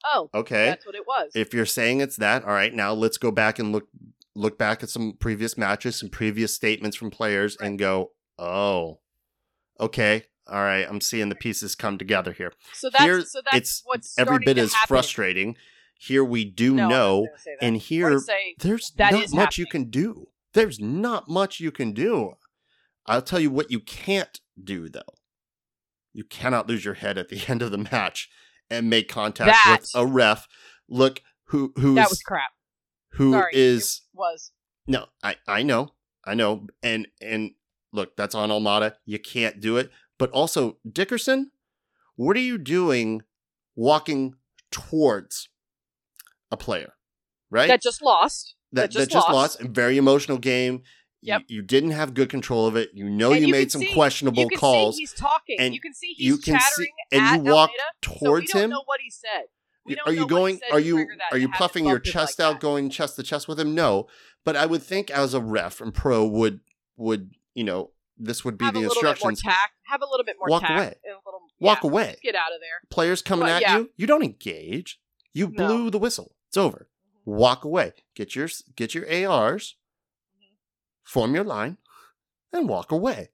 Oh, 0.04 0.30
okay. 0.34 0.66
that's 0.66 0.86
what 0.86 0.94
it 0.94 1.06
was. 1.06 1.32
If 1.34 1.52
you're 1.52 1.66
saying 1.66 2.00
it's 2.00 2.16
that, 2.16 2.44
all 2.44 2.50
right, 2.52 2.72
now 2.72 2.92
let's 2.92 3.18
go 3.18 3.30
back 3.32 3.58
and 3.58 3.72
look 3.72 3.88
look 4.34 4.58
back 4.58 4.82
at 4.82 4.88
some 4.90 5.14
previous 5.18 5.56
matches, 5.58 5.98
some 5.98 6.08
previous 6.08 6.54
statements 6.54 6.96
from 6.96 7.10
players, 7.10 7.56
and 7.60 7.78
go, 7.78 8.12
oh, 8.38 9.00
okay, 9.80 10.24
all 10.46 10.62
right, 10.62 10.86
I'm 10.88 11.00
seeing 11.00 11.28
the 11.28 11.34
pieces 11.34 11.74
come 11.74 11.98
together 11.98 12.32
here. 12.32 12.52
so 12.72 12.90
that's 12.90 13.04
here, 13.04 13.20
so 13.22 13.40
that's 13.44 13.56
it's 13.56 13.82
what's 13.84 14.18
Every 14.18 14.38
bit 14.44 14.58
as 14.58 14.72
happen. 14.74 14.88
frustrating. 14.88 15.56
Here 15.98 16.24
we 16.24 16.44
do 16.44 16.74
No, 16.74 16.88
know, 16.88 17.16
gonna 17.26 17.38
say 17.38 17.50
that. 17.60 17.64
and 17.64 17.76
here 17.76 18.20
there's 18.58 18.90
That 18.96 19.12
not 19.12 19.32
much 19.32 19.58
you 19.58 19.66
can 19.66 19.84
do. 19.84 20.28
There's 20.52 20.80
not 20.80 21.28
much 21.28 21.60
you 21.60 21.70
can 21.70 21.92
do. 21.92 22.32
I'll 23.06 23.22
tell 23.22 23.38
you 23.40 23.50
what 23.50 23.70
you 23.70 23.78
can't 23.80 24.40
do 24.62 24.88
though. 24.88 25.00
You 26.12 26.24
cannot 26.24 26.66
lose 26.68 26.84
your 26.84 26.94
head 26.94 27.18
at 27.18 27.28
the 27.28 27.42
end 27.48 27.62
of 27.62 27.70
the 27.70 27.78
match 27.78 28.28
and 28.68 28.90
make 28.90 29.08
contact 29.08 29.46
That- 29.64 29.78
with 29.82 29.90
a 29.94 30.04
ref. 30.06 30.48
Look 30.88 31.22
who 31.46 31.72
who's 31.76 31.94
that 31.94 32.10
was 32.10 32.20
crap. 32.20 32.50
Who 33.14 33.32
Sorry, 33.32 33.50
is 33.54 34.02
was. 34.14 34.52
no, 34.86 35.06
I 35.22 35.36
I 35.46 35.62
know. 35.62 35.90
I 36.24 36.34
know. 36.34 36.66
And 36.82 37.08
and 37.20 37.52
look, 37.92 38.16
that's 38.16 38.34
on 38.34 38.48
Almada. 38.50 38.94
You 39.04 39.18
can't 39.18 39.60
do 39.60 39.76
it. 39.76 39.90
But 40.18 40.30
also, 40.30 40.78
Dickerson, 40.90 41.50
what 42.16 42.36
are 42.36 42.40
you 42.40 42.58
doing 42.58 43.22
walking 43.76 44.34
towards 44.70 45.48
a 46.50 46.56
player? 46.56 46.94
Right? 47.50 47.68
That 47.68 47.82
just 47.82 48.00
lost. 48.02 48.54
that, 48.72 48.82
that 48.82 48.90
just 48.90 49.08
that 49.08 49.12
just 49.12 49.28
lost. 49.28 49.60
lost. 49.60 49.60
A 49.60 49.68
very 49.68 49.96
emotional 49.96 50.38
game. 50.38 50.74
You- 50.76 50.80
Yep. 51.24 51.42
You, 51.46 51.62
didn't 51.62 51.92
have 51.92 52.14
good 52.14 52.28
control 52.30 52.66
of 52.66 52.74
it. 52.74 52.90
You 52.94 53.08
know 53.08 53.30
And 53.30 53.42
you, 53.42 53.46
you 53.46 53.52
made 53.52 53.70
some 53.70 53.80
see- 53.82 53.92
questionable 53.94 54.48
you 54.50 54.58
calls. 54.58 54.96
see 54.96 55.02
he's 55.02 55.12
talking. 55.12 55.54
and 55.60 55.72
you 55.72 55.80
can 55.80 55.94
see 55.94 56.14
he's 56.14 56.26
you 56.26 56.36
can 56.36 56.58
see 56.58 56.58
chattering 56.58 56.92
and 57.12 57.22
at 57.22 57.36
you 57.46 57.52
walk 57.52 57.70
Almada, 57.70 58.00
towards 58.18 58.50
so 58.50 58.58
we 58.58 58.64
him. 58.64 58.70
don't 58.70 58.78
know 58.80 58.82
what 58.86 58.98
he 59.00 59.08
said. 59.08 59.44
Are 60.06 60.12
you 60.12 60.26
going 60.26 60.60
are 60.70 60.80
you 60.80 61.06
are 61.32 61.38
you 61.38 61.48
puffing 61.48 61.86
your 61.86 61.98
chest 61.98 62.38
like 62.38 62.46
out 62.46 62.52
that. 62.54 62.60
going 62.60 62.88
chest 62.90 63.16
to 63.16 63.22
chest 63.22 63.48
with 63.48 63.58
him? 63.58 63.74
No. 63.74 64.06
But 64.44 64.56
I 64.56 64.66
would 64.66 64.82
think 64.82 65.10
as 65.10 65.34
a 65.34 65.40
ref 65.40 65.80
and 65.80 65.92
pro 65.94 66.24
would 66.26 66.60
would, 66.96 67.32
you 67.54 67.64
know, 67.64 67.90
this 68.18 68.44
would 68.44 68.58
be 68.58 68.64
have 68.66 68.74
the 68.74 68.80
a 68.80 68.82
little 68.82 68.94
bit 68.94 69.02
more 69.04 69.10
instructions. 69.30 69.42
tact. 69.42 69.72
Have 69.86 70.02
a 70.02 70.06
little 70.08 70.24
bit 70.24 70.36
more 70.38 70.48
Walk 70.48 70.62
away. 70.68 70.94
little, 71.04 71.40
Walk 71.60 71.80
yeah, 71.82 71.90
away. 71.90 72.16
Get 72.22 72.34
out 72.34 72.52
of 72.54 72.60
there. 72.60 72.80
Players 72.90 73.22
coming 73.22 73.46
Well, 73.46 73.56
at 73.56 73.62
yeah. 73.62 73.78
you, 73.78 73.90
you 73.96 74.06
don't 74.06 74.22
engage. 74.22 75.00
You 75.32 75.48
No. 75.48 75.66
blew 75.66 75.90
the 75.90 75.98
whistle. 75.98 76.34
It's 76.48 76.56
over. 76.56 76.88
Walk 77.24 77.64
away. 77.64 77.92
Get 78.14 78.34
your 78.36 78.48
get 78.76 78.94
your 78.94 79.04
ARs, 79.10 79.76
Mhm. 80.36 80.56
form 81.04 81.34
your 81.34 81.44
line, 81.44 81.78
and 82.52 82.68
walk 82.68 82.90
away. 82.92 83.30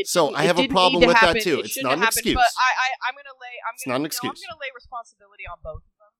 It, 0.00 0.02
it 0.02 0.06
So 0.08 0.26
didn't- 0.26 0.40
I 0.40 0.42
have 0.44 0.58
a 0.58 0.68
problem 0.68 1.04
with 1.06 1.20
that, 1.20 1.40
too. 1.42 1.58
It 1.60 1.66
It's 1.66 1.72
shouldn't 1.74 1.92
an 1.92 1.98
happened, 2.00 2.16
excuse. 2.16 2.34
But 2.34 2.50
I, 2.58 2.70
I, 2.84 2.88
I'm 3.08 3.14
gonna 3.14 3.36
lay. 3.40 3.54
I'm 3.68 3.74
It's 3.74 3.84
gonna, 3.84 3.92
not 3.94 4.00
an 4.00 4.06
excuse. 4.06 4.30
I'm 4.42 4.48
gonna 4.48 4.60
lay 4.60 4.70
responsibility 4.74 5.44
on 5.50 5.58
both 5.62 5.82
of 5.84 5.94
them. 6.00 6.12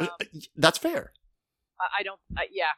Um, 0.00 0.08
Uh, 0.20 0.40
That's 0.56 0.78
fair. 0.78 1.12
I, 1.80 2.00
I 2.00 2.02
don't. 2.02 2.20
I, 2.36 2.46
yeah. 2.52 2.74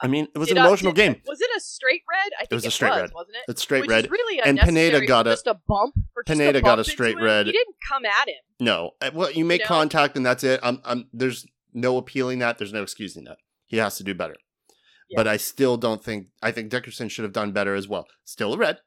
I 0.00 0.08
mean, 0.08 0.26
it 0.34 0.38
was 0.38 0.48
Did, 0.48 0.56
an 0.56 0.64
uh, 0.64 0.66
emotional 0.66 0.92
did- 0.92 1.14
game. 1.14 1.22
Was 1.26 1.40
it 1.40 1.50
a 1.56 1.60
straight 1.60 2.02
red? 2.10 2.32
I 2.36 2.40
think 2.46 2.52
was 2.52 2.66
a 2.66 2.70
straight 2.72 2.90
red. 2.90 3.10
wasn't 3.14 3.36
it? 3.36 3.42
It's 3.50 3.62
straight 3.62 3.82
Which 3.82 3.90
red. 3.90 4.10
Really 4.10 4.40
And 4.40 4.58
Pineda 4.58 5.06
got 5.06 5.26
a- 5.28 5.30
just 5.30 5.46
a 5.46 5.54
bump. 5.68 5.94
Pineda 6.26 6.58
a 6.58 6.62
got 6.62 6.80
a 6.80 6.84
straight 6.84 7.20
red. 7.20 7.46
He 7.46 7.52
didn't 7.52 7.76
come 7.88 8.04
at 8.04 8.28
him. 8.28 8.34
No, 8.58 8.92
Uh, 9.00 9.10
well, 9.14 9.30
you 9.30 9.44
make 9.44 9.60
know? 9.60 9.66
contact 9.66 10.16
and 10.16 10.26
that's 10.26 10.42
it. 10.42 10.58
I'm, 10.62 10.80
I'm, 10.84 11.08
there's 11.12 11.46
no 11.72 11.98
appealing 11.98 12.40
that. 12.40 12.58
There's 12.58 12.72
no 12.72 12.82
excusing 12.82 13.24
that. 13.24 13.38
He 13.66 13.76
has 13.76 13.96
to 13.98 14.04
do 14.04 14.12
better. 14.14 14.34
Yeah. 15.12 15.16
But 15.18 15.28
I 15.28 15.36
still 15.36 15.76
don't 15.76 16.02
think. 16.02 16.26
I 16.42 16.50
think 16.50 16.70
Dickerson 16.70 17.08
should 17.08 17.24
have 17.24 17.32
done 17.32 17.52
better 17.52 17.74
as 17.74 17.86
well. 17.86 18.06
Still 18.24 18.54
a 18.54 18.58
red, 18.58 18.78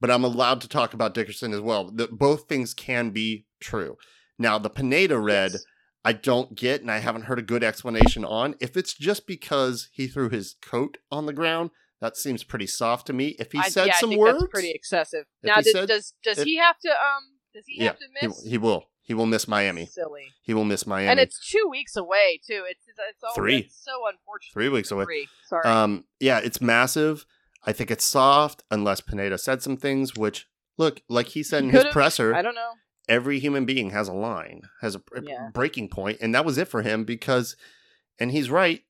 but 0.00 0.10
I'm 0.10 0.24
allowed 0.24 0.60
to 0.62 0.68
talk 0.68 0.94
about 0.94 1.14
Dickerson 1.14 1.52
as 1.52 1.60
well. 1.60 1.90
The, 1.90 2.08
both 2.08 2.48
things 2.48 2.74
can 2.74 3.10
be 3.10 3.46
true. 3.60 3.96
Now 4.38 4.58
the 4.58 4.70
Pineda 4.70 5.18
red, 5.18 5.52
Yes. 5.52 5.64
I 6.04 6.12
don't 6.12 6.56
get, 6.56 6.80
and 6.80 6.90
I 6.90 6.98
haven't 6.98 7.22
heard 7.26 7.38
a 7.38 7.42
good 7.42 7.62
explanation 7.62 8.24
on. 8.24 8.56
If 8.60 8.76
it's 8.76 8.94
just 8.94 9.26
because 9.26 9.88
he 9.92 10.08
threw 10.08 10.28
his 10.28 10.56
coat 10.60 10.98
on 11.12 11.26
the 11.26 11.32
ground, 11.32 11.70
that 12.00 12.16
seems 12.16 12.42
pretty 12.42 12.66
soft 12.66 13.06
to 13.06 13.12
me. 13.12 13.36
If 13.38 13.52
he 13.52 13.58
I, 13.60 13.68
said 13.68 13.86
yeah, 13.86 13.94
some 13.94 14.10
I 14.10 14.12
think 14.14 14.20
words, 14.20 14.38
that's 14.40 14.50
pretty 14.50 14.72
excessive. 14.72 15.26
Now, 15.44 15.56
does 15.56 15.70
said- 15.70 15.88
does, 15.88 16.14
does 16.24 16.38
if- 16.38 16.44
he 16.44 16.56
have 16.56 16.78
to 16.80 16.90
um? 16.90 17.38
Does 17.54 17.64
he 17.68 17.76
yeah, 17.80 17.88
have 17.88 17.98
to 17.98 18.06
he, 18.20 18.26
miss? 18.26 18.44
he 18.44 18.58
will. 18.58 18.84
He 19.04 19.14
will 19.14 19.26
miss 19.26 19.48
Miami. 19.48 19.86
Silly. 19.86 20.26
He 20.42 20.54
will 20.54 20.64
miss 20.64 20.86
Miami. 20.86 21.08
And 21.10 21.20
it's 21.20 21.50
two 21.50 21.66
weeks 21.68 21.96
away 21.96 22.40
too. 22.46 22.62
It's 22.68 22.84
it's, 22.88 22.98
it's 23.10 23.22
all, 23.24 23.34
Three. 23.34 23.58
It's 23.58 23.84
so 23.84 24.06
unfortunate. 24.08 24.52
three 24.52 24.68
weeks 24.68 24.90
away. 24.90 25.04
Three. 25.04 25.28
Sorry. 25.48 25.64
Um, 25.64 26.04
yeah, 26.20 26.38
it's 26.38 26.60
massive. 26.60 27.26
I 27.64 27.72
think 27.72 27.90
it's 27.90 28.04
soft, 28.04 28.62
unless 28.70 29.00
Pineda 29.00 29.38
said 29.38 29.62
some 29.62 29.76
things. 29.76 30.16
Which, 30.16 30.48
look, 30.78 31.02
like 31.08 31.28
he 31.28 31.42
said 31.42 31.62
He 31.64 31.68
in 31.70 31.74
his 31.74 31.84
presser, 31.86 32.34
I 32.34 32.42
don't 32.42 32.54
know. 32.54 32.72
every 33.08 33.38
human 33.40 33.64
being 33.64 33.90
has 33.90 34.08
a 34.08 34.12
line, 34.12 34.62
has 34.80 34.94
a, 34.94 35.02
Yeah. 35.22 35.48
breaking 35.52 35.88
point, 35.88 36.18
and 36.20 36.34
that 36.34 36.44
was 36.44 36.56
it 36.58 36.68
for 36.68 36.82
him 36.82 37.04
because, 37.04 37.56
and 38.18 38.30
he's 38.30 38.50
right. 38.50 38.82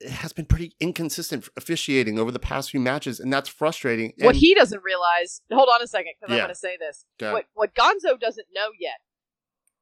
It 0.00 0.10
has 0.10 0.32
been 0.34 0.44
pretty 0.46 0.74
inconsistent 0.80 1.48
officiating 1.56 2.18
over 2.18 2.30
the 2.30 2.38
past 2.38 2.70
few 2.70 2.80
matches, 2.80 3.20
and 3.20 3.32
that's 3.32 3.48
frustrating. 3.48 4.12
what 4.18 4.36
he 4.36 4.54
doesn't 4.54 4.82
realize. 4.82 5.40
Hold 5.50 5.68
on 5.72 5.80
a 5.82 5.86
second, 5.86 6.14
because 6.20 6.32
I'm 6.32 6.38
going 6.38 6.48
to 6.48 6.54
say 6.54 6.76
this. 6.78 7.06
What 7.20 7.46
what 7.54 7.74
Gonzo 7.74 8.18
doesn't 8.20 8.48
know 8.54 8.68
yet 8.78 8.96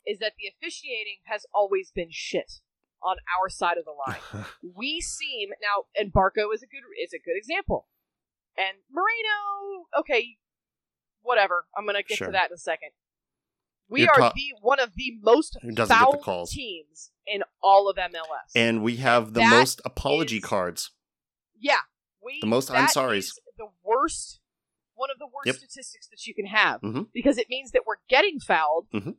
is 0.07 0.19
that 0.19 0.33
the 0.39 0.47
officiating 0.49 1.19
has 1.25 1.47
always 1.55 1.91
been 1.91 2.11
shit. 2.11 2.61
on 3.05 3.17
our 3.37 3.49
side 3.49 3.79
of 3.79 3.85
the 3.85 3.91
line. 3.91 4.45
we 4.77 5.01
seem 5.01 5.49
now, 5.61 5.87
and 5.99 6.13
Barco 6.13 6.55
is 6.55 6.63
a 6.63 6.67
good 6.67 6.83
is 7.03 7.13
a 7.13 7.19
good 7.19 7.37
example, 7.37 7.89
and 8.57 8.79
Moreno. 8.89 9.87
Okay, 9.99 10.37
whatever. 11.21 11.67
I'm 11.77 11.85
gonna 11.85 12.05
get 12.05 12.19
Sure. 12.19 12.29
to 12.29 12.33
that 12.33 12.51
in 12.51 12.55
a 12.55 12.59
second. 12.59 12.91
We 13.89 14.03
You're 14.03 14.13
are 14.13 14.19
ta- 14.21 14.33
the 14.37 14.55
one 14.61 14.79
of 14.79 14.95
the 14.95 15.19
most 15.21 15.59
foul 15.89 16.47
teams 16.47 17.11
in 17.27 17.43
all 17.61 17.89
of 17.91 17.97
MLS. 17.97 18.53
and 18.55 18.85
we 18.85 18.97
have 18.99 19.35
the 19.35 19.41
That 19.41 19.51
most 19.51 19.81
apology 19.85 20.37
is- 20.39 20.45
cards. 20.45 20.93
yeah, 21.59 21.81
we 22.25 22.39
The 22.41 22.47
most 22.47 22.71
I'm 22.71 22.85
is 22.87 23.39
The 23.59 23.69
worst, 23.83 24.39
one 24.95 25.11
of 25.11 25.19
the 25.19 25.27
worst 25.27 25.47
Yep. 25.47 25.57
statistics 25.57 26.07
that 26.09 26.25
you 26.27 26.35
can 26.35 26.47
have 26.47 26.81
Mhm. 26.83 27.11
because 27.13 27.37
it 27.37 27.49
means 27.51 27.73
that 27.73 27.85
we're 27.85 27.97
getting 28.09 28.39
fouled, 28.41 28.89
Mhm. 28.93 29.17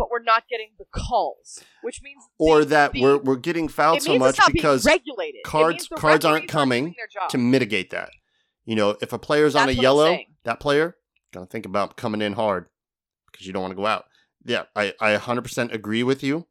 But 0.00 0.10
we're 0.10 0.22
not 0.22 0.44
getting 0.48 0.70
the 0.78 0.86
calls, 0.92 1.62
which 1.82 2.00
means 2.02 2.24
Or 2.38 2.64
that 2.64 2.92
we're 2.94 3.18
we're 3.18 3.36
getting 3.36 3.68
fouled 3.68 4.02
so 4.02 4.18
much 4.18 4.38
because 4.52 4.84
regulated. 4.86 5.42
Cards- 5.44 5.88
cards 5.94 6.24
aren't 6.24 6.48
coming 6.48 6.94
job. 7.12 7.28
to 7.30 7.38
mitigate 7.38 7.90
that. 7.90 8.10
You 8.64 8.76
know, 8.76 8.96
if 9.02 9.12
a 9.12 9.18
player's 9.18 9.54
on 9.54 9.68
a 9.68 9.72
yellow, 9.72 10.18
that 10.44 10.58
player 10.60 10.96
gonna 11.32 11.46
think 11.46 11.66
about 11.66 11.96
coming 11.96 12.22
in 12.22 12.32
hard 12.32 12.66
because 13.30 13.46
you 13.46 13.52
don't 13.52 13.62
want 13.62 13.72
to 13.72 13.76
go 13.76 13.86
out. 13.86 14.06
Yeah, 14.44 14.64
I 14.74 14.94
I 15.00 15.14
100% 15.16 15.72
agree 15.72 16.02
with 16.02 16.22
you. 16.22 16.46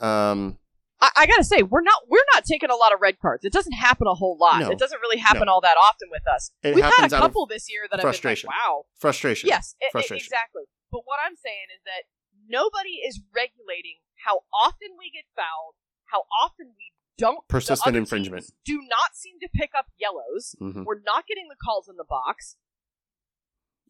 Um, 0.00 0.58
I, 1.00 1.10
I 1.16 1.26
gotta 1.26 1.44
say, 1.44 1.62
we're 1.62 1.82
not 1.82 2.02
we're 2.08 2.24
not 2.34 2.44
taking 2.44 2.70
a 2.70 2.74
lot 2.76 2.92
of 2.92 3.00
red 3.00 3.18
cards. 3.20 3.44
It 3.44 3.52
doesn't 3.52 3.72
happen 3.72 4.06
a 4.08 4.14
whole 4.14 4.36
lot. 4.40 4.60
No. 4.62 4.70
It 4.70 4.78
doesn't 4.78 5.00
really 5.00 5.18
happen 5.18 5.46
No. 5.46 5.52
all 5.54 5.60
that 5.60 5.76
often 5.76 6.08
with 6.10 6.26
us. 6.26 6.50
It 6.62 6.74
We've 6.74 6.84
had 6.84 7.06
a 7.12 7.16
couple 7.16 7.46
this 7.46 7.70
year 7.70 7.86
that 7.90 8.00
frustration. 8.00 8.48
I've 8.48 8.54
been 8.54 8.58
like, 8.58 8.76
wow. 8.78 8.84
frustration. 8.98 9.48
Yes, 9.48 9.76
i- 9.80 9.86
i- 9.86 9.90
Frustration. 9.92 10.24
exactly. 10.26 10.62
But 10.90 11.02
what 11.04 11.18
I'm 11.24 11.36
saying 11.36 11.66
is 11.76 11.82
that 11.84 12.02
nobody 12.48 13.00
is 13.06 13.20
regulating 13.34 13.98
how 14.24 14.40
often 14.52 14.88
we 14.98 15.10
get 15.10 15.24
fouled, 15.36 15.74
how 16.06 16.24
often 16.42 16.74
we 16.76 16.92
don't. 17.16 17.46
Persistent 17.48 17.96
infringement. 17.96 18.46
Do 18.64 18.78
not 18.78 19.14
seem 19.14 19.38
to 19.40 19.48
pick 19.52 19.70
up 19.76 19.86
yellows. 19.98 20.54
Mhm. 20.60 20.84
We're 20.84 21.00
not 21.00 21.26
getting 21.26 21.48
the 21.48 21.56
calls 21.56 21.88
in 21.88 21.96
the 21.96 22.04
box. 22.08 22.56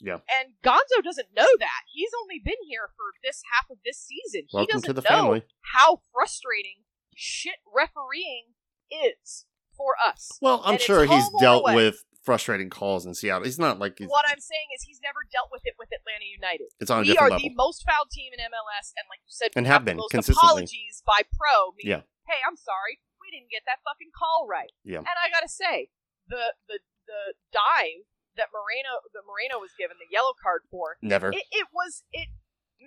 Yeah. 0.00 0.18
And 0.30 0.54
Gonzo 0.62 1.02
doesn't 1.02 1.32
know 1.34 1.46
that. 1.58 1.80
He's 1.92 2.10
only 2.22 2.38
been 2.38 2.62
here 2.68 2.90
for 2.96 3.12
this 3.22 3.42
half 3.52 3.68
of 3.70 3.78
this 3.84 3.98
season. 3.98 4.42
he 4.48 4.66
doesn't 4.66 4.82
to 4.82 4.92
the 4.92 5.02
know 5.02 5.08
family. 5.08 5.42
how 5.74 6.02
frustrating 6.12 6.84
shit 7.16 7.56
refereeing 7.66 8.54
is 8.90 9.44
for 9.76 9.96
us. 10.06 10.38
Well, 10.40 10.62
I'm 10.64 10.74
And 10.74 10.80
sure 10.80 11.04
he's 11.04 11.24
dealt 11.40 11.62
away. 11.64 11.74
with 11.74 12.04
frustrating 12.28 12.68
calls 12.68 13.08
in 13.08 13.16
Seattle. 13.16 13.48
He's 13.48 13.56
not 13.58 13.80
like 13.80 13.96
he's, 13.96 14.08
What 14.12 14.28
I'm 14.28 14.40
saying 14.44 14.68
is 14.76 14.84
he's 14.84 15.00
never 15.00 15.24
dealt 15.32 15.48
with 15.48 15.62
it 15.64 15.72
with 15.80 15.88
Atlanta 15.88 16.28
United. 16.28 16.68
it's 16.76 16.92
on 16.92 17.00
a 17.00 17.08
we 17.08 17.16
different 17.16 17.32
are 17.32 17.40
level. 17.40 17.48
the 17.48 17.54
most 17.56 17.88
fouled 17.88 18.12
team 18.12 18.36
in 18.36 18.40
MLS, 18.44 18.92
and 19.00 19.08
like 19.08 19.24
you 19.24 19.32
said, 19.32 19.48
And 19.56 19.64
have 19.66 19.88
the 19.88 19.96
been 19.96 20.00
consistently. 20.12 20.68
apologies 20.68 21.00
by 21.08 21.24
pro. 21.32 21.72
Meaning, 21.80 22.04
Yeah. 22.04 22.28
Hey, 22.28 22.44
I'm 22.44 22.60
sorry, 22.60 23.00
we 23.16 23.32
didn't 23.32 23.48
get 23.48 23.64
that 23.64 23.80
fucking 23.80 24.12
call 24.12 24.44
right. 24.44 24.68
Yeah. 24.84 25.00
And 25.00 25.16
I 25.16 25.32
gotta 25.32 25.48
say, 25.48 25.88
the 26.28 26.52
the 26.68 26.84
the 27.08 27.32
dive 27.56 28.04
that 28.36 28.52
Moreno 28.52 29.00
that 29.16 29.24
Moreno 29.24 29.56
was 29.64 29.72
given 29.80 29.96
the 29.96 30.12
yellow 30.12 30.36
card 30.36 30.68
for, 30.70 31.00
Never, 31.00 31.32
it, 31.32 31.48
it 31.50 31.68
was 31.72 32.04
it. 32.12 32.28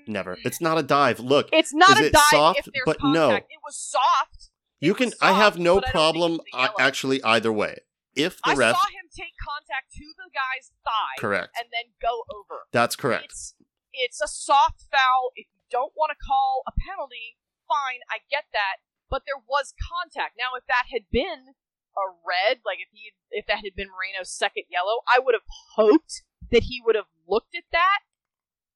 never. 0.06 0.38
It's 0.46 0.62
not 0.62 0.78
a 0.78 0.84
dive. 0.86 1.20
Look, 1.20 1.50
It's 1.52 1.74
not 1.74 2.00
a 2.00 2.06
it 2.06 2.14
dive 2.14 2.30
soft? 2.30 2.60
if 2.60 2.66
there's 2.70 2.86
But 2.86 3.00
contact. 3.02 3.18
no. 3.18 3.36
It 3.58 3.62
was 3.66 3.76
soft. 3.76 4.54
It 4.80 4.86
you 4.86 4.94
was 4.94 4.98
can. 4.98 5.12
I 5.22 5.34
have 5.34 5.58
no 5.58 5.82
I 5.82 5.90
problem 5.90 6.40
yellow. 6.54 6.74
actually 6.80 7.24
either 7.24 7.52
way. 7.52 7.80
If 8.16 8.38
the 8.44 8.52
I 8.52 8.56
ref, 8.56 8.76
saw 8.76 8.88
him 8.90 9.01
take 9.12 9.36
contact 9.38 9.92
to 10.00 10.08
the 10.16 10.32
guy's 10.32 10.72
thigh 10.84 11.20
correct. 11.20 11.52
and 11.60 11.68
then 11.70 11.94
go 12.02 12.24
over. 12.32 12.68
That's 12.72 12.96
correct. 12.96 13.32
It's 13.32 13.56
it's 13.94 14.22
a 14.24 14.28
soft 14.28 14.88
foul. 14.88 15.36
If 15.36 15.48
you 15.52 15.62
don't 15.70 15.92
want 15.96 16.16
to 16.16 16.20
call 16.20 16.64
a 16.64 16.72
penalty, 16.72 17.36
fine, 17.68 18.04
I 18.08 18.24
get 18.32 18.48
that. 18.56 18.80
But 19.12 19.28
there 19.28 19.44
was 19.44 19.76
contact. 19.76 20.40
Now, 20.40 20.56
if 20.56 20.64
that 20.72 20.88
had 20.88 21.12
been 21.12 21.60
a 22.00 22.06
red, 22.24 22.64
like 22.64 22.80
if 22.80 22.88
he 22.96 23.12
if 23.32 23.46
that 23.48 23.68
had 23.68 23.76
been 23.76 23.92
Moreno's 23.92 24.32
second 24.32 24.72
yellow, 24.72 25.04
I 25.08 25.20
would 25.20 25.36
have 25.36 25.48
hoped 25.76 26.24
that 26.52 26.72
he 26.72 26.80
would 26.84 26.96
have 26.96 27.12
looked 27.28 27.56
at 27.56 27.68
that 27.72 28.08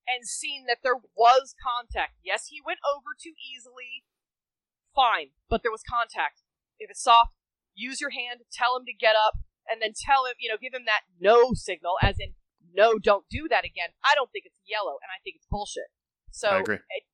and 0.06 0.28
seen 0.28 0.66
that 0.68 0.84
there 0.84 1.00
was 1.16 1.56
contact. 1.56 2.20
Yes, 2.22 2.52
he 2.52 2.60
went 2.64 2.80
over 2.84 3.16
too 3.16 3.34
easily. 3.40 4.04
Fine, 4.94 5.36
but 5.48 5.60
there 5.62 5.72
was 5.72 5.84
contact. 5.84 6.40
If 6.78 6.88
it's 6.88 7.02
soft, 7.02 7.36
use 7.74 8.00
your 8.00 8.10
hand, 8.10 8.40
tell 8.52 8.76
him 8.76 8.84
to 8.86 8.96
get 8.96 9.16
up, 9.16 9.40
and 9.70 9.80
then 9.82 9.92
tell 9.94 10.26
him, 10.26 10.34
you 10.38 10.48
know, 10.48 10.56
give 10.60 10.74
him 10.74 10.84
that 10.86 11.02
no 11.20 11.52
signal, 11.54 11.94
as 12.02 12.16
in 12.18 12.34
no, 12.74 12.98
don't 12.98 13.24
do 13.30 13.48
that 13.48 13.64
again. 13.64 13.90
I 14.04 14.14
don't 14.14 14.30
think 14.32 14.44
it's 14.46 14.60
yellow, 14.66 14.98
and 15.02 15.08
I 15.08 15.18
think 15.24 15.36
it's 15.36 15.46
bullshit. 15.50 15.88
So 16.30 16.48
I 16.48 16.58
agree. 16.60 16.76
it- 16.90 17.04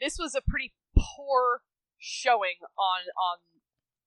this 0.00 0.16
was 0.18 0.34
a 0.34 0.40
pretty 0.40 0.72
poor 0.96 1.60
showing 1.98 2.56
on 2.78 3.00
on 3.16 3.38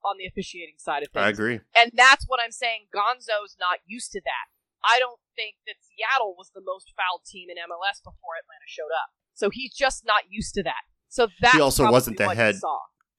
on 0.03 0.17
the 0.17 0.25
officiating 0.25 0.75
side 0.77 1.03
of 1.03 1.09
things. 1.13 1.23
I 1.23 1.29
agree. 1.29 1.61
And 1.75 1.91
that's 1.93 2.25
what 2.27 2.39
I'm 2.43 2.51
saying. 2.51 2.87
Gonzo's 2.93 3.55
not 3.59 3.79
used 3.85 4.11
to 4.11 4.21
that. 4.25 4.47
I 4.83 4.99
don't 4.99 5.19
think 5.37 5.55
that 5.65 5.75
Seattle 5.79 6.35
was 6.37 6.51
the 6.53 6.61
most 6.65 6.91
fouled 6.97 7.21
team 7.25 7.47
in 7.49 7.55
MLS 7.55 8.01
before 8.03 8.35
Atlanta 8.35 8.67
showed 8.67 8.91
up. 8.91 9.11
So 9.33 9.49
he's 9.49 9.73
just 9.73 10.03
not 10.05 10.23
used 10.29 10.53
to 10.55 10.63
that. 10.63 10.83
So 11.07 11.27
that 11.41 11.53
he 11.53 11.61
also 11.61 11.89
wasn't 11.89 12.17
the 12.17 12.33
head. 12.35 12.55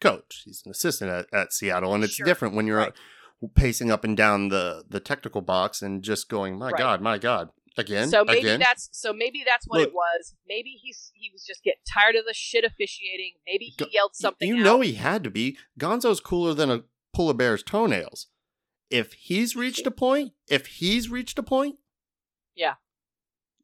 Coach. 0.01 0.42
He's 0.44 0.62
an 0.66 0.73
assistant 0.73 1.11
at, 1.11 1.27
at 1.33 1.53
Seattle, 1.55 1.94
and 1.94 2.05
it's 2.05 2.14
Sure. 2.16 2.27
different 2.27 2.55
when 2.55 2.66
you're 2.66 2.77
Right. 2.79 2.92
Pacing 3.54 3.90
up 3.90 4.04
and 4.04 4.16
down 4.16 4.48
the 4.48 4.85
the 4.88 5.00
technical 5.00 5.40
box 5.40 5.83
and 5.83 6.02
just 6.02 6.28
going, 6.28 6.59
"My 6.59 6.70
Right. 6.70 6.78
God, 6.78 7.00
my 7.00 7.18
God." 7.18 7.50
Again, 7.76 8.09
so 8.09 8.24
maybe 8.24 8.38
again. 8.40 8.61
that's 8.61 8.88
so 8.92 9.12
maybe 9.12 9.42
that's 9.44 9.66
what 9.66 9.80
Look. 9.80 9.88
it 9.88 9.94
was. 9.94 10.35
Maybe 10.48 10.78
he's 10.80 11.11
he 11.14 11.28
was 11.33 11.44
just 11.44 11.64
getting 11.64 11.80
tired 11.92 12.14
of 12.14 12.24
the 12.24 12.33
shit 12.33 12.64
officiating. 12.64 13.33
Maybe 13.46 13.64
he 13.76 13.87
yelled 13.92 14.14
something. 14.14 14.46
You 14.48 14.59
out. 14.59 14.62
know 14.62 14.80
he 14.80 14.94
had 14.94 15.24
to 15.24 15.30
be. 15.30 15.59
Gonzo's 15.78 16.20
cooler 16.20 16.54
than 16.54 16.70
a 16.70 16.83
polar 17.12 17.35
bear's 17.35 17.64
toenails. 17.64 18.28
If 18.90 19.12
he's 19.14 19.57
reached 19.57 19.87
a 19.88 19.90
point, 19.90 20.35
if 20.48 20.66
he's 20.66 21.11
reached 21.11 21.37
a 21.38 21.42
point, 21.42 21.78
Yeah. 22.54 22.74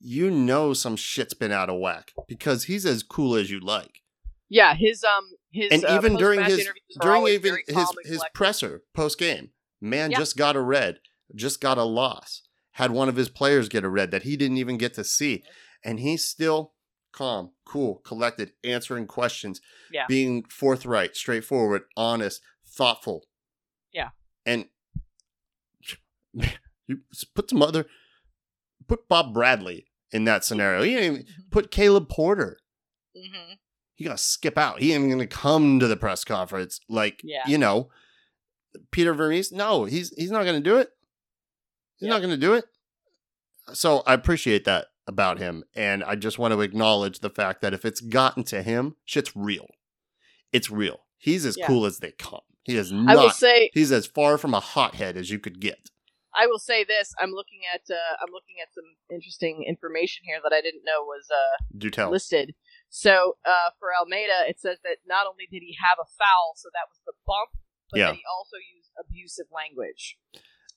you 0.01 0.29
know 0.29 0.73
some 0.75 0.97
shit's 0.97 1.35
been 1.35 1.53
out 1.53 1.71
of 1.71 1.79
whack 1.79 2.13
because 2.27 2.65
he's 2.65 2.85
as 2.85 3.05
cool 3.05 3.37
as 3.37 3.49
you 3.49 3.61
like. 3.61 4.03
Yeah, 4.49 4.75
his 4.75 5.05
um 5.05 5.31
his 5.53 5.71
and 5.71 5.85
uh, 5.85 5.95
even 5.97 6.17
during 6.17 6.43
his 6.43 6.69
during 7.01 7.29
even 7.29 7.59
his 7.69 7.87
his 8.05 8.25
presser 8.35 8.83
post 8.93 9.19
game, 9.21 9.51
man 9.81 10.11
Yeah. 10.11 10.19
just 10.19 10.37
got 10.37 10.57
a 10.57 10.61
red, 10.61 11.01
just 11.35 11.61
got 11.61 11.79
a 11.79 11.85
loss, 11.85 12.43
had 12.73 12.91
one 12.91 13.09
of 13.09 13.17
his 13.17 13.29
players 13.29 13.69
get 13.69 13.85
a 13.85 13.89
red 13.89 14.11
that 14.11 14.23
he 14.23 14.37
didn't 14.37 14.59
even 14.59 14.77
get 14.79 14.95
to 14.95 15.05
see, 15.05 15.43
and 15.85 16.01
he's 16.01 16.25
still 16.25 16.75
calm, 17.13 17.53
cool, 17.65 17.97
collected, 18.05 18.53
answering 18.63 19.07
questions, 19.07 19.61
Yeah. 19.91 20.07
being 20.07 20.45
forthright, 20.45 21.17
straightforward, 21.17 21.83
honest, 21.97 22.41
thoughtful. 22.67 23.27
Yeah. 23.93 24.11
and 24.47 24.69
you 26.87 26.99
put 27.35 27.51
some 27.51 27.63
other 27.63 27.87
put 28.87 29.09
Bob 29.09 29.33
Bradley 29.35 29.87
in 30.13 30.25
that 30.25 30.45
scenario. 30.45 30.83
You 30.83 30.99
didn't 30.99 31.13
even 31.21 31.27
put 31.51 31.71
Caleb 31.71 32.09
Porter 32.09 32.59
Mhm. 33.17 33.59
he 33.95 34.05
gonna 34.05 34.17
skip 34.19 34.57
out. 34.57 34.81
He 34.81 34.93
ain't 34.93 35.01
even 35.05 35.11
gonna 35.11 35.27
come 35.27 35.79
to 35.81 35.87
the 35.89 35.97
press 35.97 36.25
conference. 36.25 36.81
Like 36.89 37.21
Yeah. 37.23 37.47
you 37.47 37.59
know, 37.59 37.91
Peter 38.91 39.15
Vermes. 39.15 39.53
No, 39.53 39.85
he's 39.85 40.13
he's 40.17 40.31
not 40.31 40.45
gonna 40.45 40.61
do 40.61 40.77
it. 40.79 40.91
He's 41.97 42.07
Yeah. 42.07 42.15
not 42.15 42.21
gonna 42.23 42.37
do 42.37 42.55
it. 42.55 42.65
So 43.73 44.03
I 44.07 44.15
appreciate 44.15 44.65
that 44.65 44.89
about 45.07 45.39
him, 45.39 45.65
and 45.75 46.03
I 46.05 46.15
just 46.17 46.39
want 46.39 46.53
to 46.53 46.61
acknowledge 46.61 47.21
the 47.21 47.31
fact 47.31 47.63
that 47.63 47.75
if 47.75 47.85
it's 47.85 48.01
gotten 48.01 48.45
to 48.45 48.63
him, 48.63 48.97
shit's 49.05 49.35
real. 49.37 49.69
It's 50.53 50.71
real. 50.71 51.01
He's 51.19 51.45
as 51.47 51.57
Yeah. 51.57 51.67
cool 51.67 51.85
as 51.87 51.99
they 51.99 52.13
come. 52.13 52.41
He 52.65 52.77
is 52.77 52.91
not. 52.93 53.17
I 53.17 53.17
will 53.21 53.31
say 53.31 53.71
He's 53.73 53.91
as 53.93 54.07
far 54.07 54.39
from 54.39 54.55
a 54.55 54.61
hothead 54.61 55.17
as 55.17 55.31
you 55.31 55.39
could 55.39 55.61
get. 55.61 55.91
I 56.33 56.47
will 56.47 56.59
say 56.61 56.85
this. 56.85 57.13
I'm 57.19 57.31
looking 57.33 57.63
at 57.73 57.83
uh, 57.91 58.17
I'm 58.23 58.33
looking 58.33 58.57
at 58.63 58.73
some 58.73 58.85
interesting 59.11 59.65
information 59.67 60.23
here 60.25 60.39
that 60.43 60.53
I 60.53 60.61
didn't 60.61 60.85
know 60.85 61.03
was 61.03 61.27
uh, 61.31 61.65
Do 61.77 61.91
tell. 61.91 62.11
listed. 62.11 62.55
So 62.89 63.37
uh, 63.45 63.71
for 63.79 63.89
Almada, 63.91 64.49
it 64.49 64.61
says 64.61 64.79
that 64.85 64.99
not 65.07 65.27
only 65.27 65.47
did 65.51 65.63
he 65.63 65.77
have 65.83 65.99
a 66.01 66.07
foul, 66.19 66.55
so 66.57 66.69
that 66.73 66.87
was 66.89 67.01
the 67.07 67.15
bump, 67.27 67.51
but 67.93 67.99
Yeah. 67.99 68.13
he 68.13 68.23
also 68.37 68.57
used 68.75 68.91
abusive 68.99 69.47
language. 69.55 70.17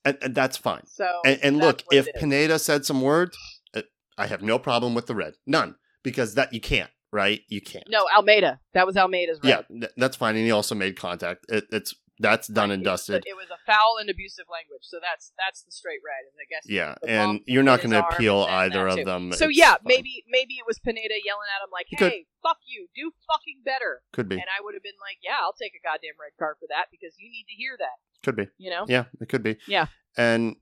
And, 0.06 0.18
and 0.22 0.36
that's 0.36 0.58
fine. 0.58 0.86
So 0.86 1.08
And, 1.26 1.40
and 1.42 1.58
look, 1.58 1.84
if. 1.92 2.08
Pineda 2.16 2.60
said 2.60 2.86
some 2.86 3.02
words, 3.02 3.38
uh, 3.76 3.82
I 4.18 4.28
have 4.28 4.42
no 4.42 4.60
problem 4.60 4.94
with 4.96 5.08
the 5.08 5.16
red. 5.16 5.36
None. 5.48 5.76
Because 6.04 6.36
that 6.36 6.54
you 6.54 6.60
can't, 6.60 6.92
right? 7.12 7.40
You 7.48 7.62
can't. 7.62 7.86
no 7.90 8.06
Almada, 8.18 8.60
that 8.74 8.86
was 8.86 8.96
Almada's 8.98 9.40
red. 9.42 9.66
Yeah, 9.70 9.88
that's 9.96 10.18
fine. 10.18 10.36
And 10.36 10.44
he 10.44 10.52
also 10.52 10.76
made 10.76 10.98
contact. 10.98 11.46
It, 11.48 11.64
it's 11.72 11.96
that's 12.20 12.48
done 12.48 12.70
and 12.72 12.86
It 12.86 12.90
was 12.90 13.08
a- 13.10 13.14
dusted. 13.14 13.24
It 13.26 13.36
was 13.36 13.50
a 13.50 13.58
foul 13.66 13.98
and 14.00 14.10
abusive 14.10 14.46
language, 14.52 14.84
so 14.84 14.98
that's 15.02 15.34
that's 15.38 15.64
the 15.64 15.72
straight 15.72 16.00
red. 16.06 16.30
And 16.30 16.38
I 16.38 16.46
guess 16.50 16.66
Yeah, 16.70 16.96
and 17.08 17.42
you're 17.48 17.64
not 17.64 17.82
going 17.82 17.92
to 17.92 18.06
appeal 18.08 18.46
either 18.50 18.88
of 18.88 18.98
too. 18.98 19.04
them. 19.04 19.32
So 19.34 19.50
It's 19.50 19.58
yeah, 19.58 19.72
fine. 19.82 19.86
maybe 19.86 20.24
maybe 20.30 20.56
it 20.56 20.66
was 20.68 20.80
Pineda 20.80 21.16
yelling 21.26 21.50
at 21.50 21.64
him 21.66 21.72
like, 21.72 21.88
It 21.92 21.98
could. 21.98 22.12
"Hey, 22.12 22.26
fuck 22.42 22.58
you, 22.66 22.88
do 22.96 23.12
fucking 23.28 23.62
better." 23.66 24.02
could 24.14 24.30
be, 24.30 24.36
And 24.36 24.46
I 24.50 24.62
would 24.64 24.74
have 24.76 24.84
been 24.84 25.00
like, 25.02 25.18
"Yeah, 25.24 25.38
I'll 25.42 25.54
take 25.54 25.74
a 25.74 25.82
goddamn 25.84 26.16
red 26.22 26.34
card 26.38 26.58
for 26.60 26.68
that 26.70 26.88
because 26.92 27.16
you 27.18 27.30
need 27.30 27.46
to 27.50 27.56
hear 27.56 27.76
that." 27.80 27.98
could 28.24 28.36
be. 28.38 28.48
You 28.58 28.70
know? 28.70 28.86
Yeah, 28.88 29.06
it 29.20 29.28
could 29.30 29.44
be. 29.44 29.58
Yeah. 29.68 29.88
and 30.18 30.56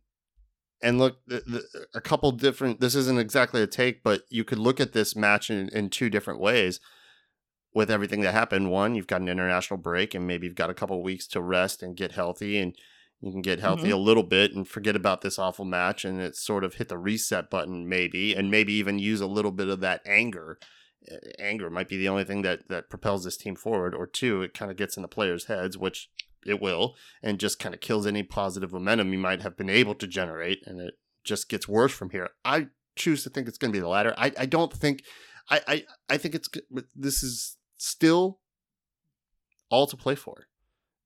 and 0.84 0.98
look, 0.98 1.18
the, 1.28 1.44
the, 1.46 1.86
a 1.94 2.02
couple 2.02 2.32
different. 2.32 2.80
This 2.82 2.96
isn't 2.96 3.20
exactly 3.20 3.62
a 3.62 3.68
take, 3.68 4.02
but 4.04 4.24
you 4.30 4.44
could 4.44 4.58
look 4.58 4.80
at 4.80 4.94
this 4.94 5.16
match 5.16 5.52
in, 5.52 5.70
in 5.70 5.92
two 5.92 6.10
different 6.10 6.40
ways. 6.40 6.80
With 7.74 7.90
everything 7.90 8.22
that 8.22 8.34
happened, 8.34 8.70
one, 8.70 8.96
you've 8.96 9.08
got 9.08 9.22
an 9.22 9.30
international 9.30 9.78
break 9.78 10.14
and 10.14 10.28
maybe 10.28 10.46
you've 10.46 10.56
got 10.56 10.70
a 10.70 10.74
couple 10.74 11.02
weeks 11.02 11.26
to 11.28 11.42
rest 11.42 11.82
and 11.82 11.96
get 11.96 12.12
healthy 12.12 12.58
and 12.58 12.76
you 13.22 13.32
can 13.32 13.42
get 13.42 13.60
healthy 13.60 13.90
Mhm. 13.90 13.94
a 13.94 13.98
little 13.98 14.24
bit 14.24 14.54
and 14.54 14.68
forget 14.68 14.96
about 14.96 15.22
this 15.22 15.38
awful 15.40 15.64
match 15.66 16.04
and 16.04 16.20
it 16.20 16.36
sort 16.36 16.64
of 16.64 16.76
hit 16.76 16.90
the 16.90 16.98
reset 16.98 17.50
button 17.50 17.88
maybe 17.88 18.34
and 18.34 18.50
maybe 18.52 18.74
even 18.74 19.00
use 19.00 19.22
a 19.22 19.28
little 19.28 19.52
bit 19.52 19.68
of 19.70 19.80
that 19.80 20.02
anger. 20.06 20.58
Uh, 21.12 21.16
Anger 21.40 21.70
might 21.70 21.88
be 21.90 21.98
the 21.98 22.10
only 22.10 22.24
thing 22.24 22.42
that 22.44 22.68
that 22.70 22.90
propels 22.90 23.24
this 23.24 23.38
team 23.38 23.56
forward 23.56 23.96
or 23.96 24.06
two, 24.06 24.42
it 24.42 24.54
kind 24.54 24.70
of 24.70 24.78
gets 24.78 24.98
in 24.98 25.02
the 25.02 25.08
players' 25.08 25.46
heads, 25.46 25.78
which 25.78 26.10
it 26.46 26.60
will, 26.62 26.96
and 27.24 27.40
just 27.40 27.58
kind 27.60 27.74
of 27.76 27.82
kills 27.82 28.06
any 28.08 28.24
positive 28.24 28.74
momentum 28.74 29.14
you 29.14 29.20
might 29.20 29.42
have 29.42 29.56
been 29.56 29.70
able 29.70 29.96
to 29.96 30.08
generate 30.08 30.60
and 30.66 30.80
it 30.82 30.96
just 31.24 31.48
gets 31.48 31.68
worse 31.68 31.92
from 31.94 32.10
here. 32.10 32.30
I 32.44 32.68
choose 32.96 33.24
to 33.24 33.30
think 33.30 33.48
it's 33.48 33.58
going 33.58 33.72
to 33.72 33.76
be 33.78 33.82
the 33.82 33.88
latter. 33.88 34.14
I, 34.18 34.32
I 34.38 34.46
don't 34.46 34.74
think 34.74 35.04
I, 35.50 35.62
I 35.68 35.86
I 36.10 36.18
think 36.18 36.36
it's 36.36 36.50
this 36.96 37.24
is 37.24 37.58
still 37.82 38.40
all 39.70 39.88
to 39.88 39.98
play 39.98 40.16
for. 40.16 40.46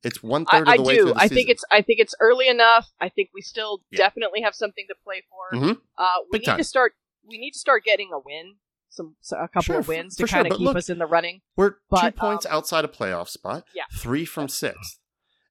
It's 0.03 0.21
one 0.21 0.45
I, 0.49 0.57
I 0.57 0.59
of 0.59 0.77
the 0.77 0.83
way 0.83 0.95
do. 0.95 1.01
through 1.03 1.13
the 1.13 1.19
I 1.21 1.27
think 1.27 1.49
it's. 1.49 1.63
I 1.71 1.81
think 1.81 1.99
it's 1.99 2.13
early 2.19 2.47
enough. 2.47 2.91
I 3.01 3.09
think 3.09 3.29
we 3.33 3.41
still 3.41 3.81
Yeah. 3.91 3.97
definitely 3.97 4.41
have 4.41 4.53
something 4.53 4.85
to 4.89 4.95
play 5.03 5.23
for. 5.29 5.57
Mhm. 5.57 5.81
Uh, 5.97 6.05
we 6.31 6.37
Big 6.37 6.41
need 6.41 6.45
time. 6.45 6.57
to 6.57 6.63
start. 6.63 6.93
We 7.27 7.37
need 7.39 7.51
to 7.51 7.59
start 7.59 7.83
getting 7.83 8.11
a 8.13 8.19
win. 8.19 8.55
Some 8.89 9.15
so 9.21 9.35
a 9.37 9.47
couple 9.47 9.61
Sure, 9.63 9.79
of 9.79 9.87
wins 9.87 10.15
to 10.17 10.27
kind 10.27 10.45
of 10.45 10.51
but 10.51 10.57
keep 10.57 10.65
look- 10.65 10.77
us 10.77 10.89
in 10.89 10.99
the 10.99 11.05
running. 11.07 11.41
We're 11.57 11.71
two 11.99 12.11
points 12.11 12.45
um, 12.45 12.51
outside 12.51 12.85
a 12.85 12.87
playoff 12.87 13.29
spot. 13.29 13.65
Yeah. 13.73 13.83
three 13.97 14.25
from 14.25 14.47
sixth, 14.47 14.99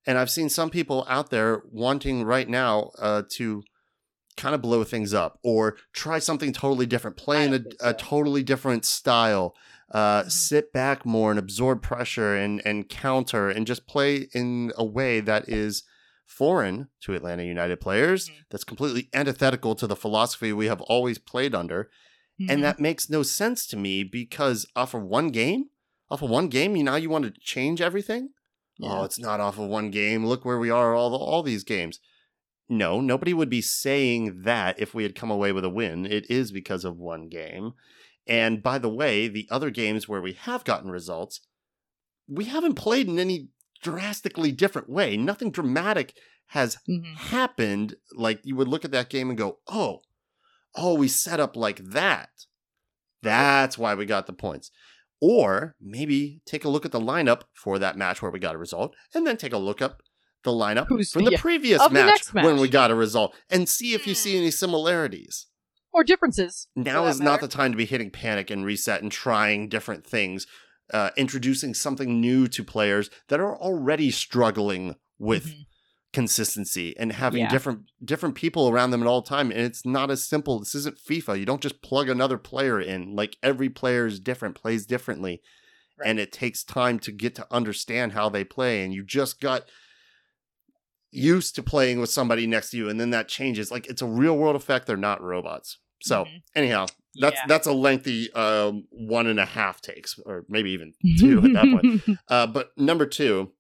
and 0.07 0.17
I've 0.19 0.31
seen 0.31 0.49
some 0.49 0.71
people 0.71 1.05
out 1.09 1.31
there 1.31 1.63
wanting 1.71 2.23
right 2.25 2.49
now 2.49 2.91
uh, 2.99 3.23
to 3.33 3.65
kind 4.37 4.55
of 4.55 4.63
blow 4.63 4.83
things 4.85 5.13
up 5.13 5.39
or 5.45 5.77
try 5.93 6.19
something 6.21 6.53
totally 6.53 6.87
different, 6.87 7.17
play 7.17 7.45
in 7.45 7.55
a, 7.55 7.59
don't 7.59 7.75
a 7.81 7.93
totally 7.95 8.43
different 8.45 8.85
style. 8.85 9.55
Uh, 9.95 10.25
Mhm. 10.25 10.31
Sit 10.33 10.73
back 10.73 11.07
more 11.07 11.31
and 11.31 11.39
absorb 11.39 11.81
pressure 11.81 12.35
and 12.37 12.61
and 12.67 12.89
counter 12.89 13.49
and 13.49 13.67
just 13.67 13.87
play 13.87 14.29
in 14.35 14.73
a 14.77 14.85
way 14.85 15.21
that 15.21 15.49
is 15.49 15.85
foreign 16.27 16.89
to 17.03 17.15
Atlanta 17.15 17.45
United 17.45 17.81
players. 17.81 18.29
Mhm. 18.29 18.33
That's 18.51 18.65
completely 18.65 19.09
antithetical 19.15 19.75
to 19.77 19.87
the 19.87 19.95
philosophy 19.97 20.53
we 20.53 20.67
have 20.67 20.81
always 20.83 21.19
played 21.19 21.55
under. 21.55 21.91
Mm-hmm. 22.41 22.51
And 22.51 22.65
that 22.65 22.81
makes 22.81 23.09
no 23.09 23.23
sense 23.23 23.67
to 23.69 23.77
me 23.77 24.03
because 24.03 24.67
off 24.75 24.95
of 24.95 25.03
one 25.03 25.29
game, 25.29 25.67
off 26.11 26.23
of 26.23 26.31
one 26.31 26.49
game, 26.49 26.75
you 26.75 26.83
now 26.83 26.97
you 26.97 27.09
want 27.09 27.25
to 27.27 27.41
change 27.41 27.81
everything. 27.81 28.31
Yeah. 28.79 28.99
Oh, 29.01 29.05
it's 29.05 29.21
not 29.21 29.39
off 29.39 29.59
of 29.61 29.69
one 29.69 29.91
game. 29.93 30.27
Look 30.27 30.45
where 30.45 30.59
we 30.59 30.71
are 30.71 30.95
all 30.95 31.11
the, 31.11 31.17
all 31.17 31.45
these 31.45 31.63
games. 31.63 32.01
No, 32.69 33.01
nobody 33.01 33.33
would 33.33 33.51
be 33.51 33.61
saying 33.61 34.43
that 34.43 34.81
if 34.81 34.95
we 34.95 35.05
had 35.05 35.15
come 35.15 35.31
away 35.31 35.53
with 35.53 35.65
a 35.65 35.71
win. 35.71 36.07
It 36.07 36.29
is 36.29 36.51
because 36.51 36.85
of 36.85 36.97
one 36.99 37.29
game. 37.29 37.75
And 38.27 38.63
by 38.63 38.79
the 38.79 38.89
way, 38.89 39.29
the 39.29 39.47
other 39.51 39.71
games 39.71 40.09
where 40.09 40.21
we 40.23 40.33
have 40.33 40.65
gotten 40.65 40.91
results, 40.91 41.41
we 42.27 42.47
haven't 42.47 42.75
played 42.75 43.07
in 43.09 43.19
any 43.19 43.49
drastically 43.83 44.51
different 44.51 44.89
way. 44.89 45.17
Nothing 45.17 45.51
dramatic 45.51 46.15
has 46.49 46.79
Mhm. 46.89 47.17
happened, 47.17 47.97
like 48.15 48.41
you 48.45 48.57
would 48.57 48.69
look 48.69 48.85
at 48.85 48.93
that 48.93 49.11
game 49.11 49.29
and 49.29 49.37
go, 49.39 49.59
oh, 49.67 50.01
oh, 50.75 50.95
we 50.95 51.09
set 51.09 51.39
up 51.41 51.55
like 51.57 51.79
that. 51.85 52.31
That's 53.23 53.77
why 53.79 53.95
we 53.95 54.07
got 54.07 54.27
the 54.27 54.33
points. 54.33 54.71
Or 55.21 55.77
maybe 55.81 56.41
take 56.47 56.65
a 56.65 56.69
look 56.69 56.85
at 56.85 56.93
the 56.93 57.01
lineup 57.01 57.43
for 57.55 57.79
that 57.79 57.97
match 57.97 58.21
where 58.21 58.31
we 58.31 58.39
got 58.39 58.55
a 58.55 58.59
result, 58.59 58.95
and 59.15 59.27
then 59.27 59.37
take 59.37 59.53
a 59.53 59.59
look 59.59 59.81
up 59.81 60.03
the 60.43 60.51
lineup 60.51 60.87
Who's- 60.89 61.11
from 61.13 61.25
the 61.25 61.33
yeah, 61.33 61.41
previous 61.41 61.81
of 61.81 61.91
the 61.91 61.95
match, 62.05 62.33
when 62.35 62.59
we 62.59 62.69
got 62.69 62.91
a 62.91 62.95
result 62.95 63.35
and 63.49 63.69
see 63.69 63.95
if 63.95 64.07
you 64.07 64.15
see 64.15 64.33
Hmm. 64.33 64.39
any 64.43 64.51
similarities. 64.51 65.47
Or 65.95 66.05
differences. 66.05 66.69
Now 66.77 67.07
is 67.07 67.21
not 67.21 67.41
the 67.41 67.49
time 67.49 67.71
to 67.71 67.77
be 67.79 67.87
hitting 67.87 68.11
panic 68.11 68.51
and 68.51 68.65
reset 68.65 69.01
and 69.01 69.11
trying 69.11 69.69
different 69.71 70.05
things, 70.07 70.47
uh, 70.93 71.11
introducing 71.17 71.73
something 71.73 72.21
new 72.21 72.49
to 72.49 72.63
players 72.65 73.09
that 73.29 73.41
are 73.41 73.57
already 73.57 74.11
struggling 74.11 74.97
with 75.19 75.47
Mhm. 75.47 75.67
consistency 76.13 76.97
and 76.99 77.13
having 77.13 77.41
Yeah. 77.43 77.49
different 77.49 77.91
different 78.05 78.35
people 78.35 78.69
around 78.69 78.91
them 78.91 79.01
at 79.03 79.07
all 79.09 79.23
time 79.23 79.51
and 79.51 79.61
it's 79.61 79.85
not 79.85 80.11
as 80.13 80.23
simple 80.25 80.61
this 80.61 80.75
isn't 80.77 80.97
fifa 80.99 81.37
you 81.37 81.45
don't 81.45 81.61
just 81.63 81.83
plug 81.83 82.09
another 82.09 82.39
player 82.39 82.81
in 82.81 83.17
like 83.17 83.37
every 83.43 83.69
player 83.69 84.07
is 84.07 84.21
different 84.21 84.55
plays 84.55 84.87
differently 84.87 85.41
Right. 85.99 86.09
and 86.11 86.21
it 86.21 86.31
takes 86.31 86.63
time 86.63 87.01
to 87.01 87.11
get 87.11 87.35
to 87.37 87.47
understand 87.53 88.13
how 88.13 88.29
they 88.29 88.45
play 88.45 88.85
and 88.85 88.95
you 88.95 89.03
just 89.05 89.41
got 89.41 89.69
used 91.11 91.55
to 91.57 91.63
playing 91.63 92.01
with 92.01 92.11
somebody 92.11 92.47
next 92.47 92.71
to 92.71 92.77
you 92.77 92.89
and 92.89 93.01
then 93.01 93.11
that 93.11 93.27
changes 93.29 93.71
like 93.71 93.87
it's 93.89 94.03
a 94.03 94.07
real 94.07 94.37
world 94.37 94.57
effect 94.57 94.87
they're 94.87 94.97
not 94.97 95.21
robots 95.23 95.79
so 96.05 96.25
Mhm. 96.25 96.43
anyhow 96.55 96.87
that's 97.17 97.37
Yeah. 97.37 97.47
that's 97.47 97.67
a 97.67 97.73
lengthy 97.73 98.33
um 98.33 98.87
one 98.91 99.27
and 99.27 99.39
a 99.41 99.45
half 99.45 99.81
takes 99.81 100.19
or 100.27 100.45
maybe 100.49 100.71
even 100.73 100.93
two 101.19 101.39
at 101.45 101.53
that 101.55 101.67
point 101.71 102.19
uh, 102.29 102.47
but 102.47 102.77
number 102.77 103.07
two, 103.07 103.53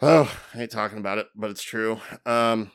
oh, 0.00 0.36
I 0.54 0.56
hate 0.58 0.70
talking 0.70 0.98
about 0.98 1.18
it, 1.18 1.28
but 1.34 1.50
it's 1.50 1.62
true. 1.62 2.00
Um, 2.26 2.70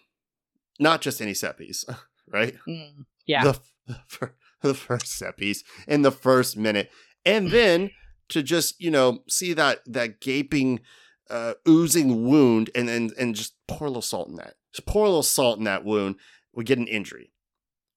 not 0.79 1.01
just 1.01 1.21
any 1.21 1.33
set 1.33 1.57
piece, 1.57 1.83
right? 2.27 2.55
Mm. 2.67 3.05
Yeah. 3.25 3.43
The, 3.43 3.59
the, 3.87 4.31
the 4.61 4.73
first 4.73 5.07
set 5.07 5.37
piece 5.37 5.63
in 5.87 6.01
the 6.01 6.11
first 6.11 6.57
minute, 6.57 6.89
and 7.25 7.51
then 7.51 7.91
to 8.29 8.43
just 8.43 8.79
you 8.81 8.91
know 8.91 9.23
see 9.29 9.53
that 9.53 9.79
that 9.85 10.19
gaping, 10.21 10.81
uh, 11.29 11.53
oozing 11.67 12.27
wound, 12.27 12.69
and 12.75 12.89
and 12.89 13.11
and 13.17 13.35
just 13.35 13.53
pour 13.67 13.87
a 13.87 13.89
little 13.89 14.01
salt 14.01 14.29
in 14.29 14.35
that. 14.35 14.55
Just 14.73 14.85
pour 14.87 15.03
a 15.05 15.09
little 15.09 15.23
salt 15.23 15.57
in 15.57 15.63
that 15.65 15.83
wound. 15.85 16.15
We 16.53 16.63
get 16.63 16.79
an 16.79 16.87
injury 16.87 17.31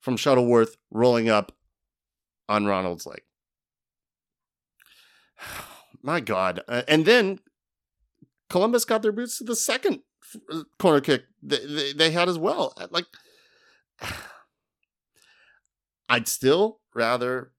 from 0.00 0.16
Shuttleworth 0.16 0.76
rolling 0.90 1.28
up 1.28 1.52
on 2.48 2.66
Ronald's 2.66 3.06
leg. 3.06 3.22
My 6.02 6.20
God. 6.20 6.62
Uh, 6.66 6.82
and 6.88 7.04
then 7.04 7.40
Columbus 8.48 8.84
got 8.84 9.02
their 9.02 9.12
boots 9.12 9.38
to 9.38 9.44
the 9.44 9.54
second 9.56 10.00
uh, 10.52 10.62
corner 10.78 11.00
kick 11.00 11.24
they, 11.42 11.64
they, 11.66 11.92
they 11.92 12.10
had 12.10 12.28
as 12.28 12.38
well. 12.38 12.72
Uh, 12.76 12.86
Like, 12.90 13.04
I'd 16.08 16.26
still 16.28 16.80
rather, 16.94 17.52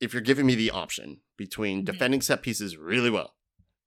if 0.00 0.12
you're 0.12 0.22
giving 0.22 0.46
me 0.46 0.54
the 0.54 0.70
option 0.70 1.20
between 1.36 1.82
Mhm. 1.82 1.84
defending 1.86 2.20
set 2.20 2.42
pieces 2.42 2.76
really 2.76 3.10
well, 3.10 3.34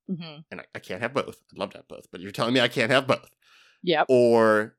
Mhm. 0.08 0.44
and 0.50 0.60
I, 0.60 0.64
I 0.74 0.78
can't 0.78 1.02
have 1.02 1.12
both. 1.12 1.42
I'd 1.52 1.58
love 1.58 1.70
to 1.70 1.78
have 1.78 1.88
both, 1.88 2.06
but 2.10 2.20
you're 2.20 2.30
telling 2.32 2.54
me 2.54 2.60
I 2.60 2.68
can't 2.68 2.90
have 2.90 3.06
both, 3.06 3.28
Yep. 3.82 4.06
or 4.08 4.76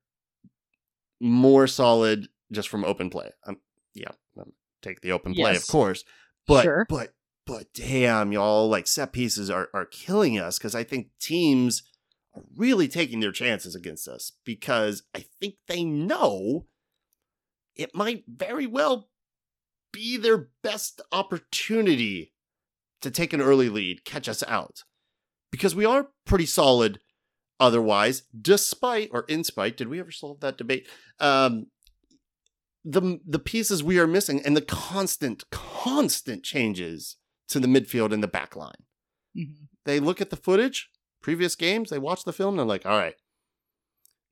more 1.20 1.68
solid 1.68 2.30
just 2.52 2.70
from 2.70 2.84
open 2.86 3.10
play. 3.10 3.30
Um, 3.48 3.58
yeah, 3.94 4.12
take 4.82 5.02
the 5.02 5.12
open 5.12 5.34
play, 5.34 5.54
Yes. 5.54 5.64
of 5.64 5.70
course. 5.70 6.04
But 6.48 6.64
Sure. 6.64 6.86
but 6.90 7.14
but 7.46 7.74
damn, 7.74 8.32
y'all, 8.32 8.68
like 8.70 8.88
set 8.88 9.14
pieces 9.14 9.50
are 9.50 9.70
are 9.74 9.86
killing 9.86 10.38
us 10.40 10.58
because 10.58 10.76
I 10.76 10.84
think 10.84 11.10
teams 11.20 11.84
are 12.36 12.44
really 12.56 12.88
taking 12.88 13.20
their 13.20 13.32
chances 13.32 13.76
against 13.76 14.08
us 14.08 14.34
because 14.46 15.04
I 15.14 15.26
think 15.40 15.56
they 15.68 15.84
know 15.84 16.68
it 17.76 17.94
might 17.96 18.24
very 18.28 18.68
well 18.68 19.10
be 19.92 20.18
their 20.18 20.50
best 20.64 21.02
opportunity 21.12 22.34
to 23.02 23.12
take 23.12 23.34
an 23.34 23.42
early 23.42 23.68
lead, 23.70 24.06
catch 24.06 24.30
us 24.30 24.44
out. 24.48 24.84
Because 25.52 25.76
we 25.76 25.84
are 25.86 26.10
pretty 26.26 26.46
solid 26.46 27.00
otherwise, 27.60 28.24
despite 28.40 29.10
or 29.12 29.26
in 29.28 29.44
spite, 29.44 29.76
did 29.76 29.88
we 29.90 30.00
ever 30.00 30.12
solve 30.12 30.40
that 30.40 30.58
debate? 30.58 30.88
Um 31.20 31.68
the 32.84 33.20
the 33.26 33.40
pieces 33.40 33.84
we 33.84 34.00
are 34.00 34.08
missing 34.08 34.42
and 34.44 34.56
the 34.58 34.62
constant, 34.62 35.44
constant 35.52 36.44
changes 36.44 37.18
to 37.50 37.60
the 37.60 37.68
midfield 37.68 38.12
and 38.14 38.24
the 38.24 38.28
back 38.28 38.56
line. 38.56 38.86
Mhm. 39.38 39.68
They 39.86 40.00
look 40.00 40.22
at 40.22 40.30
the 40.30 40.36
footage, 40.36 40.90
previous 41.22 41.56
games, 41.56 41.90
they 41.90 42.00
watch 42.00 42.24
the 42.24 42.34
film, 42.34 42.54
and 42.54 42.60
they're 42.60 42.66
like, 42.66 42.86
all 42.86 42.98
right, 42.98 43.16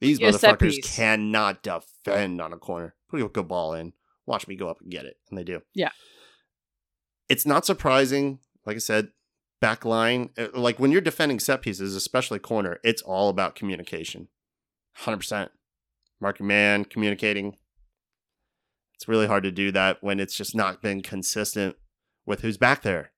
these 0.02 0.18
set 0.18 0.34
motherfuckers 0.60 0.84
cannot 0.84 1.62
defend 1.64 2.42
on 2.42 2.54
a 2.54 2.58
corner. 2.58 2.96
Put 3.10 3.22
a 3.22 3.28
good 3.28 3.48
ball 3.48 3.74
in. 3.74 3.94
Watch 4.26 4.48
me 4.48 4.56
go 4.56 4.70
up 4.70 4.80
and 4.82 4.92
get 4.92 5.06
it. 5.06 5.18
And 5.30 5.38
they 5.38 5.44
do. 5.44 5.62
Yeah. 5.74 5.92
It's 7.28 7.46
not 7.46 7.66
surprising, 7.66 8.40
like 8.66 8.76
I 8.76 8.80
said, 8.80 9.10
back 9.60 9.86
line. 9.86 10.30
uh, 10.38 10.48
Like 10.54 10.80
when 10.80 10.92
you're 10.92 11.02
defending 11.02 11.40
set 11.40 11.62
pieces, 11.62 11.96
especially 11.96 12.40
corner, 12.40 12.80
it's 12.84 13.02
all 13.02 13.30
about 13.30 13.56
communication. 13.56 14.30
100%. 14.98 15.50
Marking 16.22 16.48
man, 16.48 16.86
communicating. 16.86 17.58
It's 19.00 19.08
really 19.08 19.28
hard 19.28 19.44
to 19.44 19.52
do 19.52 19.72
that 19.72 20.04
when 20.04 20.20
it's 20.20 20.36
just 20.36 20.54
not 20.54 20.82
been 20.82 21.02
consistent 21.02 21.78
with 22.26 22.42
who's 22.42 22.58
back 22.58 22.82
there. 22.82 23.12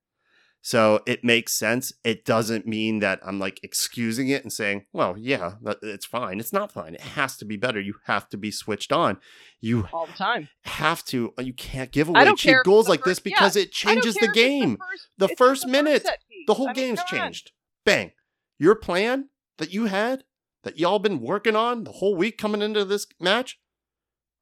So 0.62 1.00
it 1.08 1.24
makes 1.24 1.54
sense. 1.54 1.92
It 2.04 2.24
doesn't 2.24 2.68
mean 2.68 3.00
that 3.00 3.20
I'm 3.26 3.40
like 3.40 3.60
excusing 3.64 4.28
it 4.28 4.44
and 4.44 4.54
saying, 4.54 4.86
well, 4.94 5.16
yeah, 5.18 5.54
that, 5.64 5.80
it's 5.82 6.06
fine. 6.06 6.40
It's 6.40 6.54
not 6.54 6.72
fine. 6.72 6.94
It 6.94 7.02
has 7.02 7.36
to 7.38 7.46
be 7.46 7.58
better. 7.58 7.82
You 7.82 7.96
have 8.06 8.30
to 8.30 8.38
be 8.38 8.52
switched 8.52 8.92
on. 8.92 9.18
You 9.60 9.88
All 9.92 10.06
the 10.06 10.14
time. 10.14 10.50
have 10.66 11.04
to, 11.06 11.34
you 11.40 11.54
can't 11.54 11.92
give 11.92 12.10
away 12.10 12.32
cheap 12.36 12.58
goals 12.64 12.88
like 12.88 13.04
this 13.04 13.18
first- 13.18 13.26
yeah, 13.26 13.36
because 13.38 13.56
it 13.56 13.72
changes 13.72 14.14
the 14.14 14.28
game. 14.28 14.78
first- 14.78 15.08
The 15.18 15.30
first 15.30 15.62
the 15.64 15.70
minute, 15.70 16.04
set. 16.04 16.20
The 16.46 16.54
whole 16.54 16.70
I 16.70 16.74
mean, 16.74 16.76
game's 16.76 17.04
changed. 17.06 17.54
Bang. 17.84 18.12
Your 18.60 18.76
plan 18.76 19.30
that 19.58 19.74
you 19.74 19.86
had, 19.86 20.26
that 20.64 20.78
y'all 20.78 21.00
been 21.00 21.20
working 21.22 21.56
on 21.56 21.86
the 21.86 21.92
whole 21.94 22.16
week 22.16 22.38
coming 22.38 22.62
into 22.62 22.86
this 22.86 23.08
match, 23.20 23.58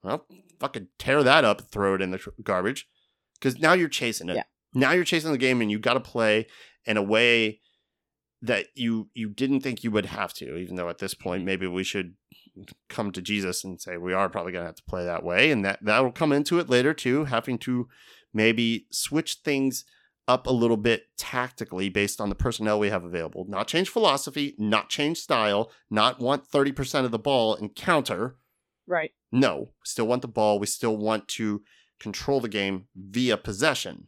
well, 0.03 0.25
fucking 0.59 0.87
tear 0.97 1.23
that 1.23 1.45
up, 1.45 1.71
throw 1.71 1.95
it 1.95 2.01
in 2.01 2.11
the 2.11 2.17
tr- 2.17 2.29
garbage, 2.43 2.87
because 3.35 3.59
now 3.59 3.73
you're 3.73 3.89
chasing 3.89 4.29
it. 4.29 4.35
Yeah. 4.35 4.43
Now 4.73 4.91
you're 4.91 5.03
chasing 5.03 5.31
the 5.31 5.37
game 5.37 5.61
and 5.61 5.71
you 5.71 5.79
got 5.79 5.95
to 5.95 5.99
play 5.99 6.47
in 6.85 6.97
a 6.97 7.03
way 7.03 7.59
that 8.41 8.67
you 8.75 9.09
you 9.13 9.29
didn't 9.29 9.61
think 9.61 9.83
you 9.83 9.91
would 9.91 10.05
have 10.05 10.33
to, 10.35 10.55
even 10.55 10.75
though 10.75 10.89
at 10.89 10.99
this 10.99 11.13
point 11.13 11.43
maybe 11.43 11.67
we 11.67 11.83
should 11.83 12.15
come 12.87 13.11
to 13.11 13.21
Jesus 13.21 13.63
and 13.63 13.81
say 13.81 13.97
we 13.97 14.13
are 14.13 14.29
probably 14.29 14.51
going 14.51 14.63
to 14.63 14.67
have 14.67 14.75
to 14.75 14.83
play 14.83 15.03
that 15.03 15.23
way, 15.23 15.51
and 15.51 15.65
that 15.65 15.79
that 15.83 16.03
will 16.03 16.11
come 16.11 16.31
into 16.31 16.59
it 16.59 16.69
later 16.69 16.93
too, 16.93 17.25
having 17.25 17.57
to 17.59 17.87
maybe 18.33 18.87
switch 18.91 19.39
things 19.43 19.85
up 20.27 20.45
a 20.45 20.53
little 20.53 20.77
bit 20.77 21.05
tactically 21.17 21.89
based 21.89 22.21
on 22.21 22.29
the 22.29 22.35
personnel 22.35 22.79
we 22.79 22.91
have 22.91 23.03
available. 23.03 23.45
Not 23.49 23.67
change 23.67 23.89
philosophy, 23.89 24.53
not 24.59 24.87
change 24.87 25.17
style, 25.17 25.71
not 25.89 26.19
want 26.19 26.47
30% 26.47 27.03
of 27.03 27.09
the 27.09 27.17
ball 27.17 27.55
and 27.55 27.73
counter. 27.73 28.37
Right. 28.85 29.11
No, 29.31 29.59
we 29.59 29.85
still 29.85 30.07
want 30.07 30.21
the 30.21 30.27
ball. 30.27 30.59
We 30.59 30.65
still 30.67 30.97
want 30.97 31.27
to 31.29 31.61
control 31.99 32.39
the 32.39 32.47
game 32.49 32.87
via 32.95 33.37
possession. 33.37 34.07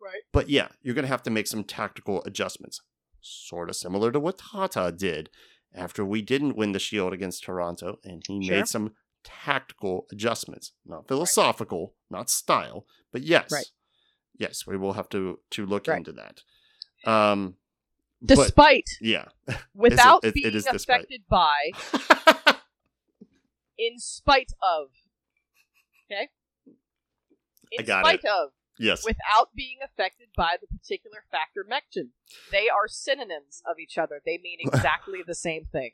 Right. 0.00 0.22
But 0.32 0.48
yeah, 0.48 0.68
you're 0.82 0.94
going 0.94 1.04
to 1.04 1.08
have 1.10 1.22
to 1.24 1.30
make 1.30 1.46
some 1.46 1.64
tactical 1.64 2.22
adjustments. 2.24 2.80
Sort 3.20 3.68
of 3.68 3.76
similar 3.76 4.12
to 4.12 4.20
what 4.20 4.38
Tata 4.38 4.92
did 4.96 5.30
after 5.74 6.04
we 6.04 6.22
didn't 6.22 6.56
win 6.56 6.72
the 6.72 6.78
Shield 6.78 7.12
against 7.12 7.44
Toronto, 7.44 7.98
and 8.04 8.22
he 8.26 8.46
Sure. 8.46 8.56
made 8.56 8.68
some 8.68 8.94
tactical 9.24 10.06
adjustments, 10.12 10.72
not 10.84 11.08
philosophical, 11.08 11.94
not 12.08 12.30
style, 12.30 12.86
but 13.12 13.22
yes, 13.22 13.50
Right. 13.52 13.66
yes, 14.38 14.66
we 14.66 14.76
will 14.76 14.92
have 14.94 15.08
to 15.10 15.40
to 15.50 15.66
look 15.66 15.88
Right. 15.88 15.98
into 15.98 16.12
that. 16.12 16.42
Um, 17.04 17.56
but 18.22 18.36
Despite, 18.36 18.88
yeah, 19.00 19.26
without 19.74 20.24
it- 20.24 20.28
it 20.28 20.34
being 20.34 20.50
despite. 20.52 20.76
affected 20.76 21.22
by, 21.28 21.70
in 23.78 23.98
spite 23.98 24.52
of. 24.62 24.88
Okay? 26.10 26.28
In 27.72 27.80
I 27.80 27.82
got 27.82 28.04
spite 28.04 28.20
it. 28.24 28.30
of, 28.30 28.50
yes, 28.78 29.04
without 29.04 29.48
being 29.54 29.78
affected 29.84 30.28
by 30.36 30.56
the 30.60 30.66
particular 30.68 31.24
factor 31.32 31.64
mentioned. 31.68 32.10
They 32.52 32.68
are 32.68 32.86
synonyms 32.86 33.62
of 33.68 33.78
each 33.80 33.98
other. 33.98 34.20
They 34.24 34.38
mean 34.42 34.58
exactly 34.72 35.20
the 35.26 35.34
same 35.34 35.66
thing. 35.70 35.92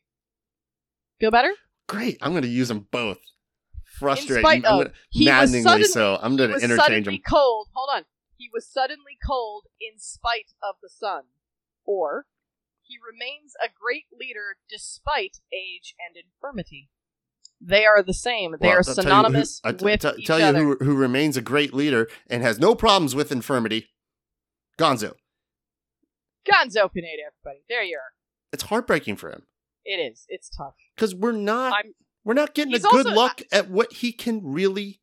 Feel 1.18 1.30
better? 1.30 1.52
great. 1.88 2.18
I'm 2.22 2.30
going 2.32 2.42
to 2.42 2.48
use 2.48 2.68
them 2.68 2.86
both. 2.90 3.18
Frustrating, 3.84 4.64
of, 4.64 4.84
gonna- 4.84 4.92
maddeningly 5.14 5.62
suddenly- 5.62 5.84
so. 5.84 6.18
I'm 6.22 6.36
going 6.36 6.50
to 6.50 6.58
interchange 6.58 7.04
them. 7.06 7.18
cold. 7.28 7.68
Hold 7.74 7.90
on. 7.94 8.02
He 8.36 8.48
was 8.52 8.66
suddenly 8.66 9.18
cold 9.24 9.64
in 9.80 9.98
spite 9.98 10.52
of 10.62 10.76
the 10.82 10.88
sun. 10.88 11.24
Or, 11.84 12.26
he 12.82 12.96
remains 12.96 13.52
a 13.62 13.68
great 13.68 14.06
leader 14.18 14.56
despite 14.68 15.38
age 15.52 15.94
and 15.98 16.16
infirmity. 16.16 16.88
They 17.64 17.84
are 17.86 18.02
the 18.02 18.12
same. 18.14 18.56
They 18.60 18.66
Well, 18.68 18.76
are 18.76 18.78
I'll 18.78 18.82
tell 18.84 18.94
you 18.94 18.96
who- 18.96 19.02
synonymous 19.02 19.60
with 19.64 20.00
t- 20.02 20.08
each 20.18 20.26
tell 20.26 20.38
you 20.40 20.46
other. 20.46 20.58
who, 20.58 20.76
who 20.80 20.96
remains 20.96 21.36
a 21.36 21.40
great 21.42 21.72
leader 21.72 22.08
and 22.28 22.42
has 22.42 22.58
no 22.58 22.74
problems 22.74 23.14
with 23.14 23.30
infirmity. 23.30 23.88
Gonzo. 24.78 25.12
Gonzo 26.50 26.92
Pineda, 26.92 27.22
everybody. 27.28 27.62
There 27.68 27.82
you 27.84 27.96
are. 27.98 28.12
It's 28.52 28.64
heartbreaking 28.64 29.16
for 29.16 29.30
him 29.30 29.44
It 29.84 29.96
is. 30.00 30.24
It's 30.28 30.48
tough. 30.50 30.74
because 30.96 31.14
we're 31.14 31.32
not 31.32 31.72
I'm. 31.74 31.94
we're 32.24 32.34
not 32.34 32.54
getting 32.54 32.74
a 32.74 32.78
good 32.80 33.06
also- 33.06 33.10
look 33.14 33.42
at 33.52 33.70
what 33.70 33.92
he 33.94 34.12
can 34.12 34.40
really 34.44 35.00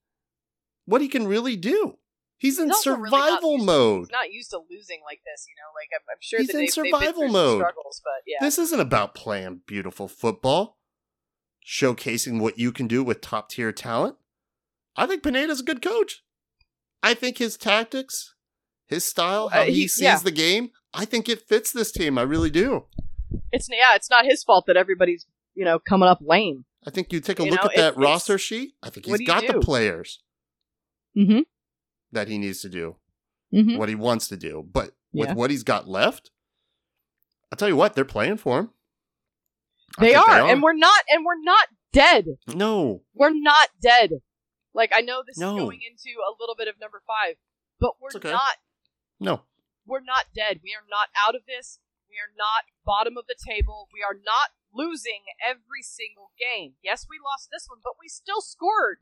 what 0.86 1.02
he 1.02 1.08
can 1.08 1.28
really 1.28 1.56
do. 1.56 1.98
He's 2.38 2.58
in 2.60 2.68
He's 2.70 2.86
really 2.88 3.02
not 3.02 3.10
survival 3.12 3.58
to- 3.58 3.64
mode. 3.64 4.00
He's 4.02 4.12
not 4.12 4.32
used 4.32 4.50
to 4.52 4.58
losing 4.70 5.02
like 5.06 5.22
this, 5.26 5.46
you 5.48 5.56
know. 5.56 5.70
Like 5.76 5.90
I'm, 5.96 6.04
I'm 6.10 6.18
sure 6.22 6.40
He's 6.40 6.50
in 6.50 6.62
been 6.62 6.72
survival 6.72 7.28
mode. 7.30 7.60
struggles, 7.62 8.02
but 8.04 8.24
yeah, 8.26 8.38
This 8.42 8.58
isn't 8.58 8.80
about 8.80 9.14
playing 9.14 9.62
beautiful 9.68 10.08
football, 10.08 10.79
showcasing 11.70 12.40
what 12.42 12.58
you 12.58 12.72
can 12.72 12.88
do 12.88 13.04
with 13.04 13.22
top 13.22 13.50
tier 13.50 13.72
talent. 13.72 14.16
I 14.96 15.06
think 15.06 15.22
Pineda's 15.22 15.60
a 15.60 15.64
good 15.64 15.82
coach. 15.84 16.24
I 17.04 17.14
think 17.14 17.38
his 17.38 17.58
tactics, 17.58 18.34
his 18.88 19.06
style, 19.06 19.50
how 19.50 19.62
Uh, 19.62 19.66
he, 19.66 19.74
he- 19.74 19.88
sees 19.88 20.02
yeah. 20.04 20.18
the 20.18 20.32
game, 20.32 20.72
I 20.96 21.06
think 21.06 21.30
it 21.30 21.48
fits 21.48 21.72
this 21.72 21.92
team. 21.92 22.18
I 22.18 22.24
really 22.24 22.50
do. 22.50 22.86
it's 23.52 23.68
yeah, 23.70 23.94
it's 23.96 24.10
not 24.10 24.26
his 24.26 24.44
fault 24.44 24.66
that 24.66 24.76
everybody's 24.78 25.28
you 25.54 25.64
know 25.64 25.78
coming 25.78 26.10
up 26.10 26.20
lame. 26.22 26.66
I 26.88 26.90
think 26.90 27.14
you 27.14 27.20
take 27.20 27.40
a 27.40 27.46
You 27.46 27.52
look 27.52 27.62
know, 27.64 27.70
at 27.70 27.76
that 27.76 27.98
roster 27.98 28.38
sheet. 28.40 28.74
I 28.82 28.90
think 28.90 29.06
he's 29.06 29.28
got 29.28 29.46
the 29.46 29.60
players 29.60 30.22
Mm-hmm. 31.18 31.42
that 32.12 32.28
he 32.30 32.38
needs 32.38 32.62
to 32.62 32.70
do 32.70 32.96
Mm-hmm. 33.54 33.78
what 33.78 33.90
he 33.90 33.96
wants 33.96 34.28
to 34.30 34.38
do. 34.38 34.66
But 34.72 34.96
with 35.14 35.30
Yeah. 35.30 35.34
what 35.36 35.50
he's 35.52 35.64
got 35.64 35.88
left, 35.88 36.32
I'll 37.52 37.58
tell 37.58 37.68
you 37.70 37.76
what, 37.76 37.94
they're 37.96 38.06
playing 38.06 38.38
for 38.38 38.60
him. 38.60 38.70
I 40.00 40.06
They 40.06 40.16
are, 40.16 40.48
and 40.50 40.64
we're 40.64 40.74
not, 40.74 41.02
and 41.10 41.26
we're 41.26 41.42
not 41.42 41.68
dead. 41.92 42.26
no, 42.48 43.04
We're 43.14 43.34
not 43.34 43.70
dead. 43.82 44.22
Like 44.74 44.92
I 44.96 45.02
know 45.02 45.24
this 45.26 45.38
No. 45.38 45.56
is 45.58 45.64
going 45.64 45.82
into 45.82 46.20
a 46.22 46.32
little 46.40 46.56
bit 46.56 46.68
of 46.68 46.80
number 46.80 47.02
five, 47.06 47.36
but 47.80 47.94
we're 48.02 48.16
okay. 48.16 48.32
not. 48.32 48.56
no. 49.20 49.42
We're 49.86 50.02
not 50.06 50.26
dead. 50.36 50.60
We 50.64 50.76
are 50.76 50.86
not 50.88 51.10
out 51.18 51.34
of 51.34 51.42
this. 51.48 51.80
We 52.08 52.18
are 52.18 52.30
not 52.38 52.66
bottom 52.86 53.18
of 53.18 53.26
the 53.28 53.36
table. 53.36 53.90
We 53.92 54.04
are 54.04 54.14
not 54.14 54.50
losing 54.72 55.26
every 55.44 55.82
single 55.82 56.30
game. 56.38 56.74
Yes, 56.84 57.08
we 57.10 57.18
lost 57.18 57.50
this 57.52 57.66
one, 57.68 57.80
but 57.84 57.94
we 58.00 58.08
still 58.08 58.42
scored. 58.42 59.00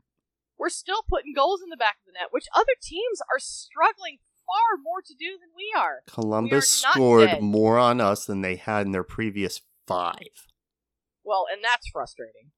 We're 0.58 0.70
still 0.70 1.02
putting 1.06 1.34
goals 1.34 1.60
in 1.62 1.68
the 1.68 1.76
back 1.76 1.96
of 2.00 2.06
the 2.06 2.12
net, 2.18 2.28
which 2.32 2.46
other 2.54 2.72
teams 2.82 3.20
are 3.30 3.38
struggling 3.38 4.18
far 4.46 4.80
more 4.82 5.02
to 5.02 5.12
do 5.14 5.36
than 5.38 5.50
we 5.54 5.70
are. 5.76 6.00
Columbus 6.08 6.82
not 6.82 6.94
scored 6.94 7.28
dead. 7.28 7.42
more 7.42 7.76
on 7.78 8.00
us 8.00 8.24
than 8.24 8.40
they 8.40 8.56
had 8.56 8.86
in 8.86 8.92
their 8.92 9.04
previous 9.04 9.60
five. 9.86 10.47
Well, 11.28 11.44
and 11.52 11.62
that's 11.62 11.86
frustrating. 11.88 12.50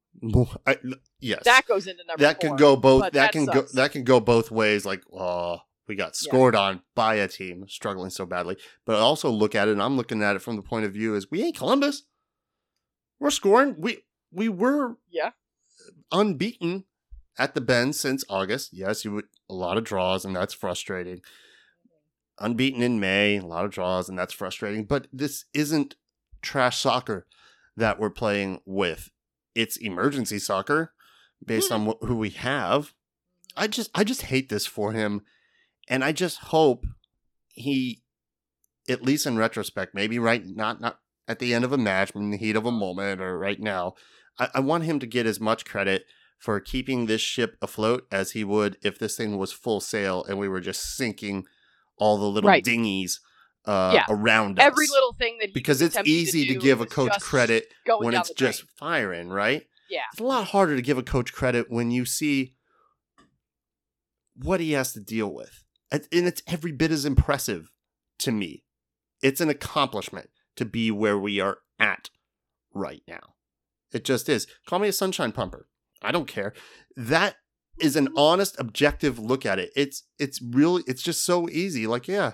I- 0.65 0.79
yes, 1.19 1.43
That 1.45 1.67
goes 1.67 1.87
into 1.89 2.05
number 2.07 2.23
that 2.23 2.41
four. 2.41 2.51
can 2.51 2.57
go 2.57 2.77
both. 2.77 3.13
That, 3.13 3.33
can 3.33 3.47
go. 3.47 3.63
That 3.75 3.91
can 3.91 4.05
go 4.05 4.21
both 4.21 4.51
ways. 4.53 4.87
Like, 4.87 5.03
oh, 5.13 5.59
we 5.89 5.97
got 5.97 6.09
Yeah. 6.23 6.29
scored 6.29 6.55
on 6.55 6.83
by 6.95 7.17
a 7.17 7.27
team 7.27 7.67
struggling 7.69 8.11
so 8.11 8.27
badly. 8.27 8.57
But 8.87 8.97
I 8.97 9.01
also 9.01 9.29
look 9.31 9.55
at 9.57 9.67
it, 9.67 9.73
and 9.73 9.83
I'm 9.83 9.97
looking 9.97 10.23
at 10.23 10.37
it 10.37 10.39
from 10.43 10.55
the 10.57 10.63
point 10.63 10.85
of 10.85 10.93
view 10.93 11.17
is 11.17 11.31
we 11.31 11.43
ain't 11.43 11.57
Columbus. 11.57 12.05
We're 13.19 13.31
scoring. 13.31 13.75
We 13.79 14.05
we 14.31 14.49
were 14.49 14.97
Yeah. 15.11 15.33
unbeaten 16.13 16.85
at 17.39 17.55
the 17.55 17.61
Bend 17.61 17.97
since 17.97 18.25
August. 18.29 18.71
Yes, 18.73 19.05
you 19.05 19.13
would 19.13 19.27
a 19.49 19.55
lot 19.55 19.77
of 19.79 19.85
draws, 19.85 20.25
and 20.25 20.35
that's 20.37 20.55
frustrating. 20.55 21.17
Mm-hmm. 21.17 22.45
Unbeaten 22.45 22.83
in 22.83 23.01
May, 23.01 23.39
a 23.39 23.45
lot 23.47 23.65
of 23.65 23.73
draws, 23.73 24.09
and 24.09 24.17
that's 24.19 24.33
frustrating. 24.33 24.85
But 24.85 25.09
this 25.13 25.45
isn't 25.55 25.97
trash 26.43 26.79
soccer 26.79 27.27
that 27.77 27.99
we're 27.99 28.11
playing 28.11 28.61
with. 28.65 29.11
It's 29.55 29.77
emergency 29.77 30.39
soccer 30.39 30.93
based 31.45 31.73
on 31.73 31.85
hmm. 31.85 31.91
wh- 31.91 32.07
who 32.07 32.17
we 32.17 32.31
have. 32.31 32.93
I 33.57 33.67
just 33.67 33.91
I 33.95 34.05
just 34.05 34.23
hate 34.23 34.49
this 34.49 34.67
for 34.67 34.93
him, 34.93 35.23
and 35.89 36.05
I 36.05 36.13
just 36.13 36.39
hope 36.39 36.87
he, 37.49 38.03
at 38.89 39.03
least 39.03 39.27
in 39.27 39.37
retrospect, 39.37 39.95
maybe 39.95 40.19
right 40.19 40.45
not 40.47 40.81
not 40.81 41.01
at 41.27 41.39
the 41.39 41.53
end 41.55 41.65
of 41.65 41.73
a 41.73 41.79
match, 41.79 42.13
in 42.15 42.31
the 42.31 42.37
heat 42.37 42.57
of 42.57 42.65
a 42.65 42.71
mm-hmm. 42.71 42.79
moment, 42.79 43.21
or 43.21 43.39
right 43.39 43.61
now, 43.61 43.95
I, 44.39 44.49
I 44.55 44.61
want 44.61 44.85
him 44.85 44.99
to 45.01 45.07
get 45.07 45.27
as 45.27 45.41
much 45.41 45.65
credit 45.65 46.05
for 46.39 46.59
keeping 46.59 47.07
this 47.07 47.21
ship 47.21 47.57
afloat 47.61 48.07
as 48.11 48.33
he 48.33 48.43
would 48.45 48.79
if 48.83 48.99
this 48.99 49.17
thing 49.17 49.37
was 49.37 49.53
full 49.53 49.81
sail 49.81 50.25
and 50.25 50.39
we 50.39 50.49
were 50.49 50.61
just 50.61 50.97
sinking 50.97 51.45
all 51.99 52.17
the 52.17 52.25
little 52.25 52.49
Right. 52.49 52.65
dinghies 52.65 53.21
uh, 53.67 53.93
Yeah. 53.95 54.05
around 54.09 54.59
us. 54.59 54.65
Every 54.67 54.87
little 54.87 55.13
thing 55.15 55.39
that 55.41 55.49
he 55.49 55.53
because 55.53 55.83
it's 55.83 55.97
easy 56.05 56.47
to, 56.47 56.55
do 56.55 56.61
give 56.61 56.81
a 56.81 56.87
coach 56.87 57.19
credit 57.21 57.67
when 57.99 58.15
it's 58.15 58.31
just 58.31 58.61
drain. 58.61 58.69
firing, 58.79 59.29
right? 59.29 59.67
Yeah. 59.89 60.03
It's 60.13 60.21
a 60.21 60.25
lot 60.25 60.49
harder 60.49 60.77
to 60.77 60.83
give 60.83 60.99
a 60.99 61.03
coach 61.03 61.33
credit 61.33 61.67
when 61.71 61.91
you 61.91 62.05
see 62.05 62.55
what 64.35 64.61
he 64.61 64.73
has 64.73 64.93
to 64.95 65.01
deal 65.01 65.33
with. 65.33 65.65
And 65.91 66.07
and 66.13 66.27
it's 66.27 66.43
every 66.47 66.73
bit 66.73 66.91
as 66.91 67.05
impressive 67.05 67.71
to 68.21 68.33
me. 68.33 68.65
It's 69.23 69.41
an 69.41 69.49
accomplishment 69.49 70.31
to 70.57 70.65
be 70.65 70.91
where 70.91 71.19
we 71.19 71.41
are 71.41 71.59
at 71.79 72.11
right 72.73 73.03
now. 73.09 73.35
It 73.93 74.05
just 74.05 74.29
is. 74.29 74.47
Call 74.67 74.79
me 74.79 74.89
a 74.89 74.93
sunshine 74.93 75.33
pumper. 75.33 75.67
I 76.03 76.13
don't 76.13 76.29
care. 76.29 76.55
That 76.97 77.37
is 77.81 77.97
an 77.97 78.09
honest, 78.17 78.59
objective 78.59 79.19
look 79.19 79.45
at 79.45 79.59
it. 79.59 79.71
It's 79.75 80.05
it's 80.19 80.41
really 80.41 80.83
it's 80.87 81.03
just 81.03 81.25
so 81.25 81.49
easy. 81.49 81.87
Like, 81.87 82.07
yeah. 82.09 82.33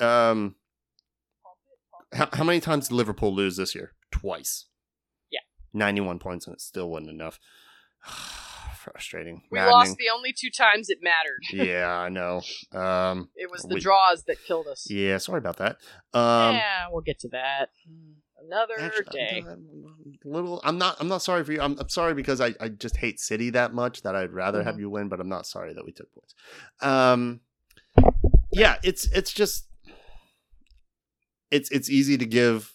Um 0.00 0.56
how, 2.12 2.28
how 2.32 2.44
many 2.44 2.58
times 2.60 2.88
did 2.88 2.94
Liverpool 2.94 3.32
lose 3.34 3.56
this 3.56 3.74
year? 3.74 3.92
Twice. 4.10 4.66
Yeah. 5.30 5.40
91 5.72 6.18
points 6.18 6.46
and 6.46 6.54
it 6.54 6.60
still 6.60 6.90
wasn't 6.90 7.10
enough. 7.10 7.38
Frustrating. 8.76 9.42
We 9.50 9.58
Maddening. 9.58 9.72
lost 9.76 9.96
the 9.98 10.08
only 10.14 10.32
two 10.32 10.48
times 10.50 10.88
it 10.88 10.98
mattered. 11.02 11.42
yeah, 11.52 11.86
I 11.98 12.08
know. 12.08 12.40
Um 12.72 13.28
It 13.36 13.50
was 13.50 13.62
the 13.62 13.74
We- 13.74 13.80
draws 13.80 14.24
that 14.24 14.36
killed 14.46 14.66
us. 14.66 14.90
yeah, 14.90 15.18
sorry 15.18 15.38
about 15.38 15.58
that. 15.58 15.76
Um 16.14 16.54
yeah, 16.54 16.86
we'll 16.90 17.02
get 17.02 17.18
to 17.20 17.28
that 17.28 17.68
another 18.42 18.74
actually, 18.80 19.04
day. 19.12 19.44
I'm 19.46 20.18
little 20.24 20.60
I'm 20.64 20.78
not 20.78 20.96
I'm 20.98 21.08
not 21.08 21.20
sorry 21.22 21.44
for 21.44 21.52
you. 21.52 21.60
I'm, 21.60 21.78
I'm 21.78 21.90
sorry 21.90 22.14
because 22.14 22.40
I, 22.40 22.54
I 22.58 22.68
just 22.68 22.96
hate 22.96 23.20
City 23.20 23.50
that 23.50 23.74
much 23.74 24.02
that 24.02 24.16
I'd 24.16 24.32
rather 24.32 24.60
Mm-hmm. 24.60 24.66
have 24.66 24.80
you 24.80 24.88
win, 24.90 25.08
but 25.08 25.20
I'm 25.20 25.28
not 25.28 25.46
sorry 25.46 25.74
that 25.74 25.84
we 25.84 25.92
took 25.92 26.08
points. 26.12 26.34
Um 26.80 27.40
yeah, 28.52 28.78
it's 28.82 29.04
it's 29.12 29.32
just 29.32 29.66
it's 31.50 31.70
it's 31.70 31.90
easy 31.90 32.16
to 32.18 32.26
give 32.26 32.74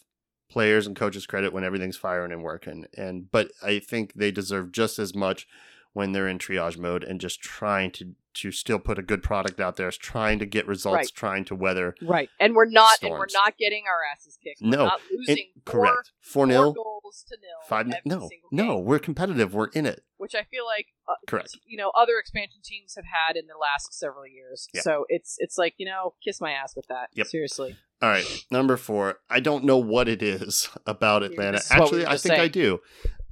players 0.50 0.86
and 0.88 0.96
coaches 0.96 1.26
credit 1.26 1.52
when 1.54 1.64
everything's 1.64 1.98
firing 1.98 2.32
and 2.32 2.44
working 2.44 2.86
and 2.96 3.32
but 3.32 3.52
I 3.64 3.80
think 3.80 4.14
they 4.14 4.32
deserve 4.32 4.72
just 4.72 5.00
as 5.00 5.16
much 5.16 5.48
when 5.94 6.12
they're 6.12 6.28
in 6.28 6.38
triage 6.38 6.78
mode 6.78 7.04
and 7.04 7.20
just 7.22 7.42
trying 7.42 7.90
to 7.92 8.16
to 8.34 8.52
still 8.52 8.80
put 8.80 9.00
a 9.00 9.02
good 9.02 9.24
product 9.24 9.62
out 9.62 9.78
there, 9.78 9.90
trying 9.92 10.40
to 10.40 10.46
get 10.46 10.68
results, 10.68 10.94
Right. 10.98 11.12
trying 11.16 11.46
to 11.46 11.56
weather. 11.56 11.96
Right. 12.02 12.30
And 12.38 12.54
we're 12.54 12.66
not 12.70 12.98
and 13.02 13.12
we're 13.12 13.28
not 13.34 13.58
getting 13.58 13.86
our 13.88 14.02
asses 14.14 14.38
kicked. 14.44 14.60
We're 14.62 14.72
No. 14.72 14.92
losing 15.10 15.52
four, 15.66 15.86
correct. 15.86 16.12
4 16.20 16.46
four 16.50 16.74
goals 16.74 17.24
to 17.30 17.38
nil. 17.42 17.50
5 17.70 17.88
every 17.88 18.02
No, 18.04 18.30
no, 18.52 18.78
we're 18.78 19.00
competitive. 19.00 19.54
We're 19.54 19.68
in 19.70 19.86
it. 19.86 20.04
which 20.18 20.36
I 20.36 20.44
feel 20.44 20.66
like 20.66 20.88
uh, 21.08 21.14
Correct. 21.28 21.56
you 21.66 21.78
know 21.78 21.92
other 21.96 22.18
expansion 22.20 22.60
teams 22.62 22.96
have 22.96 23.06
had 23.06 23.38
in 23.38 23.48
the 23.48 23.58
last 23.58 23.94
several 23.98 24.28
years. 24.28 24.68
So 24.82 25.06
it's 25.08 25.38
it's 25.40 25.58
like, 25.58 25.76
you 25.78 25.86
know, 25.86 26.16
kiss 26.22 26.42
my 26.42 26.52
ass 26.52 26.76
with 26.76 26.88
that. 26.88 27.12
Yep. 27.14 27.28
Seriously. 27.28 27.78
All 28.02 28.10
right, 28.10 28.26
number 28.52 28.78
four. 28.78 29.20
I 29.30 29.40
don't 29.40 29.64
know 29.64 29.78
what 29.78 30.08
it 30.08 30.22
is 30.22 30.70
about 30.86 31.24
Atlanta. 31.24 31.58
this 31.58 31.70
we 31.70 31.76
Actually, 31.76 32.06
I 32.06 32.18
think 32.18 32.36
I 32.36 32.48
do. 32.48 32.80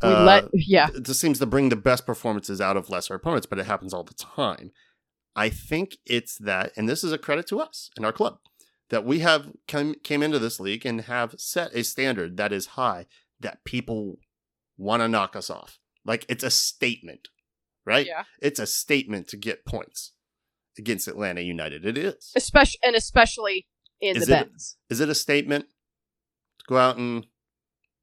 We 0.02 0.10
Uh, 0.10 0.24
let 0.24 0.46
yeah. 0.54 0.90
it 0.94 1.04
just 1.04 1.20
seems 1.20 1.40
to 1.40 1.46
bring 1.46 1.70
the 1.70 1.76
best 1.76 2.06
performances 2.06 2.60
out 2.62 2.78
of 2.78 2.90
lesser 2.90 3.16
opponents, 3.16 3.46
but 3.46 3.60
it 3.60 3.66
happens 3.66 3.94
all 3.94 4.04
the 4.04 4.14
time. 4.14 4.72
I 5.36 5.50
think 5.50 5.98
it's 6.06 6.38
that, 6.40 6.72
and 6.78 6.88
this 6.88 7.04
is 7.04 7.12
a 7.12 7.18
credit 7.18 7.48
to 7.48 7.60
us 7.60 7.90
and 7.96 8.06
our 8.06 8.12
club, 8.12 8.38
that 8.90 9.06
we 9.06 9.20
have 9.20 9.52
come, 9.68 9.96
came 10.04 10.22
into 10.22 10.40
this 10.40 10.60
league 10.60 10.86
and 10.86 11.02
have 11.02 11.36
set 11.38 11.74
a 11.74 11.84
standard 11.84 12.38
that 12.38 12.54
is 12.54 12.68
high 12.68 13.08
that 13.40 13.64
people 13.66 14.20
want 14.78 15.02
to 15.02 15.08
knock 15.08 15.36
us 15.36 15.50
off. 15.50 15.80
Like 16.06 16.26
it's 16.30 16.44
a 16.44 16.52
statement, 16.52 17.30
right? 17.86 18.06
Yeah. 18.06 18.24
It's 18.42 18.60
a 18.60 18.68
statement 18.68 19.28
to 19.30 19.38
get 19.38 19.66
points 19.66 20.14
against 20.78 21.08
Atlanta 21.08 21.42
United. 21.42 21.86
It 21.86 21.98
is. 21.98 22.32
Especially 22.36 22.80
and 22.84 22.96
especially 22.96 23.68
in 24.02 24.18
Is 24.18 24.28
the 24.28 24.40
it- 24.40 24.50
Benz. 24.50 24.78
Is 24.90 25.00
it 25.00 25.10
a 25.10 25.16
statement 25.16 25.66
to 26.60 26.66
go 26.68 26.78
out 26.78 26.98
and 26.98 27.26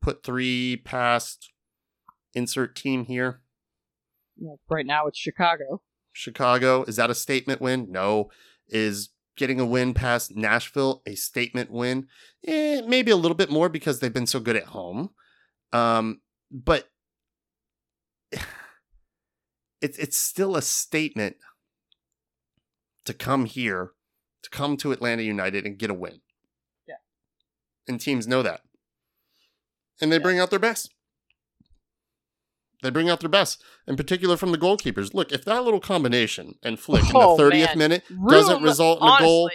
put 0.01 0.23
three 0.23 0.77
past 0.85 1.51
insert 2.35 2.75
team 2.77 3.05
here? 3.05 3.43
Right 4.69 4.87
now 4.87 5.07
it's 5.07 5.19
Chicago. 5.19 5.83
Chicago. 6.13 6.83
Is 6.85 6.97
that 6.97 7.11
a 7.11 7.15
statement 7.15 7.61
win? 7.61 7.89
No. 7.91 8.31
Is 8.69 9.11
getting 9.37 9.61
a 9.61 9.67
win 9.67 9.95
past 9.95 10.35
Nashville 10.35 11.03
a 11.07 11.15
statement 11.15 11.71
win? 11.71 12.07
Eh, 12.47 12.81
maybe 12.87 13.11
a 13.11 13.17
little 13.17 13.37
bit 13.37 13.51
more 13.51 13.69
because 13.69 14.01
they've 14.01 14.13
been 14.13 14.27
so 14.27 14.41
good 14.41 14.57
at 14.57 14.65
home. 14.67 15.11
Um, 15.73 16.21
but 16.51 16.89
it's 19.81 19.99
it's 19.99 20.17
still 20.17 20.57
a 20.57 20.63
statement 20.63 21.37
to 23.05 23.15
come 23.15 23.45
here, 23.45 23.93
to 24.43 24.51
come 24.51 24.77
to 24.79 24.93
Atlanta 24.93 25.23
United 25.23 25.67
and 25.67 25.79
get 25.79 25.91
a 25.91 25.95
win. 25.95 26.21
Yeah. 26.89 26.97
And 27.89 28.01
teams 28.01 28.27
know 28.27 28.43
that. 28.43 28.63
And 30.01 30.11
they 30.11 30.17
Yeah. 30.17 30.23
bring 30.23 30.39
out 30.39 30.51
their 30.51 30.59
best. 30.59 30.93
They 32.83 32.89
bring 32.91 33.11
out 33.11 33.21
their 33.21 33.29
best, 33.29 33.63
in 33.87 33.97
particular 33.97 34.39
from 34.39 34.53
the 34.53 34.59
goalkeepers. 34.59 35.13
Look, 35.13 35.33
if 35.33 35.45
that 35.45 35.65
little 35.65 35.81
combination 35.81 36.55
and 36.63 36.81
flick 36.81 37.05
in 37.05 37.11
Oh, 37.15 37.37
the 37.37 37.43
30th 37.43 37.67
man. 37.77 37.79
minute 37.79 38.05
doesn't 38.29 38.63
result 38.63 39.03
in 39.03 39.09
a 39.09 39.19
goal, 39.19 39.51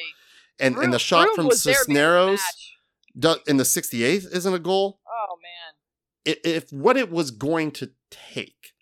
and, 0.60 0.76
Room- 0.76 0.84
and 0.86 0.94
the 0.94 1.00
shot 1.00 1.26
Room 1.28 1.36
from 1.36 1.48
was 1.48 1.64
there 1.64 1.74
before 1.74 1.86
the 1.86 2.38
Cisneros 2.38 2.42
do- 3.18 3.42
in 3.48 3.58
the 3.58 3.66
68th 3.66 4.28
isn't 4.32 4.54
a 4.54 4.60
goal, 4.60 5.00
Oh 5.08 5.38
man. 5.42 6.36
if 6.44 6.72
what 6.72 6.98
it 6.98 7.10
was 7.10 7.32
going 7.32 7.72
to 7.72 7.94
take 8.12 8.74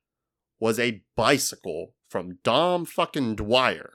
was 0.60 0.78
a 0.78 1.04
bicycle 1.16 1.96
from 2.10 2.40
Dom 2.44 2.86
fucking 2.86 3.36
Dwyer, 3.38 3.94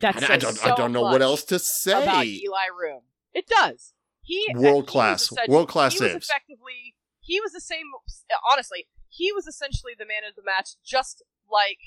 That 0.00 0.30
I, 0.30 0.34
I 0.34 0.36
don't, 0.36 0.54
so 0.54 0.70
I 0.72 0.76
don't 0.76 0.92
know 0.92 1.02
what 1.02 1.22
else 1.22 1.42
to 1.44 1.56
about 1.56 2.22
say. 2.24 2.40
Eloy 2.44 2.56
Room. 2.80 3.00
It 3.34 3.46
does. 3.48 3.92
He 4.22 4.46
World 4.54 4.86
class, 4.86 5.32
world 5.48 5.68
class 5.68 5.94
He 5.94 6.04
was 6.04 6.12
saves. 6.12 6.28
effectively. 6.28 6.94
He 7.20 7.40
was 7.40 7.52
the 7.52 7.60
same. 7.60 7.86
Honestly, 8.50 8.86
he 9.08 9.32
was 9.32 9.46
essentially 9.46 9.92
the 9.98 10.04
man 10.06 10.22
of 10.28 10.34
the 10.36 10.42
match, 10.44 10.70
just 10.84 11.22
like 11.50 11.78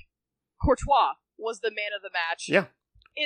Courtois 0.64 1.14
was 1.38 1.60
the 1.60 1.70
man 1.72 1.92
of 1.96 2.02
the 2.02 2.10
match. 2.12 2.48
Yeah. 2.50 2.66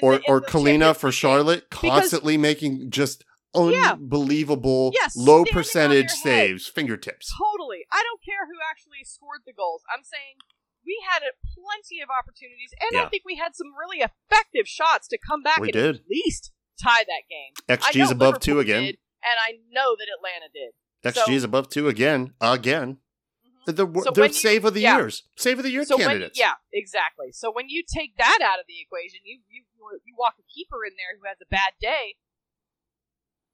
Or 0.02 0.18
the, 0.18 0.24
or 0.28 0.42
Kahlina 0.42 0.96
for. 0.96 1.12
Charlotte, 1.12 1.70
Because- 1.70 1.90
constantly 1.90 2.38
making 2.38 2.90
just 2.92 3.24
unbelievable 3.54 4.92
Yeah, 4.94 5.08
low 5.16 5.46
percentage 5.46 6.12
head. 6.12 6.18
saves, 6.24 6.68
fingertips. 6.68 7.32
Totally. 7.38 7.86
I 7.92 8.04
don't 8.04 8.22
care 8.24 8.46
who 8.48 8.58
actually 8.70 9.04
scored 9.06 9.42
the 9.46 9.54
goals. 9.54 9.84
I'm 9.96 10.04
saying 10.04 10.38
we 10.86 11.02
had 11.10 11.22
plenty 11.54 12.02
of 12.02 12.10
opportunities, 12.10 12.72
and 12.80 12.92
Yeah. 12.94 13.04
I 13.06 13.10
think 13.10 13.24
we 13.26 13.36
had 13.36 13.56
some 13.56 13.68
really 13.76 14.00
effective 14.00 14.68
shots 14.68 15.08
to 15.10 15.18
come 15.18 15.42
back 15.42 15.60
We 15.60 15.68
and 15.70 15.74
did. 15.74 15.96
at 15.96 16.02
least 16.10 16.52
tie 16.82 17.04
that 17.04 17.24
game. 17.30 17.54
XG's 17.68 18.12
above 18.12 18.40
two 18.40 18.60
again. 18.60 18.84
did, 18.84 18.98
and 19.24 19.38
I 19.40 19.60
know 19.72 19.96
that 19.96 20.08
Atlanta 20.16 20.50
did. 20.54 20.74
XG's 21.04 21.44
above 21.44 21.70
two 21.70 21.88
again, 21.88 22.34
again. 22.42 22.98
Mhm. 23.46 23.66
The, 23.66 23.72
the, 23.74 24.02
So 24.04 24.12
they're 24.12 24.24
when 24.24 24.30
you- 24.32 24.34
save 24.34 24.66
of 24.66 24.74
the 24.74 24.82
yeah. 24.82 24.98
years, 24.98 25.24
save 25.38 25.58
of 25.60 25.64
the 25.64 25.72
year 25.72 25.86
So 25.86 25.98
when, 25.98 26.08
candidates. 26.08 26.38
yeah, 26.40 26.56
exactly. 26.74 27.32
So 27.32 27.52
when 27.52 27.70
you 27.70 27.84
take 27.84 28.18
that 28.18 28.40
out 28.42 28.60
of 28.60 28.66
the 28.68 28.80
equation, 28.82 29.20
you 29.24 29.42
you 29.50 29.64
you 30.04 30.16
walk 30.18 30.36
a 30.40 30.44
keeper 30.44 30.84
in 30.86 30.94
there 30.98 31.18
who 31.20 31.28
has 31.28 31.38
a 31.42 31.46
bad 31.46 31.74
day, 31.80 32.16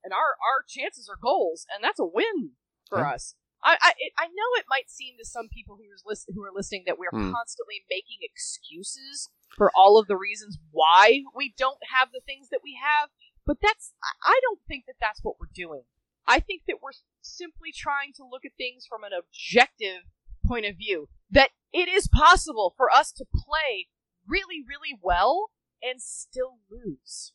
and 0.04 0.14
our 0.14 0.36
our 0.42 0.64
chances 0.68 1.08
are 1.10 1.18
goals, 1.22 1.66
and 1.74 1.84
that's 1.84 2.00
a 2.00 2.06
win 2.06 2.52
for 2.90 3.00
Yeah. 3.00 3.12
us. 3.14 3.36
I 3.64 3.78
I, 3.82 3.92
I 4.18 4.28
know 4.28 4.50
it 4.58 4.66
might 4.70 4.90
seem 4.90 5.16
to 5.18 5.26
some 5.26 5.48
people 5.50 5.78
who's 5.78 6.04
list, 6.06 6.30
who 6.34 6.44
are 6.44 6.52
listening 6.54 6.84
that 6.88 6.98
we're 6.98 7.12
Hmm. 7.12 7.32
constantly 7.32 7.84
making 7.90 8.20
excuses 8.22 9.30
for 9.56 9.72
all 9.76 9.98
of 10.00 10.08
the 10.08 10.18
reasons 10.18 10.58
why 10.72 11.24
we 11.36 11.54
don't 11.58 11.80
have 11.96 12.12
the 12.12 12.22
things 12.26 12.50
that 12.50 12.62
we 12.64 12.80
have, 12.82 13.10
but 13.46 13.58
that's 13.62 13.94
I- 14.04 14.32
I 14.34 14.40
don't 14.42 14.62
think 14.68 14.86
that 14.86 14.96
that's 15.00 15.24
what 15.24 15.40
we're 15.40 15.50
doing. 15.54 15.84
I 16.28 16.40
think 16.40 16.64
that 16.68 16.82
we're 16.82 16.92
simply 17.22 17.72
trying 17.72 18.14
to 18.14 18.24
look 18.26 18.46
at 18.46 18.56
things 18.58 18.86
from 18.88 19.04
an 19.04 19.12
objective 19.14 20.04
point 20.46 20.66
of 20.66 20.78
view. 20.78 21.10
That 21.30 21.52
it 21.74 21.88
is 21.88 22.08
possible 22.08 22.74
for 22.78 22.90
us 22.92 23.12
to 23.14 23.26
play 23.26 23.88
really, 24.26 24.64
really 24.68 24.98
well 25.02 25.52
and 25.82 26.02
still 26.02 26.60
lose. 26.70 27.34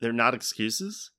They're 0.00 0.12
not 0.12 0.34
excuses; 0.34 1.10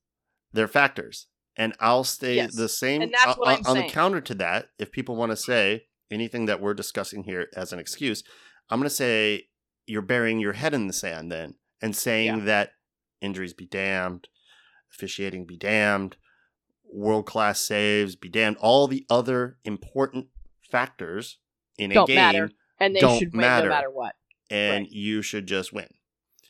they're 0.52 0.68
factors. 0.68 1.26
And 1.56 1.74
I'll 1.80 2.04
stay 2.04 2.36
Yes. 2.36 2.54
the 2.54 2.68
same. 2.68 3.02
And 3.02 3.12
that's 3.14 3.38
what 3.38 3.48
uh, 3.48 3.50
I'm 3.52 3.58
on 3.66 3.74
saying. 3.76 3.86
the 3.86 3.92
counter 3.92 4.20
to 4.20 4.34
that, 4.34 4.68
if 4.78 4.92
people 4.92 5.16
want 5.16 5.32
to 5.32 5.36
say 5.36 5.84
anything 6.10 6.46
that 6.46 6.60
we're 6.60 6.74
discussing 6.74 7.24
here 7.24 7.48
as 7.56 7.72
an 7.72 7.78
excuse, 7.78 8.22
I'm 8.68 8.78
going 8.78 8.88
to 8.88 8.94
say 8.94 9.48
you're 9.86 10.02
burying 10.02 10.38
your 10.38 10.52
head 10.54 10.74
in 10.74 10.86
the 10.86 10.92
sand 10.92 11.32
then, 11.32 11.54
and 11.80 11.94
saying 11.96 12.38
Yeah. 12.38 12.44
that 12.44 12.70
injuries 13.20 13.54
be 13.54 13.66
damned, 13.66 14.28
officiating 14.92 15.46
be 15.46 15.56
damned, 15.56 16.16
world 16.84 17.26
class 17.26 17.60
saves 17.60 18.16
be 18.16 18.28
damned, 18.28 18.56
all 18.60 18.86
the 18.86 19.06
other 19.08 19.58
important 19.64 20.26
factors 20.70 21.38
in 21.78 21.90
a 21.90 21.94
Don't 21.94 22.06
game, 22.06 22.16
matter. 22.16 22.50
And 22.78 22.94
they 22.94 23.00
Don't 23.00 23.18
should 23.18 23.32
win 23.32 23.40
matter. 23.40 23.68
no 23.68 23.74
matter 23.74 23.90
what. 23.90 24.14
and 24.50 24.82
Right. 24.84 24.90
you 24.92 25.22
should 25.22 25.46
just 25.46 25.72
win. 25.72 25.88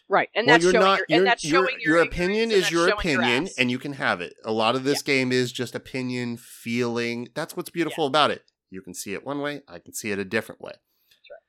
Right. 0.08 0.28
And 0.34 0.46
well, 0.46 0.54
that's 0.54 0.62
you're 0.64 0.72
showing 0.72 0.84
not. 0.84 0.98
your, 0.98 1.18
and 1.18 1.26
that's 1.26 1.44
your, 1.44 1.66
showing 1.66 1.80
your 1.80 1.96
your 1.96 2.04
opinion 2.04 2.50
is 2.52 2.70
your 2.70 2.88
showing 2.88 3.08
your 3.08 3.20
opinion, 3.20 3.48
and 3.58 3.70
you 3.70 3.78
can 3.78 3.94
have 3.94 4.20
it. 4.20 4.34
A 4.44 4.52
lot 4.52 4.76
of 4.76 4.84
this 4.84 5.02
game 5.02 5.32
is 5.32 5.50
just 5.52 5.74
opinion, 5.74 6.36
feeling. 6.36 7.28
That's 7.34 7.56
what's 7.56 7.70
beautiful 7.70 8.06
about 8.06 8.30
it. 8.30 8.44
You 8.70 8.82
can 8.82 8.94
see 8.94 9.14
it 9.14 9.24
one 9.26 9.40
way. 9.40 9.62
I 9.66 9.78
can 9.80 9.94
see 9.94 10.10
it 10.12 10.18
a 10.18 10.24
different 10.24 10.60
way. 10.60 10.72
right. 10.72 11.40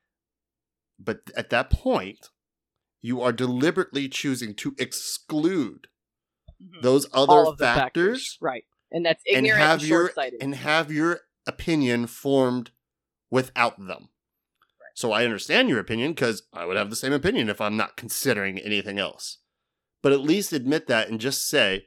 But 1.00 1.20
at 1.36 1.50
that 1.52 1.70
point, 1.70 2.30
you 3.02 3.22
are 3.22 3.32
deliberately 3.32 4.10
choosing 4.10 4.56
to 4.56 4.76
exclude 4.80 5.88
Mhm. 6.62 6.82
those 6.82 7.06
other 7.14 7.52
the 7.56 7.66
factors, 7.66 8.38
Right. 8.42 8.66
And 8.92 9.06
that's 9.06 9.22
and 9.32 9.46
have 9.48 9.82
and 9.82 9.88
your 9.90 10.12
and 10.42 10.56
have 10.56 10.92
your 10.92 11.22
opinion 11.46 12.08
formed 12.08 12.72
without 13.30 13.78
them. 13.86 14.10
So 14.98 15.12
I 15.12 15.26
understand 15.26 15.70
your 15.70 15.78
opinion 15.78 16.14
because 16.14 16.42
I 16.52 16.66
would 16.66 16.76
have 16.76 16.90
the 16.90 16.96
same 16.96 17.14
opinion 17.14 17.50
if 17.50 17.62
I'm 17.62 17.78
not 17.78 17.98
considering 17.98 18.58
anything 18.58 18.98
else. 18.98 19.38
But 20.02 20.12
at 20.12 20.22
least 20.22 20.54
admit 20.54 20.88
that 20.88 21.08
and 21.08 21.20
just 21.22 21.48
say, 21.48 21.86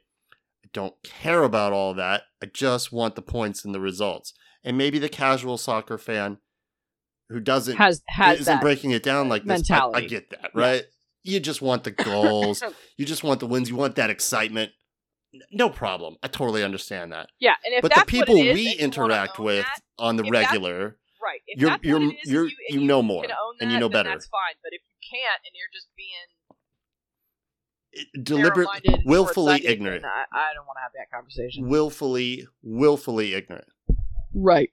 I 0.63 0.69
don't 0.71 0.93
care 1.03 1.43
about 1.43 1.73
all 1.73 1.93
that. 1.95 2.21
I 2.41 2.45
just 2.45 2.93
want 2.93 3.15
the 3.15 3.21
points 3.21 3.65
and 3.65 3.75
the 3.75 3.81
results. 3.81 4.33
And 4.63 4.77
maybe 4.77 4.97
the 4.97 5.09
casual 5.09 5.57
soccer 5.57 5.97
fan 5.97 6.37
who 7.27 7.41
doesn't 7.41 7.75
has 7.75 8.01
has 8.07 8.39
isn't 8.39 8.61
breaking 8.61 8.91
it 8.91 9.03
down 9.03 9.27
like 9.27 9.43
this. 9.43 9.69
I- 9.69 9.89
I, 9.93 10.01
get 10.05 10.29
that, 10.29 10.51
Yeah. 10.55 10.61
right? 10.61 10.83
You 11.23 11.41
just 11.41 11.61
want 11.61 11.83
the 11.83 11.91
goals. 11.91 12.63
you 12.97 13.05
just 13.05 13.25
want 13.25 13.41
the 13.41 13.45
wins. 13.45 13.67
You 13.69 13.75
want 13.75 13.95
that 13.97 14.09
excitement. 14.09 14.71
No 15.51 15.69
problem. 15.69 16.15
I 16.23 16.29
totally 16.29 16.63
understand 16.63 17.11
that. 17.11 17.27
yeah, 17.41 17.55
and 17.65 17.73
if 17.73 17.81
but 17.81 17.93
the 17.93 18.05
people 18.05 18.35
what 18.37 18.45
it 18.45 18.49
is, 18.51 18.55
we 18.55 18.67
and 18.67 18.95
you 18.95 19.01
wanna 19.01 19.13
interact 19.15 19.37
with 19.37 19.65
that, 19.65 19.81
on 19.99 20.15
the 20.15 20.23
regular, 20.23 20.97
right? 21.23 21.41
If 21.47 21.59
you're 21.61 21.69
that's 21.71 21.83
you're 21.83 21.99
what 21.99 22.13
it 22.13 22.17
is, 22.25 22.31
you're 22.31 22.43
and 22.43 22.51
you, 22.69 22.81
know 22.81 23.01
more 23.01 23.23
can 23.23 23.31
own 23.31 23.55
and 23.61 23.71
you 23.71 23.79
know 23.79 23.89
better. 23.89 24.09
That's 24.09 24.27
fine. 24.27 24.55
But 24.63 24.73
if 24.73 24.81
you 24.87 24.95
can't, 25.17 25.41
and 25.45 25.53
you're 25.55 25.71
just 25.73 25.87
being 25.95 26.29
It- 27.93 28.23
Deliberate, 28.23 28.69
willfully 29.05 29.65
ignorant, 29.65 30.05
I, 30.05 30.23
I 30.31 30.53
don't 30.55 30.65
want 30.65 30.77
to 30.77 30.81
have 30.81 30.91
that 30.95 31.11
conversation. 31.13 31.67
willfully, 31.67 32.47
willfully 32.63 33.33
ignorant. 33.33 33.67
Right. 34.33 34.71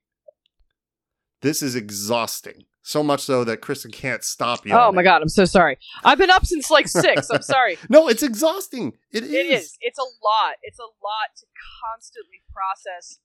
This 1.40 1.62
is 1.62 1.74
exhausting. 1.74 2.64
So 2.82 3.02
much 3.02 3.20
so 3.20 3.44
that 3.44 3.60
Kristen 3.60 3.90
can't 3.90 4.24
stop 4.24 4.64
you. 4.64 4.72
Oh 4.72 4.90
my 4.92 5.02
god, 5.02 5.20
I'm 5.20 5.28
so 5.28 5.44
sorry. 5.44 5.78
I've 6.04 6.16
been 6.16 6.30
up 6.30 6.46
since 6.46 6.70
like 6.70 6.88
six. 6.88 7.28
I'm 7.30 7.42
sorry. 7.42 7.76
No, 7.90 8.08
it's 8.08 8.22
exhausting. 8.22 8.94
It 9.12 9.24
is. 9.24 9.32
It 9.32 9.46
is. 9.46 9.76
It's 9.82 9.98
a 9.98 10.02
lot. 10.02 10.54
It's 10.62 10.78
a 10.78 10.82
lot 10.82 11.36
to 11.38 11.46
constantly 11.84 12.42
process. 12.52 13.18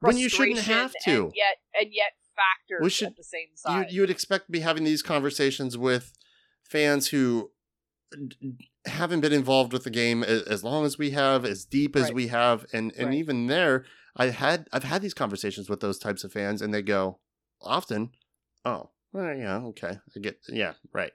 When 0.00 0.16
you 0.16 0.28
shouldn't 0.28 0.60
have 0.60 0.92
to. 1.04 1.24
and 1.24 1.32
yet 1.34 1.56
and 1.80 1.88
yet 1.92 2.12
factors 2.36 2.80
We 2.82 2.90
should- 2.90 3.08
at 3.08 3.16
the 3.16 3.24
same 3.24 3.48
you 3.50 3.56
side. 3.56 3.90
you 3.92 4.00
would 4.00 4.10
expect 4.10 4.46
to 4.46 4.52
be 4.52 4.60
having 4.60 4.84
these 4.84 5.02
conversations 5.02 5.76
with 5.78 6.12
fans 6.62 7.08
who 7.08 7.50
haven't 8.86 9.20
been 9.20 9.32
involved 9.32 9.72
with 9.72 9.84
the 9.84 9.90
game 9.90 10.22
as, 10.22 10.42
as 10.42 10.64
long 10.64 10.84
as 10.84 10.98
we 10.98 11.10
have, 11.10 11.44
as 11.44 11.64
deep 11.64 11.96
as 11.96 12.04
Right. 12.04 12.14
we 12.14 12.26
have, 12.28 12.66
and 12.72 12.92
and 12.96 13.06
Right. 13.08 13.14
even 13.18 13.46
there, 13.46 13.84
I 14.16 14.26
had 14.26 14.68
I've 14.72 14.84
had 14.84 15.02
these 15.02 15.14
conversations 15.14 15.68
with 15.70 15.80
those 15.80 15.98
types 15.98 16.24
of 16.24 16.32
fans, 16.32 16.60
and 16.60 16.74
they 16.74 16.82
go 16.82 17.20
often, 17.60 18.10
"Oh, 18.64 18.90
well, 19.12 19.34
yeah, 19.36 19.58
okay, 19.66 19.98
I 20.16 20.20
get, 20.20 20.40
yeah, 20.48 20.74
right." 20.92 21.12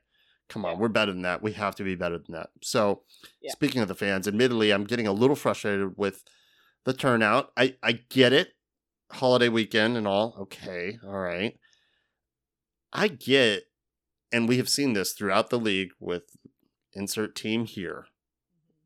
Come 0.50 0.64
on, 0.66 0.76
Yeah. 0.76 0.80
we're 0.80 0.88
better 0.88 1.12
than 1.12 1.24
that. 1.24 1.42
We 1.44 1.52
have 1.54 1.76
to 1.76 1.84
be 1.84 1.96
better 1.96 2.18
than 2.18 2.32
that. 2.34 2.52
So, 2.64 3.04
Yeah. 3.42 3.52
speaking 3.52 3.82
of 3.82 3.90
the 3.90 3.96
fans, 3.96 4.28
admittedly, 4.28 4.72
I'm 4.72 4.86
getting 4.86 5.06
a 5.06 5.12
little 5.12 5.36
frustrated 5.36 5.98
with 5.98 6.24
the 6.86 6.94
turnout. 6.94 7.52
I 7.58 7.76
I 7.84 7.92
get 7.92 8.32
it, 8.34 8.56
holiday 9.12 9.50
weekend 9.50 9.98
and 9.98 10.08
all. 10.08 10.36
Okay, 10.42 11.00
all 11.06 11.20
right. 11.20 11.58
I 12.94 13.08
get, 13.08 13.64
and 14.32 14.48
we 14.48 14.58
have 14.58 14.70
seen 14.70 14.94
this 14.94 15.14
throughout 15.14 15.50
the 15.50 15.60
league 15.60 15.90
with 16.00 16.24
insert 16.94 17.36
team 17.36 17.66
here, 17.66 18.08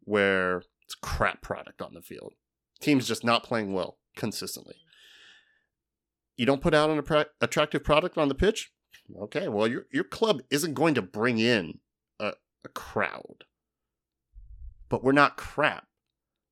where 0.03 0.63
it's 0.83 0.95
crap 0.95 1.41
product 1.41 1.81
on 1.81 1.93
the 1.93 2.01
field. 2.01 2.33
Teams 2.81 3.07
just 3.07 3.23
not 3.23 3.43
playing 3.43 3.73
well 3.73 3.99
consistently. 4.15 4.75
Mm-hmm. 4.75 4.87
You 6.37 6.45
don't 6.45 6.61
put 6.61 6.73
out 6.73 6.89
an 6.89 6.99
appra- 7.01 7.27
attractive 7.39 7.83
product 7.83 8.17
on 8.17 8.27
the 8.27 8.35
pitch. 8.35 8.71
Okay, 9.23 9.47
well 9.47 9.67
your 9.67 9.85
your 9.91 10.03
club 10.05 10.41
isn't 10.49 10.73
going 10.73 10.93
to 10.95 11.01
bring 11.01 11.37
in 11.37 11.79
a, 12.19 12.33
a 12.63 12.69
crowd. 12.69 13.43
But 14.89 15.03
we're 15.03 15.11
not 15.11 15.37
crap. 15.37 15.85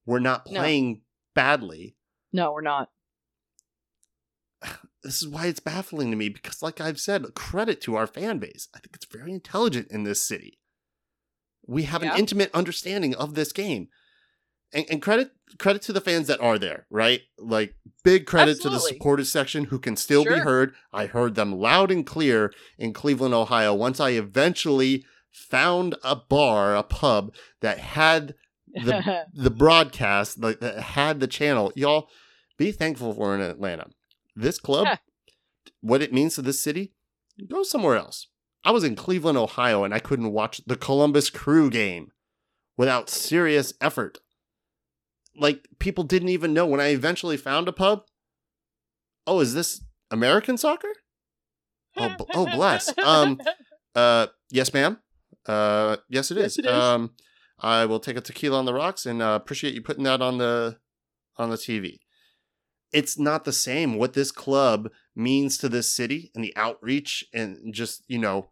We're 0.06 0.20
not 0.20 0.46
No. 0.48 0.60
playing 0.60 1.02
badly 1.34 1.96
no, 2.32 2.52
we're 2.52 2.62
not. 2.62 2.90
This 5.04 5.22
is 5.22 5.28
why 5.28 5.46
it's 5.48 5.60
baffling 5.60 6.12
to 6.12 6.18
me 6.18 6.30
because 6.30 6.62
like 6.62 6.82
i've 6.82 7.00
said 7.00 7.26
credit 7.36 7.80
to 7.82 7.96
our 7.96 8.08
fan 8.08 8.38
base. 8.40 8.68
I 8.76 8.80
think 8.80 8.96
it's 8.96 9.06
very 9.06 9.32
intelligent 9.32 9.88
in 9.92 10.04
this 10.04 10.22
city. 10.22 10.60
We 11.68 11.84
have 11.84 12.04
Yeah. 12.04 12.14
an 12.14 12.20
intimate 12.20 12.52
understanding 12.54 13.16
of 13.16 13.36
this 13.36 13.52
game. 13.52 13.88
And, 14.72 14.86
and 14.92 15.02
credit 15.02 15.32
credit 15.58 15.82
to 15.84 15.94
the 15.94 16.02
fans 16.02 16.28
that 16.28 16.40
are 16.42 16.60
there 16.60 16.86
right? 16.92 17.22
Like 17.40 17.76
big 18.04 18.26
credit 18.28 18.62
to 18.62 18.70
the 18.70 18.76
Absolutely. 18.76 18.98
supporters 18.98 19.32
section 19.32 19.64
who 19.66 19.80
can 19.80 19.96
still 19.96 20.24
be 20.24 20.38
heard. 20.40 20.76
I 20.94 21.08
heard 21.08 21.34
them 21.36 21.54
loud 21.54 21.90
and 21.92 22.06
clear 22.06 22.54
in 22.78 22.94
cleveland 22.94 23.34
ohio 23.34 23.74
once 23.74 24.00
i 24.00 24.12
eventually 24.12 25.06
found 25.32 25.96
a 26.04 26.16
bar 26.16 26.76
a 26.76 26.84
pub 26.84 27.34
that 27.62 27.80
had 27.80 28.36
the 28.74 29.26
the 29.34 29.50
broadcast 29.50 30.40
like 30.40 30.60
that 30.60 30.80
had 30.80 31.20
the 31.20 31.28
channel. 31.28 31.72
Y'all 31.76 32.10
be 32.58 32.72
thankful 32.72 33.14
for 33.14 33.34
in 33.34 33.42
atlanta 33.42 33.88
this 34.42 34.60
club 34.60 34.88
what 35.82 36.02
it 36.02 36.14
means 36.14 36.36
to 36.36 36.42
this 36.42 36.62
city 36.62 36.94
go 37.48 37.64
somewhere 37.64 37.96
else 37.96 38.28
i 38.64 38.72
was 38.72 38.84
in 38.84 38.96
cleveland 38.96 39.38
ohio 39.38 39.84
and 39.84 39.94
i 39.94 40.00
couldn't 40.00 40.32
watch 40.32 40.62
the 40.66 40.76
columbus 40.76 41.30
crew 41.30 41.70
game 41.70 42.12
without 42.78 43.10
serious 43.10 43.74
effort 43.82 44.18
like 45.36 45.68
people 45.80 46.04
didn't 46.04 46.30
even 46.30 46.54
know 46.54 46.66
when 46.66 46.80
i 46.82 46.88
eventually 46.90 47.38
found 47.38 47.68
a 47.68 47.72
pub 47.74 48.04
oh 49.28 49.40
is 49.40 49.54
this 49.54 49.82
american 50.12 50.58
soccer 50.58 50.90
oh, 51.98 52.10
b- 52.18 52.26
oh 52.34 52.46
bless 52.48 52.94
um 53.00 53.40
uh, 53.96 54.28
yes, 54.52 54.74
ma'am. 54.74 55.00
Uh, 55.46 55.98
yes, 56.10 56.30
it 56.32 56.38
Yes, 56.38 56.52
is. 56.54 56.60
it 56.60 56.66
is. 56.66 56.72
Um, 56.72 57.12
I 57.60 57.86
will 57.86 58.00
take 58.00 58.16
a 58.18 58.22
tequila 58.22 58.60
on 58.60 58.66
the 58.66 58.74
rocks 58.74 59.06
and 59.06 59.22
uh, 59.22 59.38
appreciate 59.42 59.74
you 59.74 59.82
putting 59.82 60.04
that 60.04 60.22
on 60.22 60.38
the 60.38 60.78
on 61.38 61.50
the 61.50 61.56
TV. 61.56 61.98
It's 62.92 63.18
not 63.20 63.46
the 63.46 63.54
same 63.54 63.96
what 63.98 64.14
this 64.14 64.32
club 64.32 64.90
means 65.16 65.58
to 65.60 65.70
this 65.70 65.90
city 65.90 66.32
and 66.34 66.44
the 66.44 66.56
outreach 66.56 67.26
and 67.34 67.74
just 67.74 68.04
you 68.08 68.18
know, 68.18 68.50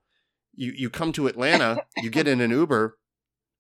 you 0.53 0.71
you 0.75 0.89
come 0.89 1.11
to 1.13 1.27
Atlanta, 1.27 1.83
you 1.97 2.09
get 2.09 2.27
in 2.27 2.41
an 2.41 2.51
Uber, 2.51 2.97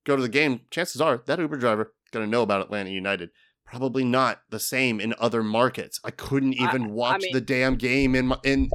go 0.05 0.15
to 0.15 0.21
the 0.21 0.29
game. 0.29 0.61
Chances 0.71 1.01
are 1.01 1.21
that 1.25 1.39
Uber 1.39 1.57
driver 1.57 1.93
going 2.11 2.25
to 2.25 2.29
know 2.31 2.41
about 2.43 2.61
Atlanta 2.61 2.89
United. 2.89 3.29
Probably 3.65 4.05
not 4.05 4.41
the 4.49 4.59
same 4.59 5.01
in 5.01 5.13
other 5.19 5.43
markets. 5.43 5.99
I 6.03 6.11
couldn't 6.11 6.53
even 6.53 6.83
I 6.83 6.87
watch 6.87 7.21
mean- 7.23 7.33
the 7.33 7.41
damn 7.41 7.75
game 7.75 8.15
in 8.15 8.27
my, 8.27 8.37
in 8.43 8.69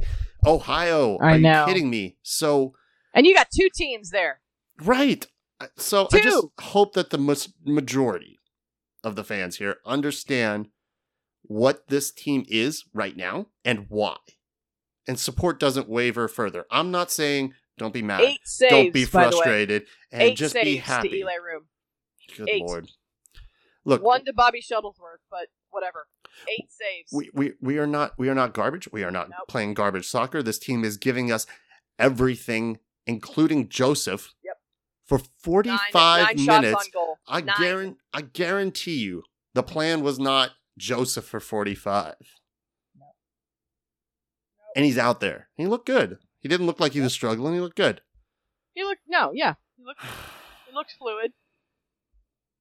Ohio. 0.45 1.17
I 1.21 1.33
Are 1.35 1.39
know. 1.39 1.61
you 1.61 1.73
kidding 1.73 1.89
me? 1.89 2.17
So 2.21 2.73
and 3.13 3.25
you 3.25 3.33
got 3.33 3.47
two 3.55 3.69
teams 3.73 4.09
there. 4.09 4.41
Right. 4.81 5.25
So 5.77 6.07
I 6.11 6.19
just 6.19 6.47
hope 6.59 6.93
that 6.93 7.09
the 7.11 7.47
majority 7.65 8.39
of 9.03 9.15
the 9.15 9.23
fans 9.23 9.57
here 9.57 9.77
understand 9.85 10.67
what 11.43 11.87
this 11.87 12.11
team 12.11 12.45
is 12.47 12.85
right 12.93 13.15
now 13.15 13.47
and 13.63 13.85
why. 13.89 14.17
And 15.07 15.19
support 15.19 15.59
doesn't 15.59 15.89
waver 15.89 16.27
further. 16.27 16.65
I'm 16.71 16.89
not 16.91 17.11
saying 17.11 17.53
don't 17.77 17.93
be 17.93 18.01
mad. 18.01 18.21
Eight 18.21 18.39
saves. 18.43 18.71
don't 18.71 18.93
be 18.93 19.05
by 19.05 19.23
the 19.23 19.27
way. 19.27 19.31
frustrated 19.31 19.85
and 20.11 20.21
Eight 20.23 20.37
just 20.37 20.53
saves 20.53 20.65
be 20.65 20.75
to 20.75 20.81
happy. 20.81 21.19
Eloy 21.19 21.31
Room. 21.45 21.63
Good 22.37 22.49
Eight. 22.49 22.63
lord. 22.63 22.89
Look, 23.85 24.01
One 24.01 24.23
to 24.25 24.33
Bobby 24.33 24.61
Shuttleworth, 24.61 25.19
but 25.29 25.47
whatever. 25.69 26.07
Eight 26.47 26.69
saves. 26.71 27.11
we, 27.11 27.29
we 27.33 27.53
we 27.61 27.77
are 27.77 27.85
not 27.87 28.13
we 28.17 28.29
are 28.29 28.35
not 28.35 28.53
garbage. 28.53 28.87
We 28.91 29.03
are 29.03 29.11
not 29.11 29.29
Nope. 29.29 29.47
playing 29.49 29.73
garbage 29.73 30.07
soccer. 30.07 30.41
This 30.41 30.57
team 30.57 30.83
is 30.83 30.97
giving 30.97 31.31
us 31.31 31.45
everything, 31.99 32.79
including 33.05 33.69
Josef. 33.69 34.33
Yep. 34.43 34.57
For 35.05 35.19
45 35.41 35.93
nine 35.93 36.37
shots 36.37 36.61
minutes. 36.61 36.89
I 37.27 37.41
guarantee 37.41 37.97
I 38.13 38.21
guarantee 38.21 38.95
you 38.99 39.23
the 39.53 39.63
plan 39.63 40.01
was 40.01 40.17
not 40.17 40.51
Josef 40.77 41.25
for 41.25 41.39
45. 41.39 42.15
And 44.75 44.85
he's 44.85 44.97
out 44.97 45.19
there. 45.19 45.49
He 45.55 45.67
looked 45.67 45.85
good. 45.85 46.17
He 46.39 46.49
didn't 46.49 46.65
look 46.65 46.79
like 46.79 46.93
he 46.93 47.01
was 47.01 47.13
struggling. 47.13 47.53
He 47.53 47.59
looked 47.59 47.77
good. 47.77 48.01
He 48.73 48.83
looked 48.83 49.01
no, 49.07 49.31
yeah. 49.33 49.53
He 49.77 49.83
looked 49.85 50.01
he 50.01 50.73
looked 50.73 50.93
fluid. 50.97 51.33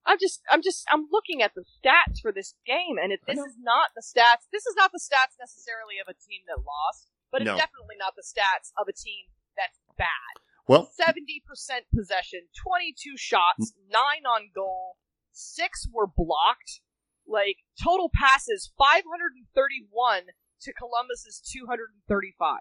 I'm 0.05 0.19
just 0.21 0.43
I'm 0.51 0.63
just 0.63 0.85
I'm 0.93 1.07
looking 1.11 1.43
at 1.43 1.55
the 1.55 1.63
stats 1.65 2.21
for 2.21 2.33
this 2.33 2.55
game 2.67 2.99
and 3.03 3.13
it, 3.13 3.21
this 3.27 3.39
is 3.39 3.57
not 3.59 3.91
the 3.97 4.03
stats 4.03 4.45
this 4.53 4.67
is 4.67 4.75
not 4.77 4.91
the 4.93 5.01
stats 5.01 5.39
necessarily 5.41 5.97
of 6.03 6.09
a 6.11 6.15
team 6.15 6.43
that 6.49 6.59
lost, 6.61 7.09
but 7.31 7.41
it's 7.41 7.47
No. 7.49 7.57
definitely 7.57 7.97
not 7.99 8.13
the 8.15 8.23
stats 8.27 8.73
of 8.79 8.89
a 8.89 8.93
team 8.93 9.31
that's 9.57 9.79
bad. 9.97 10.43
Well, 10.69 10.91
Seventy 10.93 11.43
percent 11.47 11.87
possession, 11.95 12.41
twenty 12.55 12.93
two 12.93 13.17
shots, 13.17 13.73
nine 13.89 14.27
on 14.29 14.51
goal, 14.55 14.97
six 15.33 15.89
were 15.91 16.07
blocked. 16.07 16.83
Like 17.27 17.59
total 17.83 18.11
passes, 18.15 18.73
five 18.77 19.03
hundred 19.11 19.33
and 19.37 19.47
thirty 19.55 19.85
one 19.91 20.23
to 20.63 20.73
Columbus's 20.73 21.41
two 21.41 21.67
hundred 21.67 21.91
and 21.95 22.03
thirty 22.09 22.35
five. 22.39 22.61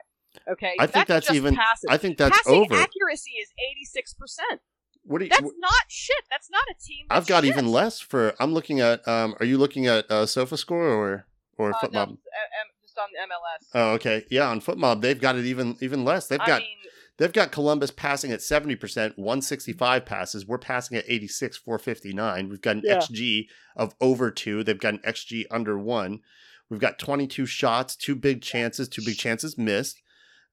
Okay, 0.49 0.73
I 0.79 0.87
think 0.87 1.07
that's 1.07 1.27
just 1.27 1.35
even- 1.35 1.55
passes. 1.55 1.85
I 1.89 1.97
think 1.97 2.17
that's 2.17 2.37
Passing 2.37 2.61
over. 2.61 2.75
accuracy 2.75 3.31
is 3.31 3.49
eighty 3.69 3.83
six 3.85 4.13
percent. 4.13 4.61
what 5.03 5.17
do 5.19 5.25
you 5.25 5.29
That's 5.29 5.51
not 5.59 5.83
shit. 5.89 6.23
That's 6.29 6.49
not 6.49 6.63
a 6.69 6.75
team. 6.81 7.05
I've 7.09 7.27
got 7.27 7.43
shit. 7.43 7.51
even 7.53 7.67
less 7.71 7.99
for 7.99 8.33
I'm 8.39 8.53
looking 8.53 8.79
at 8.79 9.05
um 9.07 9.35
are 9.39 9.45
you 9.45 9.57
looking 9.57 9.87
at 9.87 10.09
uh 10.09 10.25
Sofa 10.25 10.55
Score 10.57 10.87
or 10.87 11.25
or 11.57 11.71
Uh, 11.71 11.79
FotMob? 11.79 11.91
no, 11.93 12.01
uh, 12.01 12.65
just 12.81 12.97
on 12.97 13.09
the 13.11 13.19
MLS. 13.27 13.67
Oh, 13.73 13.93
okay. 13.95 14.25
Yeah, 14.29 14.47
on 14.49 14.61
FotMob 14.61 15.01
they've 15.01 15.19
got 15.19 15.35
it 15.35 15.45
even 15.45 15.75
even 15.81 16.05
less. 16.05 16.27
They've 16.27 16.39
I 16.39 16.47
got 16.47 16.61
mean, 16.61 16.77
They've 17.21 17.31
got 17.31 17.51
Columbus 17.51 17.91
passing 17.91 18.31
at 18.31 18.39
70%, 18.39 19.15
165 19.15 20.05
passes. 20.07 20.47
We're 20.47 20.57
passing 20.57 20.97
at 20.97 21.05
86, 21.07 21.55
459. 21.55 22.49
We've 22.49 22.59
got 22.59 22.77
an 22.77 22.81
Yeah. 22.83 22.97
XG 22.97 23.47
of 23.75 23.93
over 24.01 24.31
two. 24.31 24.63
They've 24.63 24.79
got 24.79 24.95
an 24.95 25.01
XG 25.05 25.45
under 25.51 25.77
one. 25.77 26.21
We've 26.67 26.79
got 26.79 26.97
22 26.97 27.45
shots, 27.45 27.95
two 27.95 28.15
big 28.15 28.41
chances, 28.41 28.89
two 28.89 29.03
big 29.05 29.19
chances 29.19 29.55
missed, 29.55 30.01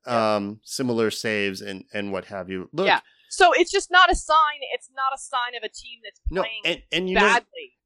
Yeah. 0.07 0.35
um, 0.37 0.61
similar 0.63 1.11
saves, 1.11 1.63
and, 1.63 1.87
and 1.95 2.13
what 2.13 2.27
have 2.27 2.51
you. 2.51 2.69
Look, 2.75 2.87
Yeah. 2.87 3.01
so 3.31 3.55
it's 3.55 3.73
just 3.73 3.91
not 3.91 4.13
a 4.13 4.15
sign. 4.15 4.59
It's 4.75 4.91
not 4.95 5.15
a 5.15 5.19
sign 5.19 5.55
of 5.57 5.63
a 5.63 5.71
team 5.71 6.01
that's 6.05 6.21
no, 6.31 6.43
playing 6.43 6.61
and, 6.67 6.83
and 6.93 7.09
you 7.09 7.15
know, 7.15 7.39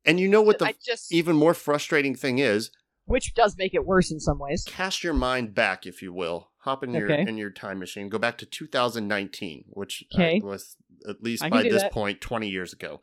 and 0.05 0.19
you 0.19 0.27
know 0.27 0.43
what 0.43 0.59
the 0.59 0.65
I 0.67 0.75
just, 0.85 1.13
even 1.13 1.37
more 1.37 1.55
frustrating 1.55 2.17
thing 2.17 2.41
is, 2.41 2.73
which 3.05 3.33
does 3.35 3.55
make 3.57 3.75
it 3.75 3.87
worse 3.87 4.11
in 4.11 4.19
some 4.19 4.41
ways. 4.41 4.65
cast 4.67 5.05
your 5.05 5.15
mind 5.15 5.55
back, 5.55 5.87
if 5.87 6.03
you 6.03 6.13
will. 6.13 6.49
Hop 6.63 6.85
in 6.85 6.93
your 6.95 7.11
Okay. 7.11 7.29
in 7.29 7.37
your 7.37 7.51
time 7.51 7.79
machine. 7.81 8.09
Go 8.09 8.19
back 8.19 8.39
to 8.39 8.47
2019, 8.47 9.65
which 9.71 10.05
uh, 10.15 10.31
was 10.43 10.77
at 11.09 11.23
least 11.23 11.43
I 11.43 11.49
by 11.51 11.63
this 11.65 11.83
that. 11.83 11.93
point 11.93 12.21
20 12.21 12.49
years 12.49 12.73
ago. 12.73 13.01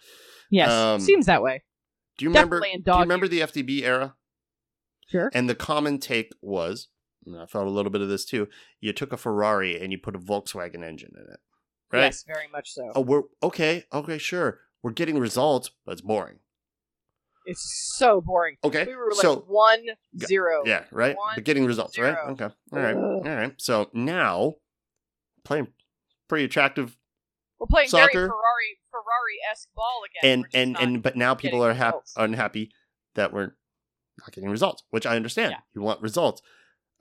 Yes, 0.50 0.70
Um, 0.70 1.00
seems 1.02 1.26
that 1.26 1.42
way. 1.44 1.64
Do 2.18 2.24
you 2.26 2.30
remember? 2.30 2.58
Definitely 2.60 2.76
in 2.78 2.82
Do 2.84 2.92
you 2.94 3.00
remember 3.02 3.28
the 3.28 3.40
FDB 3.42 3.82
era? 3.84 4.16
Sure. 5.08 5.30
And 5.34 5.50
the 5.50 5.56
common 5.56 5.98
take 6.00 6.32
was, 6.42 6.88
and 7.26 7.36
I 7.38 7.46
felt 7.48 7.68
a 7.68 7.72
little 7.72 7.92
bit 7.92 8.02
of 8.02 8.10
this 8.10 8.26
too. 8.26 8.48
You 8.80 8.94
took 8.94 9.12
a 9.12 9.18
Ferrari 9.18 9.80
and 9.82 9.92
you 9.92 9.98
put 9.98 10.16
a 10.16 10.20
Volkswagen 10.20 10.84
engine 10.84 11.12
in 11.16 11.24
it, 11.34 11.40
right? 11.92 12.04
Yes, 12.04 12.24
very 12.28 12.48
much 12.52 12.72
so. 12.72 12.92
Oh, 12.96 13.02
we're 13.02 13.24
okay. 13.44 13.86
Okay, 13.92 14.18
sure. 14.18 14.60
We're 14.84 14.92
getting 14.92 15.18
results, 15.20 15.72
but 15.86 15.94
it's 15.94 16.02
boring. 16.02 16.40
It's 17.46 17.94
so 17.98 18.22
boring. 18.22 18.58
Okay, 18.64 18.86
We 18.86 18.96
were 18.96 19.10
like 19.12 19.22
so 19.22 19.38
one 19.48 19.86
zero. 20.26 20.64
yeah, 20.66 20.84
right. 20.92 21.16
One, 21.16 21.36
but 21.36 21.44
getting 21.44 21.66
results, 21.66 21.98
right? 21.98 22.18
Okay, 22.30 22.46
all 22.74 22.80
right, 22.80 22.96
all 22.96 23.22
right. 23.24 23.54
So 23.58 23.90
now 23.94 24.56
playing 25.44 25.68
pretty 26.28 26.46
attractive, 26.46 26.98
We're 27.60 27.68
playing 27.68 27.90
Soccer. 27.90 28.12
very 28.14 28.28
Ferrari 28.28 28.78
Ferrari 28.92 29.38
esque 29.52 29.70
ball 29.76 30.02
again. 30.06 30.46
and 30.54 30.76
and 30.78 30.78
and 30.80 31.04
but 31.04 31.16
now 31.16 31.34
people 31.34 31.64
are 31.66 31.74
hap- 31.74 32.04
unhappy 32.18 32.72
that 33.16 33.34
we're 33.34 33.54
not 34.20 34.32
getting 34.34 34.50
results, 34.50 34.84
which 34.92 35.06
I 35.06 35.16
understand. 35.16 35.52
Yeah. 35.52 35.60
You 35.74 35.82
want 35.82 36.02
results, 36.02 36.42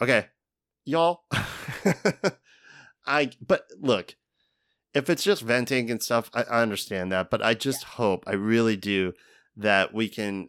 okay? 0.01 0.27
y'all. 0.85 1.25
I 3.07 3.31
but 3.47 3.65
look, 3.79 4.17
if 4.95 5.09
it's 5.11 5.23
just 5.23 5.43
venting 5.43 5.91
and 5.91 6.03
stuff, 6.03 6.31
I, 6.35 6.43
I 6.45 6.63
understand 6.63 7.13
that. 7.13 7.31
But 7.31 7.43
I 7.43 7.55
just 7.55 7.85
hope, 7.85 8.25
I 8.27 8.33
really 8.33 8.77
do, 8.77 9.13
that 9.59 9.93
we 9.93 10.09
can 10.09 10.49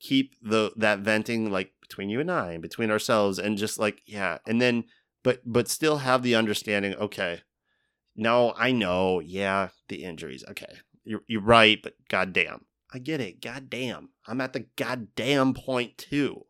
keep 0.00 0.34
the 0.42 0.72
that 0.76 1.00
venting 1.00 1.50
like 1.50 1.72
between 1.80 2.08
you 2.08 2.20
and 2.20 2.30
I, 2.30 2.52
and 2.52 2.62
between 2.62 2.90
ourselves, 2.90 3.38
and 3.38 3.56
just 3.56 3.78
like 3.78 4.02
yeah, 4.06 4.38
and 4.46 4.60
then 4.60 4.84
but 5.22 5.40
but 5.44 5.68
still 5.68 5.98
have 5.98 6.22
the 6.22 6.34
understanding. 6.34 6.94
Okay, 6.94 7.42
no, 8.16 8.54
I 8.56 8.72
know, 8.72 9.20
yeah, 9.20 9.68
the 9.88 10.02
injuries. 10.02 10.44
Okay, 10.50 10.78
you're 11.04 11.22
you're 11.28 11.42
right, 11.42 11.78
but 11.82 11.94
goddamn, 12.08 12.64
I 12.92 12.98
get 12.98 13.20
it. 13.20 13.40
Goddamn, 13.40 14.10
I'm 14.26 14.40
at 14.40 14.52
the 14.52 14.66
goddamn 14.76 15.54
point 15.54 15.98
too. 15.98 16.46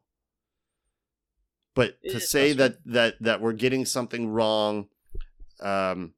But 1.74 1.96
to 2.10 2.20
say 2.20 2.52
that 2.54 2.76
that 2.86 3.14
that 3.20 3.40
we're 3.40 3.52
getting 3.52 3.84
something 3.84 4.28
wrong, 4.28 4.88
um, 5.60 6.14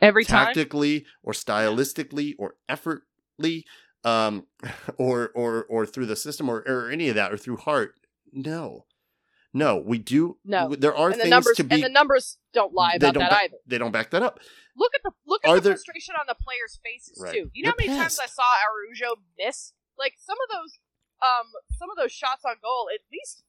Every 0.00 0.24
time. 0.24 0.46
tactically 0.46 1.06
or 1.22 1.32
stylistically 1.32 2.34
or 2.38 2.56
effortly, 2.68 3.64
um, 4.04 4.46
or 4.98 5.30
or 5.34 5.64
or 5.64 5.86
through 5.86 6.06
the 6.06 6.16
system 6.16 6.48
or 6.48 6.58
or 6.66 6.90
any 6.90 7.08
of 7.08 7.14
that 7.16 7.32
or 7.32 7.36
through 7.36 7.58
heart, 7.58 7.94
no, 8.32 8.86
no, 9.52 9.76
we 9.78 9.98
do. 9.98 10.38
No. 10.44 10.74
there 10.74 10.94
are 10.94 11.10
And 11.10 11.14
the 11.14 11.22
things 11.24 11.30
numbers 11.30 11.56
to 11.56 11.64
be. 11.64 11.74
and 11.76 11.84
the 11.84 11.88
numbers 11.88 12.38
don't 12.52 12.72
lie 12.74 12.92
they 12.98 13.08
about 13.08 13.14
don't 13.14 13.20
that 13.24 13.30
back- 13.30 13.42
either. 13.44 13.56
They 13.66 13.78
don't 13.78 13.92
back 13.92 14.10
that 14.10 14.22
up. 14.22 14.40
Look 14.76 14.92
at 14.94 15.02
the 15.04 15.12
look 15.26 15.44
at 15.44 15.50
Are 15.50 15.56
the 15.56 15.60
there- 15.60 15.72
frustration 15.74 16.14
on 16.18 16.24
the 16.26 16.34
players' 16.34 16.78
faces 16.82 17.20
Right. 17.22 17.32
too. 17.34 17.50
You 17.52 17.64
know 17.64 17.70
how 17.70 17.74
They're 17.78 17.88
many 17.88 18.00
times 18.00 18.18
I 18.18 18.26
saw 18.26 18.42
Araújo 18.42 19.16
miss? 19.38 19.72
Like 19.98 20.14
some 20.18 20.38
of 20.42 20.48
those 20.56 20.78
um 21.22 21.52
some 21.78 21.90
of 21.90 21.96
those 21.96 22.12
shots 22.12 22.44
on 22.44 22.56
goal, 22.62 22.88
at 22.92 23.00
least 23.12 23.44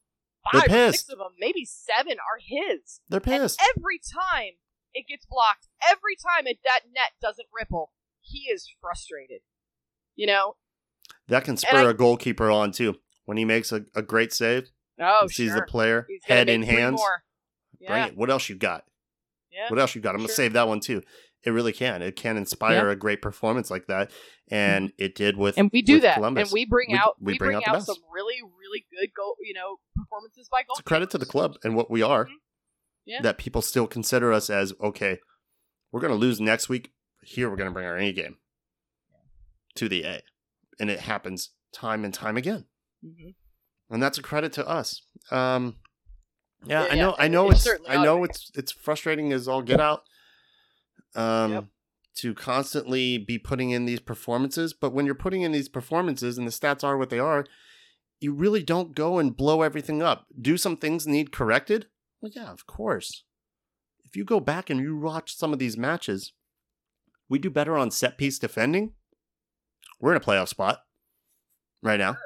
five 0.51 0.91
six 0.93 1.09
of 1.09 1.17
them, 1.19 1.33
maybe 1.39 1.63
seven 1.65 2.17
are 2.19 2.39
his. 2.39 2.99
They're 3.07 3.21
pissed. 3.21 3.59
And 3.61 3.69
every 3.77 3.97
time 3.99 4.59
it 4.93 5.07
gets 5.07 5.25
blocked, 5.25 5.69
every 5.81 6.15
time 6.15 6.45
it, 6.45 6.59
that 6.65 6.81
net 6.93 7.13
doesn't 7.21 7.47
ripple, 7.57 7.93
he 8.19 8.49
is 8.51 8.69
frustrated. 8.81 9.41
You 10.15 10.27
know? 10.27 10.55
that 11.27 11.43
can 11.45 11.57
spur 11.57 11.87
I- 11.87 11.89
a 11.91 11.93
goalkeeper 11.93 12.51
on 12.51 12.71
too. 12.71 12.95
When 13.25 13.37
he 13.37 13.45
makes 13.45 13.71
a, 13.71 13.85
a 13.95 14.01
great 14.01 14.33
save, 14.33 14.69
Oh, 14.99 15.27
sees 15.27 15.47
sure. 15.47 15.55
the 15.55 15.61
player 15.63 16.05
head 16.25 16.49
in 16.49 16.61
hands. 16.63 16.97
more. 16.99 17.23
Bring 17.87 18.03
it. 18.09 18.17
What 18.17 18.29
else 18.29 18.47
you 18.49 18.55
got? 18.55 18.83
Yeah. 19.51 19.69
What 19.69 19.79
else 19.79 19.95
you 19.95 20.01
got? 20.01 20.15
I'm 20.15 20.21
gonna 20.21 20.29
save 20.33 20.53
that 20.53 20.67
one 20.67 20.79
too. 20.81 21.01
It 21.45 21.49
really 21.51 21.73
can. 21.73 22.01
It 22.01 22.15
can 22.15 22.37
inspire 22.37 22.89
a 22.89 22.95
great 22.95 23.21
performance 23.21 23.69
like 23.71 23.87
that, 23.87 24.11
and 24.49 24.91
it 24.97 25.15
did 25.15 25.35
with. 25.37 25.57
and 25.57 25.69
we 25.73 25.81
do 25.81 25.99
that, 26.01 26.15
Columbus. 26.15 26.49
and 26.49 26.53
we 26.53 26.65
bring 26.65 26.91
We- 26.91 26.97
out 26.97 27.15
we 27.19 27.33
we, 27.33 27.37
bring 27.37 27.51
bring, 27.51 27.63
out 27.65 27.75
out, 27.75 27.83
some 27.83 27.97
really 28.13 28.35
really 28.59 28.85
good 28.91 29.09
goal, 29.15 29.35
you 29.41 29.53
know, 29.53 29.77
performances 29.95 30.47
by 30.49 30.59
goal. 30.63 30.73
It's 30.75 30.79
a 30.81 30.83
credit 30.83 31.09
to 31.11 31.17
the 31.17 31.25
club 31.25 31.55
and 31.63 31.75
what 31.75 31.89
we 31.91 32.01
are. 32.01 32.25
Mhm. 32.25 32.29
Yeah. 33.05 33.21
That 33.21 33.37
people 33.37 33.61
still 33.61 33.87
consider 33.87 34.31
us 34.33 34.49
as 34.49 34.73
okay. 34.81 35.19
We're 35.91 36.01
gonna 36.01 36.15
lose 36.15 36.39
next 36.41 36.69
week. 36.69 36.91
Here 37.21 37.49
we're 37.49 37.55
gonna 37.57 37.71
bring 37.71 37.85
our 37.85 37.97
A 37.97 38.11
game 38.13 38.37
to 39.75 39.89
the 39.89 40.03
A, 40.03 40.21
and 40.79 40.89
it 40.89 41.01
happens 41.01 41.49
time 41.73 42.03
and 42.05 42.13
time 42.13 42.37
again. 42.37 42.65
hmm 43.03 43.29
and 43.89 44.01
that's 44.01 44.17
a 44.17 44.23
credit 44.23 44.51
to 44.53 44.67
us. 44.67 45.03
Um, 45.29 45.75
yeah, 46.65 46.83
Yeah, 46.85 46.87
I 46.91 46.95
know, 46.95 47.09
yeah, 47.09 47.15
I 47.19 47.27
know, 47.27 47.49
it 47.51 47.55
it's, 47.57 47.67
I 47.87 48.03
know 48.03 48.23
it's, 48.23 48.49
it's 48.55 48.71
frustrating 48.71 49.31
as 49.31 49.47
all 49.47 49.61
get 49.61 49.79
out. 49.79 50.03
Um, 51.15 51.51
Yep. 51.51 51.65
to 52.15 52.33
constantly 52.33 53.17
be 53.19 53.37
putting 53.37 53.69
in 53.69 53.85
these 53.85 53.99
performances, 53.99 54.73
but 54.73 54.93
when 54.93 55.05
you're 55.05 55.13
putting 55.13 55.41
in 55.43 55.51
these 55.51 55.69
performances 55.69 56.37
and 56.39 56.47
the 56.47 56.51
stats 56.51 56.83
are 56.83 56.97
what 56.97 57.09
they 57.11 57.19
are, 57.19 57.45
you 58.19 58.33
really 58.33 58.63
don't 58.63 58.95
go 58.95 59.19
and 59.19 59.37
blow 59.37 59.61
everything 59.61 60.01
up. 60.01 60.25
Do 60.39 60.57
some 60.57 60.77
things 60.77 61.05
need 61.05 61.31
corrected? 61.31 61.87
Well, 62.21 62.31
yeah, 62.33 62.51
of 62.51 62.65
course. 62.65 63.25
If 64.05 64.15
you 64.15 64.23
go 64.23 64.39
back 64.39 64.69
and 64.69 64.79
you 64.79 64.97
watch 64.97 65.35
some 65.35 65.53
of 65.53 65.59
these 65.59 65.77
matches, 65.77 66.33
we 67.29 67.37
do 67.37 67.49
better 67.49 67.77
on 67.77 67.91
set 67.91 68.17
piece 68.17 68.39
defending. 68.39 68.93
We're 70.03 70.11
in 70.11 70.17
a 70.17 70.19
playoff 70.19 70.49
spot 70.49 70.81
right 71.81 71.97
now. 71.97 72.17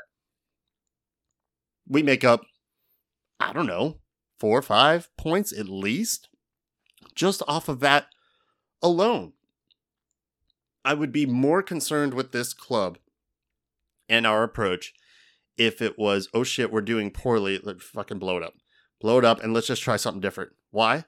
We 1.88 2.02
make 2.02 2.24
up, 2.24 2.42
I 3.40 3.54
don't 3.54 3.68
know, 3.68 4.00
four 4.40 4.58
or 4.58 4.64
five 4.64 5.10
points 5.16 5.54
at 5.56 5.70
least, 5.70 6.28
just 7.14 7.44
off 7.48 7.70
of 7.70 7.80
that 7.82 8.08
alone. 8.82 9.34
I 10.84 10.96
would 10.96 11.12
be 11.12 11.28
more 11.28 11.62
concerned 11.62 12.16
with 12.16 12.32
this 12.32 12.52
club 12.52 12.98
and 14.10 14.26
our 14.26 14.42
approach 14.42 14.96
if 15.56 15.80
it 15.80 16.00
was, 16.00 16.30
oh 16.34 16.44
shit, 16.44 16.72
we're 16.72 16.82
doing 16.82 17.12
poorly. 17.12 17.60
Let's 17.62 17.84
fucking 17.84 18.18
blow 18.18 18.38
it 18.38 18.44
up. 18.44 18.56
Blow 19.00 19.20
it 19.20 19.24
up 19.24 19.44
and 19.44 19.54
let's 19.54 19.68
just 19.68 19.84
try 19.84 19.98
something 19.98 20.20
different. 20.20 20.54
Why? 20.72 21.06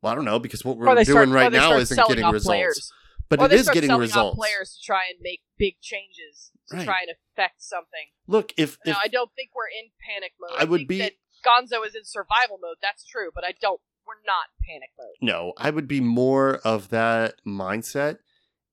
Well, 0.00 0.12
I 0.12 0.14
don't 0.14 0.24
know, 0.24 0.38
because 0.38 0.64
what 0.64 0.76
we're 0.76 0.86
doing 0.94 1.04
start, 1.04 1.28
right 1.30 1.50
now 1.50 1.72
isn't 1.78 2.06
getting 2.06 2.26
results. 2.26 2.46
Players. 2.46 2.92
But 3.38 3.50
or 3.50 3.54
it 3.54 3.60
is 3.60 3.68
getting 3.70 3.92
results. 3.92 4.36
Players 4.36 4.74
to 4.78 4.84
try 4.84 5.04
and 5.10 5.18
make 5.20 5.42
big 5.58 5.80
changes 5.80 6.50
to 6.68 6.76
Right. 6.76 6.84
try 6.84 7.00
and 7.02 7.10
affect 7.10 7.62
something. 7.62 8.10
Look, 8.26 8.52
if, 8.56 8.78
No, 8.86 8.94
I 9.02 9.08
don't 9.08 9.30
think 9.34 9.50
we're 9.54 9.68
in 9.68 9.90
panic 10.06 10.32
mode. 10.40 10.58
I 10.58 10.64
would 10.64 10.80
think 10.80 10.88
be- 10.88 10.98
that 10.98 11.14
Gonzo 11.44 11.84
is 11.86 11.94
in 11.94 12.04
survival 12.04 12.58
mode. 12.60 12.76
That's 12.82 13.04
true, 13.04 13.30
but 13.34 13.44
I 13.44 13.52
don't. 13.60 13.80
We're 14.06 14.14
not 14.26 14.46
panic 14.66 14.90
mode. 14.98 15.14
no, 15.20 15.52
I 15.56 15.70
would 15.70 15.86
be 15.88 16.00
more 16.00 16.56
of 16.64 16.88
that 16.90 17.36
mindset 17.46 18.18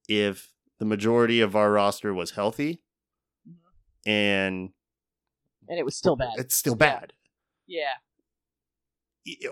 if 0.07 0.51
the 0.80 0.86
majority 0.86 1.39
of 1.39 1.55
our 1.55 1.72
roster 1.72 2.14
was 2.14 2.32
healthy 2.32 2.82
Mhm. 3.47 3.57
and 4.07 4.74
And 5.68 5.78
it 5.80 5.84
was 5.86 5.95
still 5.95 6.16
bad. 6.16 6.34
it's 6.39 6.55
still 6.55 6.76
bad. 6.76 7.14
yeah. 7.68 7.93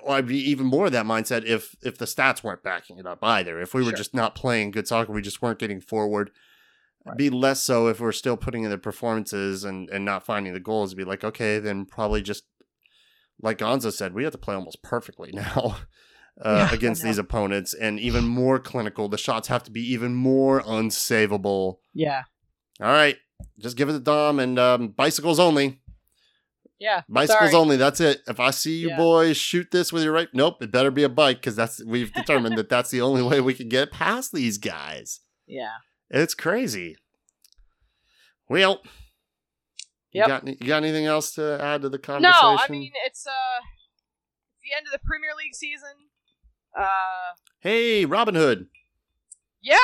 I'd 0.08 0.28
be 0.28 0.38
even 0.50 0.66
more 0.66 0.86
of 0.88 0.92
that 0.94 1.06
mindset 1.06 1.44
if 1.46 1.76
if 1.84 1.98
the 1.98 2.06
stats 2.06 2.44
weren't 2.44 2.64
backing 2.64 2.98
it 2.98 3.06
up 3.06 3.20
either. 3.24 3.60
If 3.62 3.74
we 3.74 3.82
were 3.82 3.90
Sure. 3.90 3.98
just 3.98 4.14
not 4.14 4.34
playing 4.36 4.72
good 4.72 4.88
soccer, 4.88 5.12
we 5.12 5.22
just 5.22 5.42
weren't 5.42 5.60
getting 5.60 5.82
forward. 5.82 6.32
Right. 7.06 7.18
Be 7.18 7.30
less 7.30 7.62
so 7.62 7.88
if 7.88 8.00
we're 8.00 8.12
still 8.12 8.38
putting 8.38 8.64
in 8.64 8.70
the 8.70 8.78
performances 8.78 9.64
and 9.64 9.90
and 9.90 10.04
not 10.06 10.26
finding 10.26 10.54
the 10.54 10.60
goals. 10.60 10.94
Be 10.94 11.04
like, 11.04 11.24
okay, 11.24 11.60
then 11.60 11.86
probably 11.86 12.22
just 12.22 12.44
like 13.42 13.60
Gonzo 13.60 13.92
said, 13.94 14.14
we 14.14 14.24
have 14.24 14.32
to 14.34 14.38
play 14.38 14.56
almost 14.56 14.82
perfectly 14.82 15.32
now 15.34 15.78
uh, 16.44 16.68
Yeah, 16.70 16.74
against 16.74 17.04
these 17.04 17.18
opponents, 17.20 17.74
and 17.74 18.00
even 18.00 18.26
more 18.28 18.60
clinical. 18.60 19.10
The 19.10 19.18
shots 19.18 19.48
have 19.48 19.64
to 19.64 19.72
be 19.72 19.82
even 19.94 20.16
more 20.16 20.62
unsavable. 20.62 21.78
Yeah. 21.94 22.24
All 22.82 22.88
right, 22.88 23.18
just 23.60 23.76
give 23.78 23.90
it 23.90 23.94
to 23.94 24.00
Dom 24.00 24.40
and 24.40 24.58
um, 24.60 24.88
bicycles 24.90 25.40
only. 25.40 25.82
Yeah. 26.80 27.02
Bicycles 27.10 27.52
Sorry. 27.52 27.62
only. 27.62 27.78
That's 27.78 28.00
it. 28.00 28.22
If 28.28 28.40
I 28.40 28.52
see 28.52 28.78
you 28.78 28.90
Yeah. 28.90 28.98
boys 28.98 29.36
shoot 29.38 29.68
this 29.72 29.92
with 29.92 30.04
your 30.04 30.14
right, 30.14 30.28
nope, 30.34 30.62
it 30.62 30.72
better 30.72 30.92
be 30.92 31.04
a 31.04 31.10
bike 31.10 31.38
because 31.38 31.56
that's 31.56 31.84
we've 31.84 32.14
determined 32.14 32.58
that 32.58 32.70
that's 32.70 32.92
the 32.92 33.02
only 33.02 33.24
way 33.24 33.42
we 33.42 33.54
can 33.56 33.68
get 33.70 33.92
past 33.92 34.32
these 34.32 34.58
guys. 34.58 35.22
Yeah. 35.48 35.78
It's 36.10 36.34
crazy. 36.36 36.96
Well, 38.50 38.82
you 40.12 40.26
got 40.26 40.44
any- 40.44 40.58
you 40.62 40.68
got 40.68 40.84
anything 40.84 41.06
else 41.06 41.34
to 41.34 41.60
add 41.62 41.82
to 41.82 41.90
the 41.90 42.00
conversation? 42.00 42.40
No? 42.42 42.58
I 42.58 42.68
mean 42.70 42.92
it's 43.06 43.26
uh 43.28 43.60
it's 44.54 44.62
the 44.64 44.76
end 44.78 44.86
of 44.88 44.92
the 44.94 45.06
Premier 45.06 45.32
League 45.38 45.54
season. 45.56 46.10
Uh 46.78 47.34
hey, 47.60 48.06
Robin 48.06 48.36
Hood. 48.36 48.68
yeah, 49.62 49.78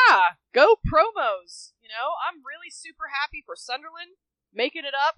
go 0.54 0.76
promos. 0.76 1.72
You 1.82 1.90
know, 1.90 2.14
I'm 2.28 2.38
really 2.46 2.70
super 2.72 3.10
happy 3.20 3.44
for 3.46 3.56
Sunderland 3.56 4.12
making 4.54 4.86
it 4.86 4.94
up, 4.96 5.16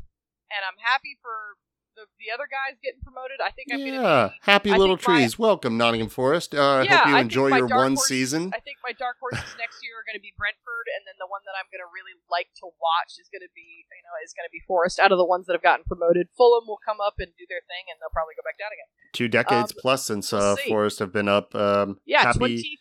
and 0.56 0.64
I'm 0.64 0.80
happy 0.80 1.20
for 1.22 1.60
the, 1.96 2.04
the 2.20 2.28
other 2.36 2.44
guys 2.52 2.76
getting 2.84 3.00
promoted. 3.00 3.40
I 3.40 3.52
think 3.56 3.72
I'm 3.72 3.80
Yeah, 3.80 3.96
gonna 3.96 4.36
be 4.36 4.44
happy 4.44 4.70
I 4.72 4.76
little 4.76 4.98
think 5.00 5.08
my- 5.08 5.16
trees. 5.24 5.40
Welcome, 5.40 5.78
Nottingham 5.80 6.12
Forest. 6.12 6.52
Uh, 6.56 6.84
I 6.84 6.86
hope 6.86 7.08
you 7.08 7.16
I 7.16 7.22
enjoy 7.24 7.48
your 7.56 7.68
one 7.72 7.96
horse- 7.96 8.08
season. 8.12 8.52
I 8.52 8.60
think 8.60 8.84
my 8.84 8.92
dark 8.92 9.16
horses 9.24 9.40
next 9.64 9.80
year 9.80 9.96
are 9.96 10.04
going 10.04 10.20
to 10.20 10.24
be 10.24 10.36
Brentford, 10.36 10.88
and 10.92 11.08
then 11.08 11.16
the 11.24 11.28
one 11.32 11.40
that 11.48 11.56
I'm 11.56 11.72
going 11.72 11.80
to 11.80 11.88
really 11.96 12.16
like 12.28 12.52
to 12.60 12.68
watch 12.84 13.16
is 13.16 13.32
going 13.32 13.48
to 13.48 13.54
be, 13.56 13.88
you 13.88 14.04
know, 14.04 14.12
is 14.28 14.36
going 14.36 14.44
to 14.44 14.52
be 14.52 14.60
Forest. 14.68 15.00
Out 15.00 15.16
of 15.16 15.20
the 15.20 15.24
ones 15.28 15.48
that 15.48 15.56
have 15.56 15.64
gotten 15.64 15.88
promoted, 15.88 16.28
Fulham 16.36 16.68
will 16.68 16.80
come 16.84 17.00
up 17.00 17.16
and 17.24 17.32
do 17.40 17.48
their 17.48 17.64
thing, 17.64 17.88
and 17.88 17.96
they'll 18.04 18.12
probably 18.12 18.36
go 18.36 18.44
back 18.44 18.60
down 18.60 18.76
again. 18.76 18.92
Two 19.16 19.32
decades 19.32 19.72
um, 19.72 19.80
plus 19.80 20.04
since 20.04 20.36
uh. 20.36 20.60
Forest 20.68 21.00
have 21.00 21.16
been 21.16 21.32
up. 21.32 21.56
Um, 21.56 22.04
Yeah, 22.04 22.28
happy, 22.28 22.60
23 22.60 22.76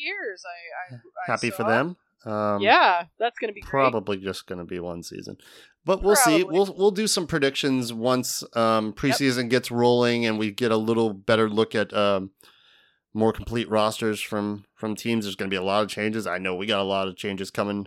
years. 0.00 0.40
I, 0.40 0.96
I, 0.96 0.98
happy 1.28 1.52
for 1.52 1.68
them. 1.68 2.00
Um, 2.24 2.64
yeah, 2.64 3.12
that's 3.20 3.36
going 3.38 3.52
to 3.52 3.54
be 3.54 3.60
great. 3.60 3.68
probably 3.70 4.16
just 4.16 4.46
going 4.48 4.58
to 4.58 4.64
be 4.64 4.80
one 4.80 5.02
season, 5.02 5.36
but 5.84 6.02
we'll 6.02 6.16
see. 6.16 6.42
We'll 6.44 6.74
we'll 6.76 6.90
do 6.90 7.06
some 7.06 7.26
predictions 7.26 7.92
once 7.92 8.42
um, 8.54 8.92
preseason 8.92 9.48
gets 9.50 9.70
rolling 9.70 10.24
and 10.26 10.38
we 10.38 10.50
get 10.50 10.70
a 10.72 10.76
little 10.76 11.12
better 11.12 11.48
look 11.48 11.74
at 11.74 11.92
um, 11.94 12.30
more 13.12 13.32
complete 13.32 13.68
rosters 13.70 14.20
from 14.20 14.64
from 14.74 14.94
teams. 14.96 15.24
There's 15.24 15.36
going 15.36 15.50
to 15.50 15.54
be 15.54 15.58
a 15.58 15.62
lot 15.64 15.82
of 15.82 15.88
changes. 15.88 16.26
I 16.26 16.38
know 16.38 16.54
we 16.54 16.66
got 16.66 16.80
a 16.80 16.84
lot 16.84 17.08
of 17.08 17.16
changes 17.16 17.50
coming 17.50 17.86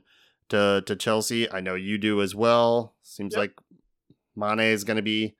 to 0.49 0.83
to 0.85 0.95
Chelsea. 0.95 1.51
I 1.51 1.59
know 1.61 1.75
you 1.75 1.97
do 1.97 2.21
as 2.21 2.33
well. 2.35 2.95
Seems 3.03 3.33
Yep. 3.33 3.39
like 3.39 3.53
Mane 4.35 4.71
is 4.71 4.83
going 4.83 4.97
to 4.97 5.03
be. 5.03 5.35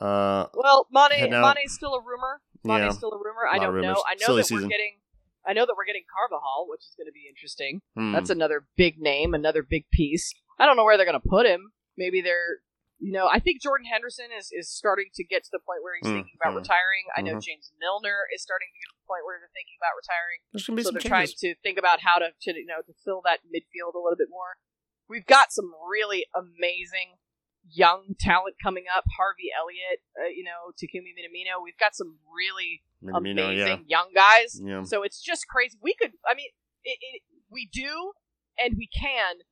Uh, 0.00 0.46
Well, 0.54 0.86
Mane. 0.92 1.30
Mane's 1.30 1.72
still 1.74 1.94
a 1.94 2.00
rumor. 2.00 2.40
Mane's 2.64 2.80
Yeah. 2.80 2.90
still 2.90 3.12
a 3.12 3.16
rumor. 3.18 3.46
I 3.50 3.58
don't 3.58 3.80
know. 3.80 4.02
I 4.08 4.14
know 4.14 4.26
Silly 4.26 4.42
that 4.42 4.46
season. 4.46 4.64
we're 4.64 4.68
getting. 4.70 4.98
I 5.46 5.52
know 5.54 5.64
that 5.66 5.74
we're 5.76 5.86
getting 5.86 6.02
Carvalho, 6.14 6.66
which 6.68 6.80
is 6.82 6.94
going 6.96 7.06
to 7.06 7.12
be 7.12 7.24
interesting. 7.28 7.80
hmm. 7.96 8.12
That's 8.12 8.30
another 8.30 8.66
big 8.76 8.98
name, 8.98 9.32
another 9.34 9.62
big 9.62 9.86
piece. 9.90 10.34
I 10.58 10.66
don't 10.66 10.76
know 10.76 10.84
where 10.84 10.96
they're 10.96 11.06
going 11.06 11.20
to 11.20 11.28
put 11.28 11.46
him. 11.46 11.72
Maybe 11.98 12.22
they're 12.22 12.62
you 12.98 13.14
know, 13.14 13.30
I 13.30 13.38
think 13.38 13.62
Jordan 13.62 13.86
Henderson 13.86 14.34
is, 14.34 14.50
is 14.50 14.66
starting 14.66 15.06
to 15.14 15.22
get 15.22 15.46
to 15.46 15.50
the 15.54 15.62
point 15.62 15.86
where 15.86 15.94
he's 15.94 16.10
Mm, 16.10 16.18
thinking 16.18 16.34
about 16.34 16.58
mm, 16.58 16.66
retiring. 16.66 17.06
I 17.14 17.22
know 17.22 17.38
mhm. 17.38 17.46
James 17.46 17.70
Milner 17.78 18.26
is 18.34 18.42
starting 18.42 18.66
to 18.66 18.74
get 18.74 18.90
to 18.90 18.98
the 18.98 19.06
point 19.06 19.22
where 19.22 19.38
they're 19.38 19.54
thinking 19.54 19.78
about 19.78 19.94
retiring. 19.94 20.38
There's 20.50 20.66
gonna 20.66 20.78
be 20.78 20.82
so 20.82 20.90
some 20.90 20.98
they're 20.98 21.06
trying 21.06 21.30
to 21.30 21.54
think 21.62 21.78
about 21.78 22.02
how 22.02 22.18
to, 22.18 22.34
to 22.34 22.48
you 22.58 22.66
know 22.66 22.82
to 22.82 22.92
fill 23.06 23.22
that 23.22 23.46
midfield 23.46 23.94
a 23.94 24.02
little 24.02 24.18
bit 24.18 24.26
more. 24.30 24.58
We've 25.06 25.26
got 25.26 25.54
some 25.54 25.70
really 25.86 26.26
amazing 26.34 27.22
young 27.70 28.18
talent 28.18 28.56
coming 28.58 28.84
up. 28.90 29.04
Harvey 29.14 29.54
Elliott, 29.54 30.02
uh, 30.18 30.28
you 30.34 30.42
know, 30.42 30.74
Takumi 30.74 31.14
Minamino. 31.14 31.62
We've 31.62 31.78
got 31.78 31.94
some 31.94 32.18
really 32.26 32.82
Minamino, 32.98 33.54
yeah. 33.54 33.78
amazing 33.78 33.84
young 33.86 34.10
guys. 34.14 34.58
Yeah. 34.58 34.82
So 34.82 35.02
it's 35.02 35.22
just 35.22 35.46
crazy. 35.46 35.78
We 35.80 35.94
could, 35.94 36.12
I 36.26 36.34
mean, 36.34 36.50
it, 36.82 36.98
it, 37.00 37.22
we 37.50 37.68
do 37.72 38.12
and 38.58 38.74
we 38.76 38.88
can 38.88 39.46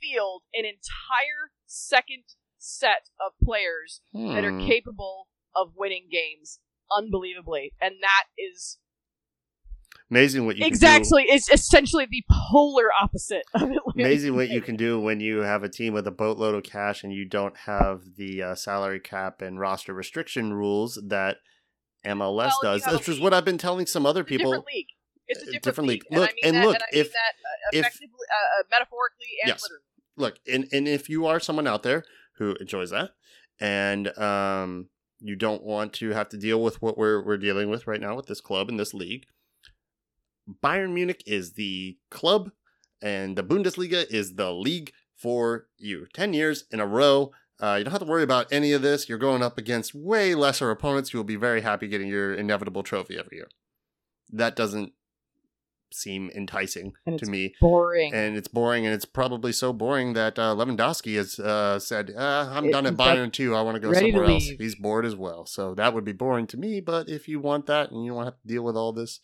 field 0.00 0.42
an 0.54 0.64
entire 0.64 1.50
second 1.72 2.24
set 2.58 3.08
of 3.20 3.32
players 3.42 4.02
that 4.12 4.44
are 4.44 4.52
Hmm. 4.52 4.66
capable 4.66 5.28
of 5.54 5.72
winning 5.76 6.08
games 6.10 6.60
unbelievably, 6.90 7.72
and 7.80 7.94
that 8.02 8.24
is 8.38 8.78
Amazing 10.10 10.44
what 10.44 10.56
you 10.56 10.66
exactly 10.66 11.24
it's 11.26 11.50
essentially 11.50 12.06
the 12.10 12.22
polar 12.50 12.88
opposite 13.00 13.44
of 13.54 13.62
Atlantic 13.62 13.94
Amazing 13.94 14.36
what 14.36 14.50
you 14.50 14.60
can 14.68 14.76
do 14.76 15.00
when 15.00 15.20
you 15.20 15.38
have 15.38 15.62
a 15.64 15.68
team 15.70 15.94
with 15.94 16.06
a 16.06 16.10
boatload 16.10 16.54
of 16.54 16.62
cash 16.64 17.02
and 17.02 17.12
you 17.14 17.24
don't 17.24 17.56
have 17.56 18.02
the 18.16 18.42
uh, 18.42 18.54
salary 18.54 19.00
cap 19.00 19.40
and 19.40 19.58
roster 19.58 19.94
restriction 19.94 20.52
rules 20.52 21.00
that 21.08 21.38
MLS 22.04 22.52
Well, 22.62 22.78
does. 22.78 22.86
Which 22.92 23.08
is 23.08 23.20
what 23.20 23.32
I've 23.32 23.44
been 23.46 23.58
telling 23.58 23.86
some 23.86 24.04
other 24.04 24.20
It's 24.20 24.28
a 24.28 24.36
people. 24.36 24.50
different 24.52 24.66
league. 24.74 24.86
It's 25.28 25.42
a 25.48 25.56
Uh, 25.56 25.60
different, 25.62 25.88
league. 25.88 26.02
league. 26.10 26.18
Look, 26.20 26.30
and 26.30 26.30
I 26.30 26.34
mean 26.34 26.44
and 26.44 26.56
that, 26.56 26.66
look, 26.66 26.74
and 26.76 26.82
I 26.82 26.94
mean 26.96 27.00
if- 27.06 27.12
that 27.12 27.32
uh, 27.44 27.78
if- 27.78 27.84
uh, 27.86 28.60
uh, 28.60 28.62
metaphorically 28.70 29.26
and 29.42 29.48
Yes. 29.48 29.62
literally. 29.62 29.84
Look, 30.16 30.38
and, 30.50 30.66
and 30.72 30.86
if 30.86 31.08
you 31.08 31.26
are 31.26 31.40
someone 31.40 31.66
out 31.66 31.82
there 31.82 32.04
who 32.36 32.54
enjoys 32.60 32.90
that 32.90 33.10
and 33.60 34.16
um, 34.18 34.88
you 35.20 35.36
don't 35.36 35.62
want 35.62 35.92
to 35.94 36.10
have 36.10 36.28
to 36.30 36.36
deal 36.36 36.62
with 36.62 36.82
what 36.82 36.98
we're, 36.98 37.24
we're 37.24 37.38
dealing 37.38 37.70
with 37.70 37.86
right 37.86 38.00
now 38.00 38.14
with 38.14 38.26
this 38.26 38.40
club 38.40 38.68
and 38.68 38.78
this 38.78 38.92
league, 38.92 39.24
Bayern 40.62 40.92
Munich 40.92 41.22
is 41.26 41.52
the 41.52 41.96
club 42.10 42.50
and 43.00 43.36
the 43.36 43.42
Bundesliga 43.42 44.08
is 44.10 44.34
the 44.34 44.52
league 44.52 44.92
for 45.16 45.66
you. 45.78 46.06
10 46.12 46.34
years 46.34 46.64
in 46.70 46.80
a 46.80 46.86
row. 46.86 47.32
Uh, 47.60 47.76
you 47.78 47.84
don't 47.84 47.92
have 47.92 48.00
to 48.00 48.06
worry 48.06 48.24
about 48.24 48.52
any 48.52 48.72
of 48.72 48.82
this. 48.82 49.08
You're 49.08 49.18
going 49.18 49.42
up 49.42 49.56
against 49.56 49.94
way 49.94 50.34
lesser 50.34 50.70
opponents. 50.70 51.12
You'll 51.12 51.24
be 51.24 51.36
very 51.36 51.60
happy 51.60 51.86
getting 51.86 52.08
your 52.08 52.34
inevitable 52.34 52.82
trophy 52.82 53.16
every 53.16 53.36
year. 53.36 53.48
That 54.30 54.56
doesn't 54.56 54.92
seem 55.94 56.30
enticing 56.34 56.94
And 57.06 57.18
to 57.18 57.26
me. 57.26 57.54
Boring. 57.60 58.12
And 58.14 58.36
it's 58.36 58.48
boring, 58.48 58.84
and 58.86 58.94
it's 58.94 59.04
probably 59.04 59.52
so 59.52 59.72
boring 59.72 60.12
that 60.14 60.38
uh, 60.38 60.54
Lewandowski 60.54 61.16
has 61.16 61.38
uh, 61.38 61.78
said, 61.78 62.12
uh, 62.16 62.48
"I'm 62.50 62.66
It- 62.66 62.72
done 62.72 62.86
at 62.86 62.92
in 62.92 62.96
Bayern 62.96 63.32
too. 63.32 63.54
I 63.54 63.62
want 63.62 63.76
to 63.76 63.80
go 63.80 63.90
ready 63.90 64.10
to 64.10 64.12
somewhere 64.16 64.30
else." 64.30 64.44
He's 64.58 64.74
bored 64.76 65.04
as 65.06 65.16
well, 65.16 65.46
so 65.46 65.74
that 65.74 65.94
would 65.94 66.04
be 66.04 66.12
boring 66.12 66.46
to 66.48 66.56
me. 66.56 66.80
But 66.80 67.08
if 67.08 67.28
you 67.28 67.40
want 67.40 67.66
that, 67.66 67.90
and 67.90 68.04
you 68.04 68.10
don't 68.10 68.16
want 68.16 68.26
to 68.26 68.32
have 68.32 68.40
to 68.42 68.48
deal 68.48 68.62
with 68.62 68.76
all 68.76 68.92
this, 68.92 69.20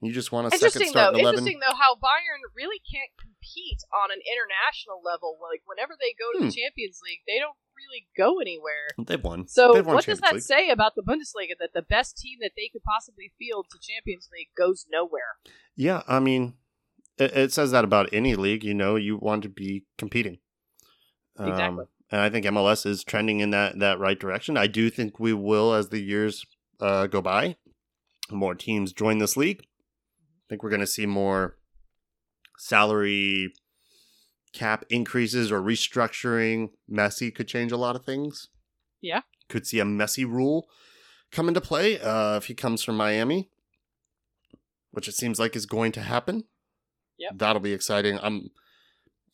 and 0.00 0.08
you 0.08 0.14
just 0.14 0.32
want 0.32 0.46
a 0.46 0.50
second 0.50 0.66
interesting 0.66 0.86
though. 0.88 1.00
starting 1.12 1.20
eleven, 1.20 1.38
Interesting 1.40 1.60
though 1.60 1.76
how 1.76 1.94
Bayern 1.96 2.40
really 2.56 2.80
can't 2.90 3.10
compete 3.20 3.80
on 3.92 4.10
an 4.10 4.20
international 4.24 5.00
level. 5.04 5.38
Like 5.40 5.62
whenever 5.66 5.94
they 5.98 6.14
go 6.18 6.32
to 6.32 6.38
Hmm. 6.38 6.44
the 6.48 6.52
Champions 6.56 7.00
League, 7.04 7.20
they 7.26 7.38
don't 7.38 7.56
really 7.88 8.06
go 8.16 8.40
anywhere. 8.40 8.88
they've 9.06 9.22
won. 9.22 9.48
So 9.48 9.72
they've 9.72 9.86
won 9.86 9.96
what 9.96 10.06
does 10.06 10.20
that 10.20 10.34
League. 10.34 10.42
say 10.42 10.70
about 10.70 10.94
the 10.94 11.02
Bundesliga 11.02 11.56
that 11.58 11.72
the 11.74 11.82
best 11.82 12.18
team 12.18 12.38
that 12.40 12.52
they 12.56 12.68
could 12.72 12.82
possibly 12.82 13.32
field 13.38 13.66
to 13.70 13.78
Champions 13.78 14.28
League 14.32 14.50
goes 14.56 14.86
nowhere? 14.90 15.38
Yeah, 15.76 16.02
I 16.06 16.20
mean, 16.20 16.54
it, 17.18 17.36
it 17.36 17.52
says 17.52 17.70
that 17.72 17.84
about 17.84 18.08
any 18.12 18.34
league. 18.34 18.64
You 18.64 18.74
know, 18.74 18.96
you 18.96 19.16
want 19.16 19.42
to 19.42 19.48
be 19.48 19.84
competing. 19.98 20.38
Exactly. 21.38 21.82
Um, 21.82 21.88
and 22.10 22.20
I 22.20 22.28
think 22.28 22.44
MLS 22.46 22.86
is 22.86 23.04
trending 23.04 23.40
in 23.40 23.50
that 23.50 23.78
that 23.78 23.98
right 23.98 24.18
direction. 24.18 24.56
I 24.56 24.66
do 24.66 24.90
think 24.90 25.20
we 25.20 25.32
will 25.32 25.72
as 25.72 25.88
the 25.88 26.02
years 26.02 26.44
uh, 26.80 27.06
go 27.06 27.20
by. 27.20 27.56
More 28.30 28.54
teams 28.54 28.92
join 28.92 29.18
this 29.18 29.36
league. 29.36 29.60
I 29.62 30.44
think 30.48 30.62
we're 30.62 30.70
going 30.70 30.80
to 30.80 30.86
see 30.86 31.06
more 31.06 31.56
salary 32.58 33.52
cap 34.52 34.84
increases 34.90 35.50
or 35.52 35.60
restructuring. 35.60 36.70
Messi 36.90 37.34
could 37.34 37.48
change 37.48 37.72
a 37.72 37.76
lot 37.76 37.96
of 37.96 38.04
things. 38.04 38.48
Yeah. 39.00 39.22
Could 39.48 39.66
see 39.66 39.80
a 39.80 39.84
Messi 39.84 40.24
rule 40.24 40.68
come 41.30 41.48
into 41.48 41.60
play 41.60 42.00
uh, 42.00 42.36
if 42.36 42.46
he 42.46 42.54
comes 42.54 42.82
from 42.82 42.96
Miami, 42.96 43.50
which 44.90 45.08
it 45.08 45.14
seems 45.14 45.38
like 45.38 45.56
is 45.56 45.66
going 45.66 45.92
to 45.92 46.00
happen. 46.02 46.44
Yeah. 47.18 47.30
That'll 47.34 47.60
be 47.60 47.72
exciting. 47.72 48.18
I'm 48.22 48.50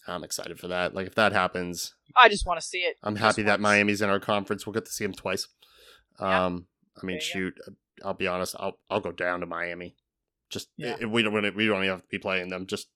I'm 0.06 0.24
excited 0.24 0.58
for 0.58 0.68
that. 0.68 0.94
Like 0.94 1.06
if 1.06 1.14
that 1.16 1.32
happens, 1.32 1.94
I 2.16 2.28
just 2.28 2.46
want 2.46 2.60
to 2.60 2.66
see 2.66 2.78
it. 2.78 2.96
I'm 3.02 3.16
happy 3.16 3.42
that. 3.42 3.60
Miami's 3.60 4.00
in 4.02 4.10
our 4.10 4.20
conference. 4.20 4.66
We'll 4.66 4.74
get 4.74 4.86
to 4.86 4.92
see 4.92 5.04
him 5.04 5.12
twice. 5.12 5.48
Yeah. 6.20 6.46
Um, 6.46 6.66
I 7.00 7.06
mean, 7.06 7.20
shoot, 7.20 7.54
I'll 8.04 8.14
be 8.14 8.26
honest. 8.26 8.54
I'll 8.58 8.78
I'll 8.90 9.00
go 9.00 9.12
down 9.12 9.40
to 9.40 9.46
Miami. 9.46 9.96
Just 10.48 10.68
Yeah. 10.76 10.96
if 11.00 11.10
we 11.10 11.22
don't 11.22 11.32
we 11.54 11.66
don't 11.66 11.78
even 11.78 11.90
have 11.90 12.02
to 12.02 12.08
be 12.08 12.18
playing 12.18 12.48
them. 12.48 12.66
Just 12.66 12.88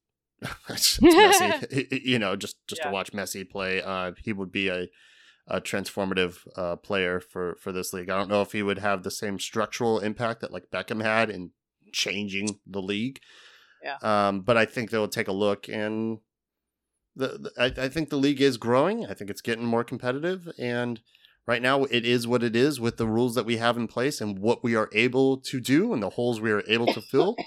Messi, 0.68 2.02
you 2.04 2.18
know, 2.18 2.36
just 2.36 2.56
just 2.66 2.80
Yeah. 2.80 2.88
to 2.88 2.92
watch 2.92 3.12
Messi 3.12 3.48
play. 3.48 3.82
Uh, 3.82 4.12
he 4.22 4.32
would 4.32 4.50
be 4.52 4.68
a 4.68 4.88
a 5.46 5.60
transformative 5.60 6.46
uh, 6.56 6.76
player 6.76 7.20
for 7.20 7.56
for 7.56 7.72
this 7.72 7.92
league. 7.92 8.08
I 8.10 8.16
don't 8.16 8.28
know 8.28 8.42
if 8.42 8.52
he 8.52 8.62
would 8.62 8.78
have 8.78 9.02
the 9.02 9.10
same 9.10 9.38
structural 9.38 9.98
impact 9.98 10.40
that 10.40 10.52
like 10.52 10.70
Beckham 10.72 11.02
had 11.02 11.28
in 11.30 11.50
changing 11.92 12.60
the 12.66 12.80
league. 12.82 13.20
Yeah. 13.82 13.96
Um, 14.02 14.40
but 14.42 14.56
I 14.56 14.64
think 14.66 14.90
they'll 14.90 15.08
take 15.08 15.28
a 15.28 15.32
look 15.32 15.68
and 15.68 16.18
the, 17.16 17.26
the 17.28 17.52
I, 17.58 17.84
I 17.84 17.88
think 17.88 18.10
the 18.10 18.16
league 18.16 18.40
is 18.40 18.56
growing. 18.58 19.06
I 19.06 19.14
think 19.14 19.30
it's 19.30 19.40
getting 19.40 19.64
more 19.64 19.82
competitive 19.84 20.48
and 20.58 21.00
right 21.46 21.62
now 21.62 21.84
it 21.84 22.04
is 22.06 22.26
what 22.28 22.42
it 22.44 22.54
is 22.54 22.78
with 22.78 22.96
the 22.98 23.06
rules 23.06 23.34
that 23.34 23.46
we 23.46 23.56
have 23.56 23.76
in 23.76 23.88
place 23.88 24.20
and 24.20 24.38
what 24.38 24.62
we 24.62 24.76
are 24.76 24.88
able 24.92 25.38
to 25.38 25.60
do 25.60 25.92
and 25.92 26.02
the 26.02 26.10
holes 26.10 26.40
we 26.40 26.52
are 26.52 26.62
able 26.68 26.86
to 26.92 27.00
fill. 27.00 27.36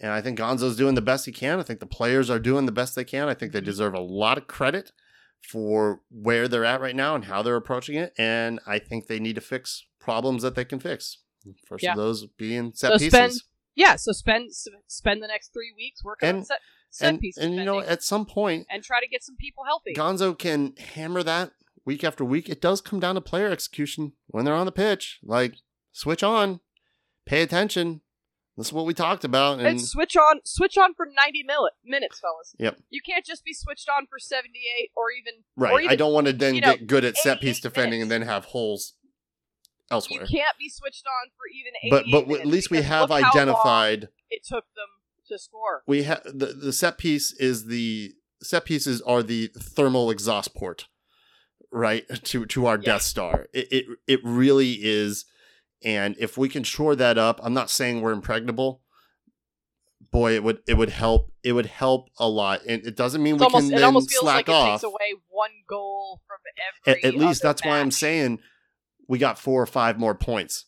and 0.00 0.10
I 0.12 0.20
think 0.20 0.38
Gonzo's 0.38 0.76
doing 0.76 0.94
the 0.94 1.02
best 1.02 1.26
he 1.26 1.32
can. 1.32 1.58
I 1.58 1.62
think 1.62 1.80
the 1.80 1.86
players 1.86 2.30
are 2.30 2.38
doing 2.38 2.66
the 2.66 2.72
best 2.72 2.94
they 2.94 3.04
can. 3.04 3.28
I 3.28 3.34
think 3.34 3.52
they 3.52 3.60
Mhm. 3.60 3.64
deserve 3.64 3.94
a 3.94 4.00
lot 4.00 4.38
of 4.38 4.46
credit 4.46 4.92
for 5.40 6.02
where 6.10 6.48
they're 6.48 6.64
at 6.64 6.80
right 6.80 6.96
now 6.96 7.14
and 7.14 7.24
how 7.26 7.42
they're 7.42 7.56
approaching 7.56 7.96
it. 7.96 8.12
And 8.18 8.60
I 8.66 8.78
think 8.78 9.06
they 9.06 9.20
need 9.20 9.34
to 9.36 9.40
fix 9.40 9.84
problems 10.00 10.42
that 10.42 10.54
they 10.54 10.64
can 10.64 10.80
fix. 10.80 11.18
First 11.66 11.84
Yeah. 11.84 11.92
of 11.92 11.96
those 11.98 12.26
being 12.26 12.72
set 12.74 12.88
So 12.88 12.98
pieces. 12.98 13.10
spend 13.12 13.32
Yeah, 13.74 13.94
so 13.94 14.10
spend 14.10 14.50
spend 14.88 15.22
the 15.22 15.28
next 15.28 15.52
three 15.52 15.72
weeks 15.76 16.02
working 16.02 16.28
on 16.28 16.34
And- 16.36 16.46
set 16.46 16.60
set 16.90 17.08
and 17.10 17.20
piece 17.20 17.36
and 17.36 17.54
you 17.54 17.64
know, 17.64 17.78
at 17.80 18.02
some 18.02 18.26
point, 18.26 18.66
and 18.70 18.82
try 18.82 18.98
to 19.00 19.06
get 19.06 19.22
some 19.22 19.36
people 19.36 19.64
healthy. 19.64 19.94
Gonzo 19.94 20.36
can 20.36 20.74
hammer 20.76 21.22
that 21.22 21.52
week 21.84 22.02
after 22.02 22.24
week. 22.24 22.48
It 22.48 22.60
does 22.60 22.80
come 22.80 22.98
down 22.98 23.14
to 23.14 23.20
player 23.20 23.48
execution 23.48 24.14
when 24.26 24.44
they're 24.44 24.54
on 24.54 24.66
the 24.66 24.72
pitch. 24.72 25.20
Like, 25.22 25.54
switch 25.92 26.22
on, 26.24 26.60
pay 27.24 27.40
attention. 27.42 28.00
This 28.58 28.66
is 28.66 28.72
what 28.74 28.84
we 28.86 28.92
talked 28.92 29.24
about. 29.24 29.58
and 29.60 29.66
And 29.66 29.80
switch 29.80 30.16
on 30.16 30.40
switch 30.44 30.76
on 30.76 30.92
for 30.94 31.06
90 31.06 31.44
mil- 31.44 31.70
minutes 31.84 32.18
fellas 32.20 32.54
Yep. 32.58 32.78
you 32.90 33.00
can't 33.00 33.24
just 33.24 33.44
be 33.44 33.54
switched 33.54 33.88
on 33.88 34.06
for 34.06 34.18
78 34.18 34.90
or 34.96 35.10
even 35.10 35.44
right, 35.56 35.72
or 35.72 35.80
even 35.80 35.90
I 35.92 35.96
don't 35.96 36.12
want 36.12 36.26
to 36.26 36.32
then 36.34 36.56
you 36.56 36.60
know, 36.60 36.72
get 36.76 36.86
good 36.86 37.04
at 37.04 37.16
set 37.16 37.40
piece 37.40 37.58
88 37.58 37.62
defending 37.62 38.02
and 38.02 38.10
then 38.10 38.22
have 38.22 38.46
holes 38.46 38.94
elsewhere. 39.90 40.22
you 40.28 40.38
can't 40.38 40.58
be 40.58 40.68
switched 40.68 41.04
on 41.06 41.30
for 41.36 41.46
even 41.48 41.72
88 41.84 41.90
But 41.90 42.04
but 42.10 42.26
minutes 42.28 42.40
at 42.42 42.46
least 42.46 42.70
we 42.70 42.82
have 42.82 43.08
look 43.10 43.22
how 43.22 43.30
long 43.30 43.30
identified. 43.48 44.08
it 44.30 44.44
took 44.44 44.64
them 44.74 44.88
to 45.28 45.38
score 45.38 45.82
We 45.86 46.02
have 46.04 46.22
the 46.24 46.46
the 46.46 46.72
set 46.72 46.98
piece 46.98 47.32
is 47.32 47.66
the 47.66 48.12
set 48.42 48.64
pieces 48.64 49.00
are 49.02 49.22
the 49.22 49.48
thermal 49.58 50.10
exhaust 50.10 50.54
port, 50.54 50.86
right 51.70 52.04
to 52.24 52.46
to 52.46 52.66
our 52.66 52.76
Yeah. 52.76 52.82
Death 52.92 53.02
Star. 53.02 53.46
It, 53.52 53.68
it 53.72 53.84
it 54.06 54.20
really 54.24 54.72
is, 54.82 55.26
and 55.84 56.16
if 56.18 56.36
we 56.38 56.48
can 56.48 56.62
shore 56.64 56.96
that 56.96 57.18
up, 57.18 57.40
I'm 57.42 57.54
not 57.54 57.70
saying 57.70 58.00
we're 58.00 58.12
impregnable. 58.12 58.82
Boy, 60.10 60.34
it 60.34 60.42
would 60.42 60.60
it 60.66 60.74
would 60.74 60.88
help. 60.90 61.32
It 61.42 61.52
would 61.52 61.66
help 61.66 62.08
a 62.18 62.28
lot, 62.28 62.60
and 62.66 62.84
it 62.86 62.96
doesn't 62.96 63.22
mean 63.22 63.34
It's 63.34 63.40
we 63.40 63.44
almost, 63.46 63.66
can 63.66 63.72
it 63.74 63.76
then 63.76 63.84
almost 63.84 64.10
feels 64.10 64.22
slack 64.22 64.36
like 64.36 64.48
it 64.48 64.52
off. 64.54 64.80
takes 64.80 64.84
away 64.84 65.14
one 65.28 65.50
goal 65.68 66.20
from 66.26 66.38
every 66.86 67.04
at 67.04 67.14
least 67.14 67.42
other 67.44 67.48
that's 67.50 67.64
why 67.64 67.78
I'm 67.80 67.90
saying 67.90 68.38
we 69.08 69.18
got 69.18 69.38
four 69.38 69.60
or 69.62 69.66
five 69.66 69.98
more 69.98 70.14
points. 70.14 70.64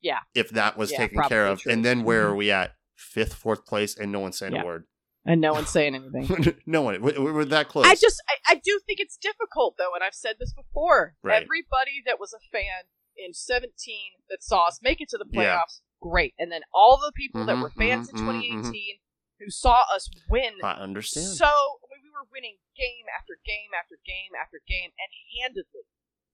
Yeah. 0.00 0.18
if 0.34 0.50
that 0.50 0.76
was 0.76 0.90
Yeah, 0.90 0.98
taken 0.98 1.22
care 1.24 1.46
of, 1.46 1.60
true. 1.60 1.70
and 1.72 1.84
then 1.84 2.02
where 2.02 2.24
Mhm. 2.24 2.30
are 2.30 2.34
we 2.34 2.50
at? 2.50 2.74
Fifth, 2.96 3.34
fourth 3.34 3.64
place, 3.66 3.96
and 3.96 4.10
no 4.10 4.18
one's 4.20 4.36
saying 4.38 4.54
Yeah. 4.54 4.62
a 4.62 4.66
word. 4.66 4.86
and 5.24 5.40
no 5.40 5.52
one's 5.52 5.68
saying 5.70 5.94
anything 5.94 6.56
no 6.66 6.82
one. 6.82 7.00
We, 7.00 7.12
we're 7.16 7.44
that 7.44 7.68
close. 7.68 7.86
I 7.86 7.94
just, 7.94 8.20
I, 8.28 8.54
I 8.54 8.54
do 8.56 8.80
think 8.86 8.98
it's 8.98 9.16
difficult 9.16 9.76
though, 9.78 9.94
and 9.94 10.02
I've 10.02 10.14
said 10.14 10.36
this 10.40 10.52
before. 10.52 11.14
Right. 11.22 11.40
Everybody 11.42 12.02
that 12.06 12.18
was 12.18 12.32
a 12.32 12.40
fan 12.50 12.82
in 13.16 13.34
17 13.34 13.70
that 14.30 14.42
saw 14.42 14.66
us 14.66 14.80
make 14.82 15.00
it 15.00 15.08
to 15.10 15.18
the 15.18 15.26
Yeah. 15.30 15.60
playoffs, 15.60 15.80
great. 16.00 16.34
And 16.38 16.50
then 16.50 16.62
all 16.72 16.96
the 16.98 17.12
people 17.14 17.44
that 17.46 17.56
Mhm, 17.56 17.62
were 17.62 17.70
fans 17.70 18.08
mhm, 18.08 18.12
in 18.12 18.14
mhm, 18.16 18.26
2018 18.26 18.98
who 19.38 19.50
saw 19.50 19.84
us 19.92 20.08
win 20.28 20.58
I 20.62 20.72
understand. 20.74 21.26
so 21.36 21.46
I 21.46 21.84
mean, 21.90 22.02
we 22.04 22.10
were 22.10 22.28
winning 22.30 22.58
game 22.76 23.06
after 23.18 23.38
game 23.44 23.70
after 23.74 23.98
game 24.04 24.32
after 24.40 24.60
game 24.66 24.90
and 24.98 25.10
handedly. 25.40 25.86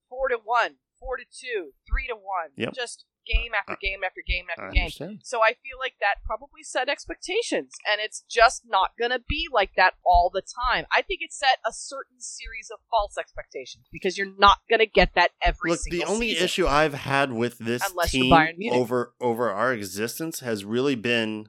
Four 0.08 0.28
to 0.28 0.38
one, 0.38 0.78
four 0.98 1.16
to 1.16 1.24
two, 1.24 1.74
three 1.86 2.06
to 2.06 2.14
one. 2.16 2.52
Yep. 2.56 2.72
Just 2.74 3.04
game 3.28 3.52
uh, 3.54 3.58
after 3.60 3.72
uh, 3.74 3.76
game 3.80 4.00
after 4.04 4.22
game 4.26 4.46
I 4.48 4.52
after 4.52 4.70
game. 4.72 4.82
understand. 4.84 5.20
So 5.24 5.40
I 5.42 5.48
feel 5.48 5.76
like 5.78 5.94
that 6.00 6.24
probably 6.24 6.62
set 6.62 6.88
expectations, 6.88 7.74
and 7.90 8.00
it's 8.00 8.24
just 8.28 8.62
not 8.66 8.90
going 8.98 9.10
to 9.10 9.20
be 9.28 9.46
like 9.52 9.72
that 9.76 9.94
all 10.04 10.30
the 10.32 10.42
time. 10.42 10.86
I 10.92 11.02
think 11.02 11.20
it 11.22 11.32
set 11.32 11.58
a 11.66 11.72
certain 11.72 12.20
series 12.20 12.70
of 12.72 12.78
false 12.90 13.16
expectations 13.18 13.86
because 13.92 14.16
you're 14.16 14.34
not 14.38 14.58
going 14.70 14.80
to 14.80 14.86
get 14.86 15.10
that 15.14 15.30
every 15.42 15.70
Look, 15.72 15.80
single 15.80 16.00
the 16.06 16.10
only 16.12 16.30
season. 16.30 16.44
issue 16.44 16.66
I've 16.66 16.94
had 16.94 17.32
with 17.32 17.58
this 17.58 17.88
Unless 17.88 18.10
team 18.12 18.32
over 18.72 19.12
over 19.20 19.50
our 19.50 19.72
existence 19.72 20.40
has 20.40 20.64
really 20.64 20.94
been 20.94 21.48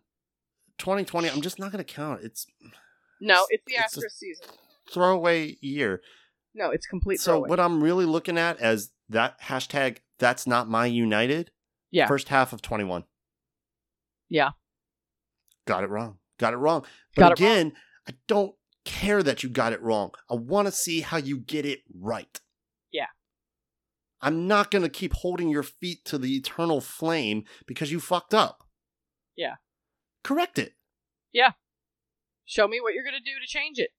2020. 0.80 1.30
I'm 1.30 1.42
just 1.42 1.60
not 1.60 1.72
going 1.72 1.84
to 1.84 1.94
count. 1.94 2.22
It's 2.24 2.46
No, 3.22 3.46
it's 3.50 3.64
the 3.66 3.74
it's 3.76 3.96
asterisk 3.96 4.18
season. 4.18 4.46
throwaway 4.92 5.58
year. 5.62 6.02
No, 6.56 6.72
it's 6.72 6.88
complete. 6.88 7.20
So 7.20 7.34
throwaway. 7.34 7.50
what 7.50 7.60
I'm 7.60 7.84
really 7.84 8.06
looking 8.06 8.38
at 8.38 8.60
as 8.60 8.92
that 9.10 9.40
hashtag 9.42 9.98
that's 10.18 10.46
not 10.48 10.68
my 10.70 10.86
United. 10.86 11.52
Yeah. 11.92 12.08
First 12.08 12.30
half 12.30 12.54
of 12.54 12.62
21. 12.62 13.04
Yeah. 14.30 14.50
Got 15.66 15.84
it 15.84 15.90
wrong. 15.90 16.18
Got 16.38 16.54
it 16.54 16.58
wrong. 16.58 16.86
But 17.16 17.22
Got 17.22 17.40
it 17.40 17.44
wrong. 17.44 17.52
again, 17.52 17.74
I 18.08 18.14
don't 18.28 18.54
care 18.86 19.22
that 19.24 19.44
you 19.44 19.50
got 19.50 19.74
it 19.74 19.82
wrong. 19.82 20.12
I 20.30 20.36
want 20.36 20.68
to 20.68 20.72
see 20.72 21.02
how 21.02 21.18
you 21.18 21.38
get 21.40 21.66
it 21.66 21.80
right. 22.00 22.40
Yeah. 22.92 23.08
I'm 24.22 24.48
not 24.48 24.72
going 24.72 24.84
to 24.84 24.90
keep 24.90 25.14
holding 25.14 25.50
your 25.50 25.64
feet 25.64 26.06
to 26.06 26.18
the 26.18 26.36
eternal 26.36 26.82
flame 26.82 27.44
because 27.66 27.92
you 27.92 28.00
fucked 28.00 28.34
up. 28.34 28.64
Yeah. 29.36 29.56
Correct 30.24 30.60
it. 30.60 30.74
Yeah. 31.32 31.52
Show 32.46 32.68
me 32.68 32.80
what 32.82 32.94
you're 32.94 33.04
going 33.04 33.14
to 33.14 33.20
do 33.20 33.40
to 33.40 33.48
change 33.48 33.78
it. 33.80 33.92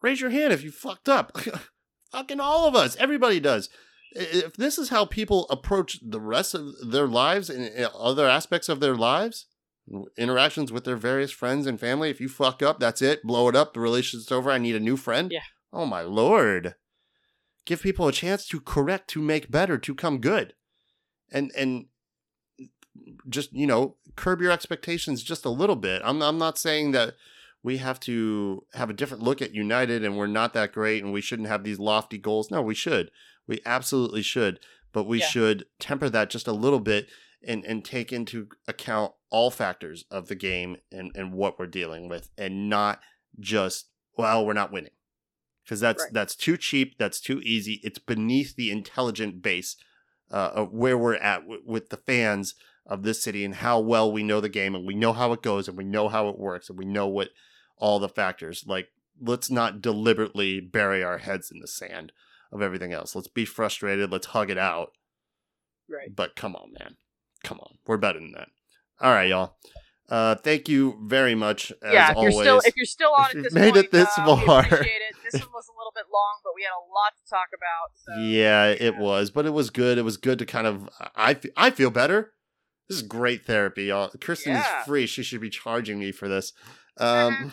Raise 0.00 0.20
your 0.20 0.30
hand 0.30 0.52
if 0.52 0.62
you 0.62 0.70
fucked 0.70 1.08
up. 1.08 1.36
Fucking 2.12 2.40
all 2.40 2.66
of 2.68 2.74
us. 2.76 2.96
Everybody 2.96 3.40
does. 3.40 3.68
If 4.12 4.54
this 4.56 4.78
is 4.78 4.88
how 4.88 5.04
people 5.04 5.46
approach 5.50 5.98
the 6.02 6.20
rest 6.20 6.54
of 6.54 6.90
their 6.90 7.06
lives 7.06 7.50
and 7.50 7.66
and 7.66 7.90
other 7.94 8.26
aspects 8.26 8.68
of 8.68 8.80
their 8.80 8.94
lives, 8.94 9.46
interactions 10.16 10.72
with 10.72 10.84
their 10.84 10.96
various 10.96 11.30
friends 11.30 11.66
and 11.66 11.78
family, 11.78 12.10
if 12.10 12.20
you 12.20 12.28
fuck 12.28 12.62
up, 12.62 12.80
that's 12.80 13.02
it. 13.02 13.22
Blow 13.22 13.48
it 13.48 13.56
up. 13.56 13.74
The 13.74 13.80
relationship's 13.80 14.32
over. 14.32 14.50
I 14.50 14.58
need 14.58 14.76
a 14.76 14.80
new 14.80 14.96
friend. 14.96 15.30
Yeah. 15.30 15.40
Oh 15.72 15.86
my 15.86 16.02
lord. 16.02 16.74
Give 17.66 17.82
people 17.82 18.08
a 18.08 18.12
chance 18.12 18.46
to 18.48 18.60
correct, 18.60 19.08
to 19.10 19.20
make 19.20 19.50
better, 19.50 19.76
to 19.78 19.94
come 19.94 20.18
good. 20.18 20.54
And 21.30 21.52
and 21.56 21.86
just, 23.28 23.52
you 23.52 23.66
know, 23.66 23.96
curb 24.16 24.40
your 24.40 24.50
expectations 24.50 25.22
just 25.22 25.44
a 25.44 25.50
little 25.50 25.76
bit. 25.76 26.02
I'm 26.04 26.22
I'm 26.22 26.38
not 26.38 26.58
saying 26.58 26.92
that 26.92 27.14
we 27.62 27.78
have 27.78 28.00
to 28.00 28.64
have 28.74 28.88
a 28.88 28.94
different 28.94 29.22
look 29.22 29.42
at 29.42 29.54
United 29.54 30.04
and 30.04 30.16
we're 30.16 30.26
not 30.26 30.54
that 30.54 30.72
great 30.72 31.02
and 31.02 31.12
we 31.12 31.20
shouldn't 31.20 31.48
have 31.48 31.64
these 31.64 31.78
lofty 31.78 32.18
goals. 32.18 32.50
No, 32.50 32.62
we 32.62 32.74
should. 32.74 33.10
We 33.48 33.60
absolutely 33.66 34.22
should. 34.22 34.60
But 34.92 35.04
we 35.04 35.18
Yeah. 35.20 35.26
should 35.26 35.66
temper 35.80 36.08
that 36.10 36.30
just 36.30 36.46
a 36.46 36.52
little 36.52 36.78
bit 36.80 37.08
and, 37.42 37.64
and 37.64 37.84
take 37.84 38.12
into 38.12 38.48
account 38.68 39.14
all 39.30 39.50
factors 39.50 40.04
of 40.10 40.28
the 40.28 40.34
game 40.34 40.76
and, 40.92 41.10
and 41.14 41.32
what 41.32 41.58
we're 41.58 41.66
dealing 41.66 42.08
with 42.08 42.30
and 42.38 42.68
not 42.68 43.00
just, 43.40 43.88
well, 44.16 44.44
we're 44.46 44.52
not 44.52 44.72
winning. 44.72 44.92
Because 45.64 45.80
that's 45.80 46.02
Right. 46.04 46.12
that's 46.12 46.34
too 46.34 46.56
cheap, 46.56 46.96
that's 46.98 47.20
too 47.20 47.40
easy. 47.42 47.80
It's 47.84 47.98
beneath 47.98 48.56
the 48.56 48.70
intelligent 48.70 49.42
base 49.42 49.76
uh, 50.30 50.50
of 50.54 50.72
where 50.72 50.96
we're 50.96 51.16
at 51.16 51.40
w- 51.42 51.62
with 51.64 51.90
the 51.90 51.96
fans 51.98 52.54
of 52.86 53.02
this 53.02 53.22
city 53.22 53.44
and 53.44 53.56
how 53.56 53.78
well 53.80 54.10
we 54.10 54.22
know 54.22 54.40
the 54.40 54.48
game 54.48 54.74
and 54.74 54.86
we 54.86 54.94
know 54.94 55.12
how 55.12 55.32
it 55.32 55.42
goes 55.42 55.68
and 55.68 55.76
we 55.76 55.84
know 55.84 56.08
how 56.08 56.28
it 56.28 56.38
works 56.38 56.70
and 56.70 56.78
we 56.78 56.86
know 56.86 57.06
what 57.06 57.30
all 57.76 57.98
the 57.98 58.08
factors 58.08 58.64
like 58.66 58.88
let's 59.20 59.50
not 59.50 59.82
deliberately 59.82 60.58
bury 60.60 61.02
our 61.04 61.18
heads 61.18 61.50
in 61.50 61.60
the 61.60 61.66
sand 61.68 62.12
of 62.52 62.62
everything 62.62 62.92
else. 62.92 63.14
Let's 63.14 63.28
be 63.28 63.44
frustrated. 63.44 64.10
Let's 64.12 64.26
hug 64.28 64.50
it 64.50 64.58
out. 64.58 64.90
Right. 65.90 66.14
but 66.14 66.36
come 66.36 66.54
on 66.54 66.72
man. 66.78 66.96
Come 67.44 67.60
on. 67.60 67.78
We're 67.86 67.96
better 67.96 68.18
than 68.20 68.32
that. 68.32 68.48
All 69.00 69.10
right 69.12 69.28
y'all. 69.28 69.56
Uh 70.10 70.34
thank 70.34 70.68
you 70.68 70.98
very 71.06 71.34
much 71.34 71.70
as 71.82 71.92
yeah, 71.94 72.10
if 72.10 72.16
always 72.16 72.34
you're 72.34 72.42
still 72.44 72.60
if 72.66 72.76
you're 72.76 72.84
still 72.86 73.12
on 73.16 73.30
If 73.30 73.36
at 73.36 73.42
this 73.44 73.52
made 73.54 73.72
point, 73.74 73.84
it 73.86 73.90
this 73.92 74.08
uh, 74.18 74.24
far. 74.44 74.60
appreciate 74.64 74.84
it. 74.86 75.14
This 75.30 75.40
one 75.42 75.50
was 75.54 75.68
a 75.68 75.76
little 75.78 75.92
bit 75.94 76.04
long, 76.12 76.40
but 76.44 76.52
we 76.54 76.62
had 76.62 76.70
a 76.70 76.84
lot 76.92 77.12
to 77.22 77.30
talk 77.30 77.48
about. 77.54 77.92
So 77.94 78.20
yeah 78.22 78.66
it 78.68 78.96
was 78.98 79.30
but 79.30 79.46
it 79.46 79.52
was 79.54 79.70
good. 79.70 79.96
It 79.98 80.02
was 80.02 80.16
good 80.18 80.38
to 80.40 80.46
kind 80.46 80.66
of 80.66 80.88
i 81.16 81.38
i 81.56 81.70
feel 81.70 81.90
better. 81.90 82.32
This 82.88 82.96
is 82.98 83.02
great 83.02 83.44
therapy 83.46 83.84
y'all. 83.84 84.10
Kristen 84.20 84.52
Yeah. 84.52 84.80
is 84.80 84.86
free. 84.86 85.06
She 85.06 85.22
should 85.22 85.40
be 85.40 85.50
charging 85.50 85.98
me 85.98 86.12
for 86.12 86.28
this. 86.28 86.52
Um 87.00 87.52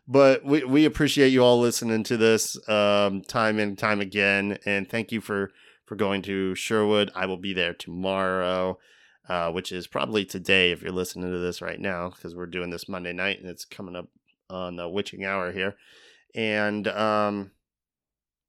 but 0.08 0.44
we, 0.44 0.64
we 0.64 0.84
appreciate 0.84 1.28
you 1.28 1.44
all 1.44 1.60
listening 1.60 2.02
to 2.04 2.16
this 2.16 2.56
um 2.68 3.22
time 3.22 3.58
and 3.58 3.78
time 3.78 4.00
again 4.00 4.58
and 4.64 4.88
thank 4.88 5.12
you 5.12 5.20
for 5.20 5.50
for 5.84 5.94
going 5.94 6.22
to 6.22 6.54
sherwood. 6.54 7.10
I 7.14 7.26
will 7.26 7.36
be 7.36 7.52
there 7.52 7.74
tomorrow 7.74 8.78
uh 9.28 9.52
which 9.52 9.70
is 9.70 9.86
probably 9.86 10.24
today 10.24 10.72
if 10.72 10.82
you're 10.82 10.90
listening 10.90 11.30
to 11.30 11.38
this 11.38 11.62
right 11.62 11.80
now 11.80 12.10
because 12.10 12.34
we're 12.34 12.46
doing 12.46 12.70
this 12.70 12.88
monday 12.88 13.12
night 13.12 13.38
and 13.40 13.48
it's 13.48 13.64
coming 13.64 13.94
up 13.94 14.08
on 14.50 14.76
the 14.76 14.88
witching 14.88 15.24
hour 15.24 15.52
here. 15.52 15.76
And 16.34 16.88
um 16.88 17.50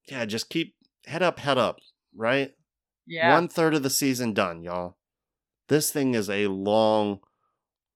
yeah 0.08 0.26
just 0.26 0.50
keep 0.50 0.76
head 1.06 1.22
up 1.22 1.40
head 1.40 1.58
up 1.58 1.78
right? 2.16 2.54
Yeah, 3.06 3.34
one 3.34 3.48
third 3.48 3.74
of 3.74 3.84
the 3.84 3.90
season 3.90 4.34
done, 4.34 4.64
y'all. 4.64 4.98
This 5.68 5.92
thing 5.92 6.14
is 6.14 6.30
a 6.30 6.48
long, 6.48 7.20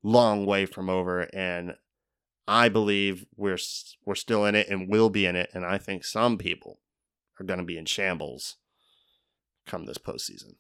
long 0.02 0.46
way 0.46 0.66
from 0.66 0.90
over, 0.90 1.22
and 1.34 1.76
I 2.48 2.70
believe 2.70 3.26
we're 3.36 3.58
we're 4.06 4.16
still 4.16 4.46
in 4.46 4.56
it 4.56 4.68
and 4.70 4.90
will 4.90 5.10
be 5.10 5.26
in 5.26 5.36
it. 5.36 5.50
And 5.54 5.66
I 5.66 5.78
think 5.78 6.04
some 6.04 6.38
people 6.38 6.80
are 7.40 7.46
going 7.46 7.60
to 7.60 7.66
be 7.66 7.78
in 7.78 7.86
shambles 7.86 8.58
come 9.66 9.86
this 9.86 9.98
postseason. 9.98 10.56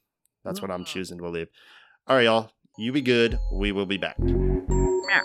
That's 0.45 0.61
what 0.61 0.71
I'm 0.71 0.83
Mm. 0.83 0.87
choosing 0.87 1.17
to 1.17 1.23
believe. 1.23 1.47
All 2.07 2.15
right, 2.15 2.23
y'all. 2.25 2.51
You 2.77 2.91
be 2.91 3.01
good. 3.01 3.37
We 3.51 3.71
will 3.71 3.85
be 3.85 3.97
back. 3.97 4.17
Meow. 4.19 5.23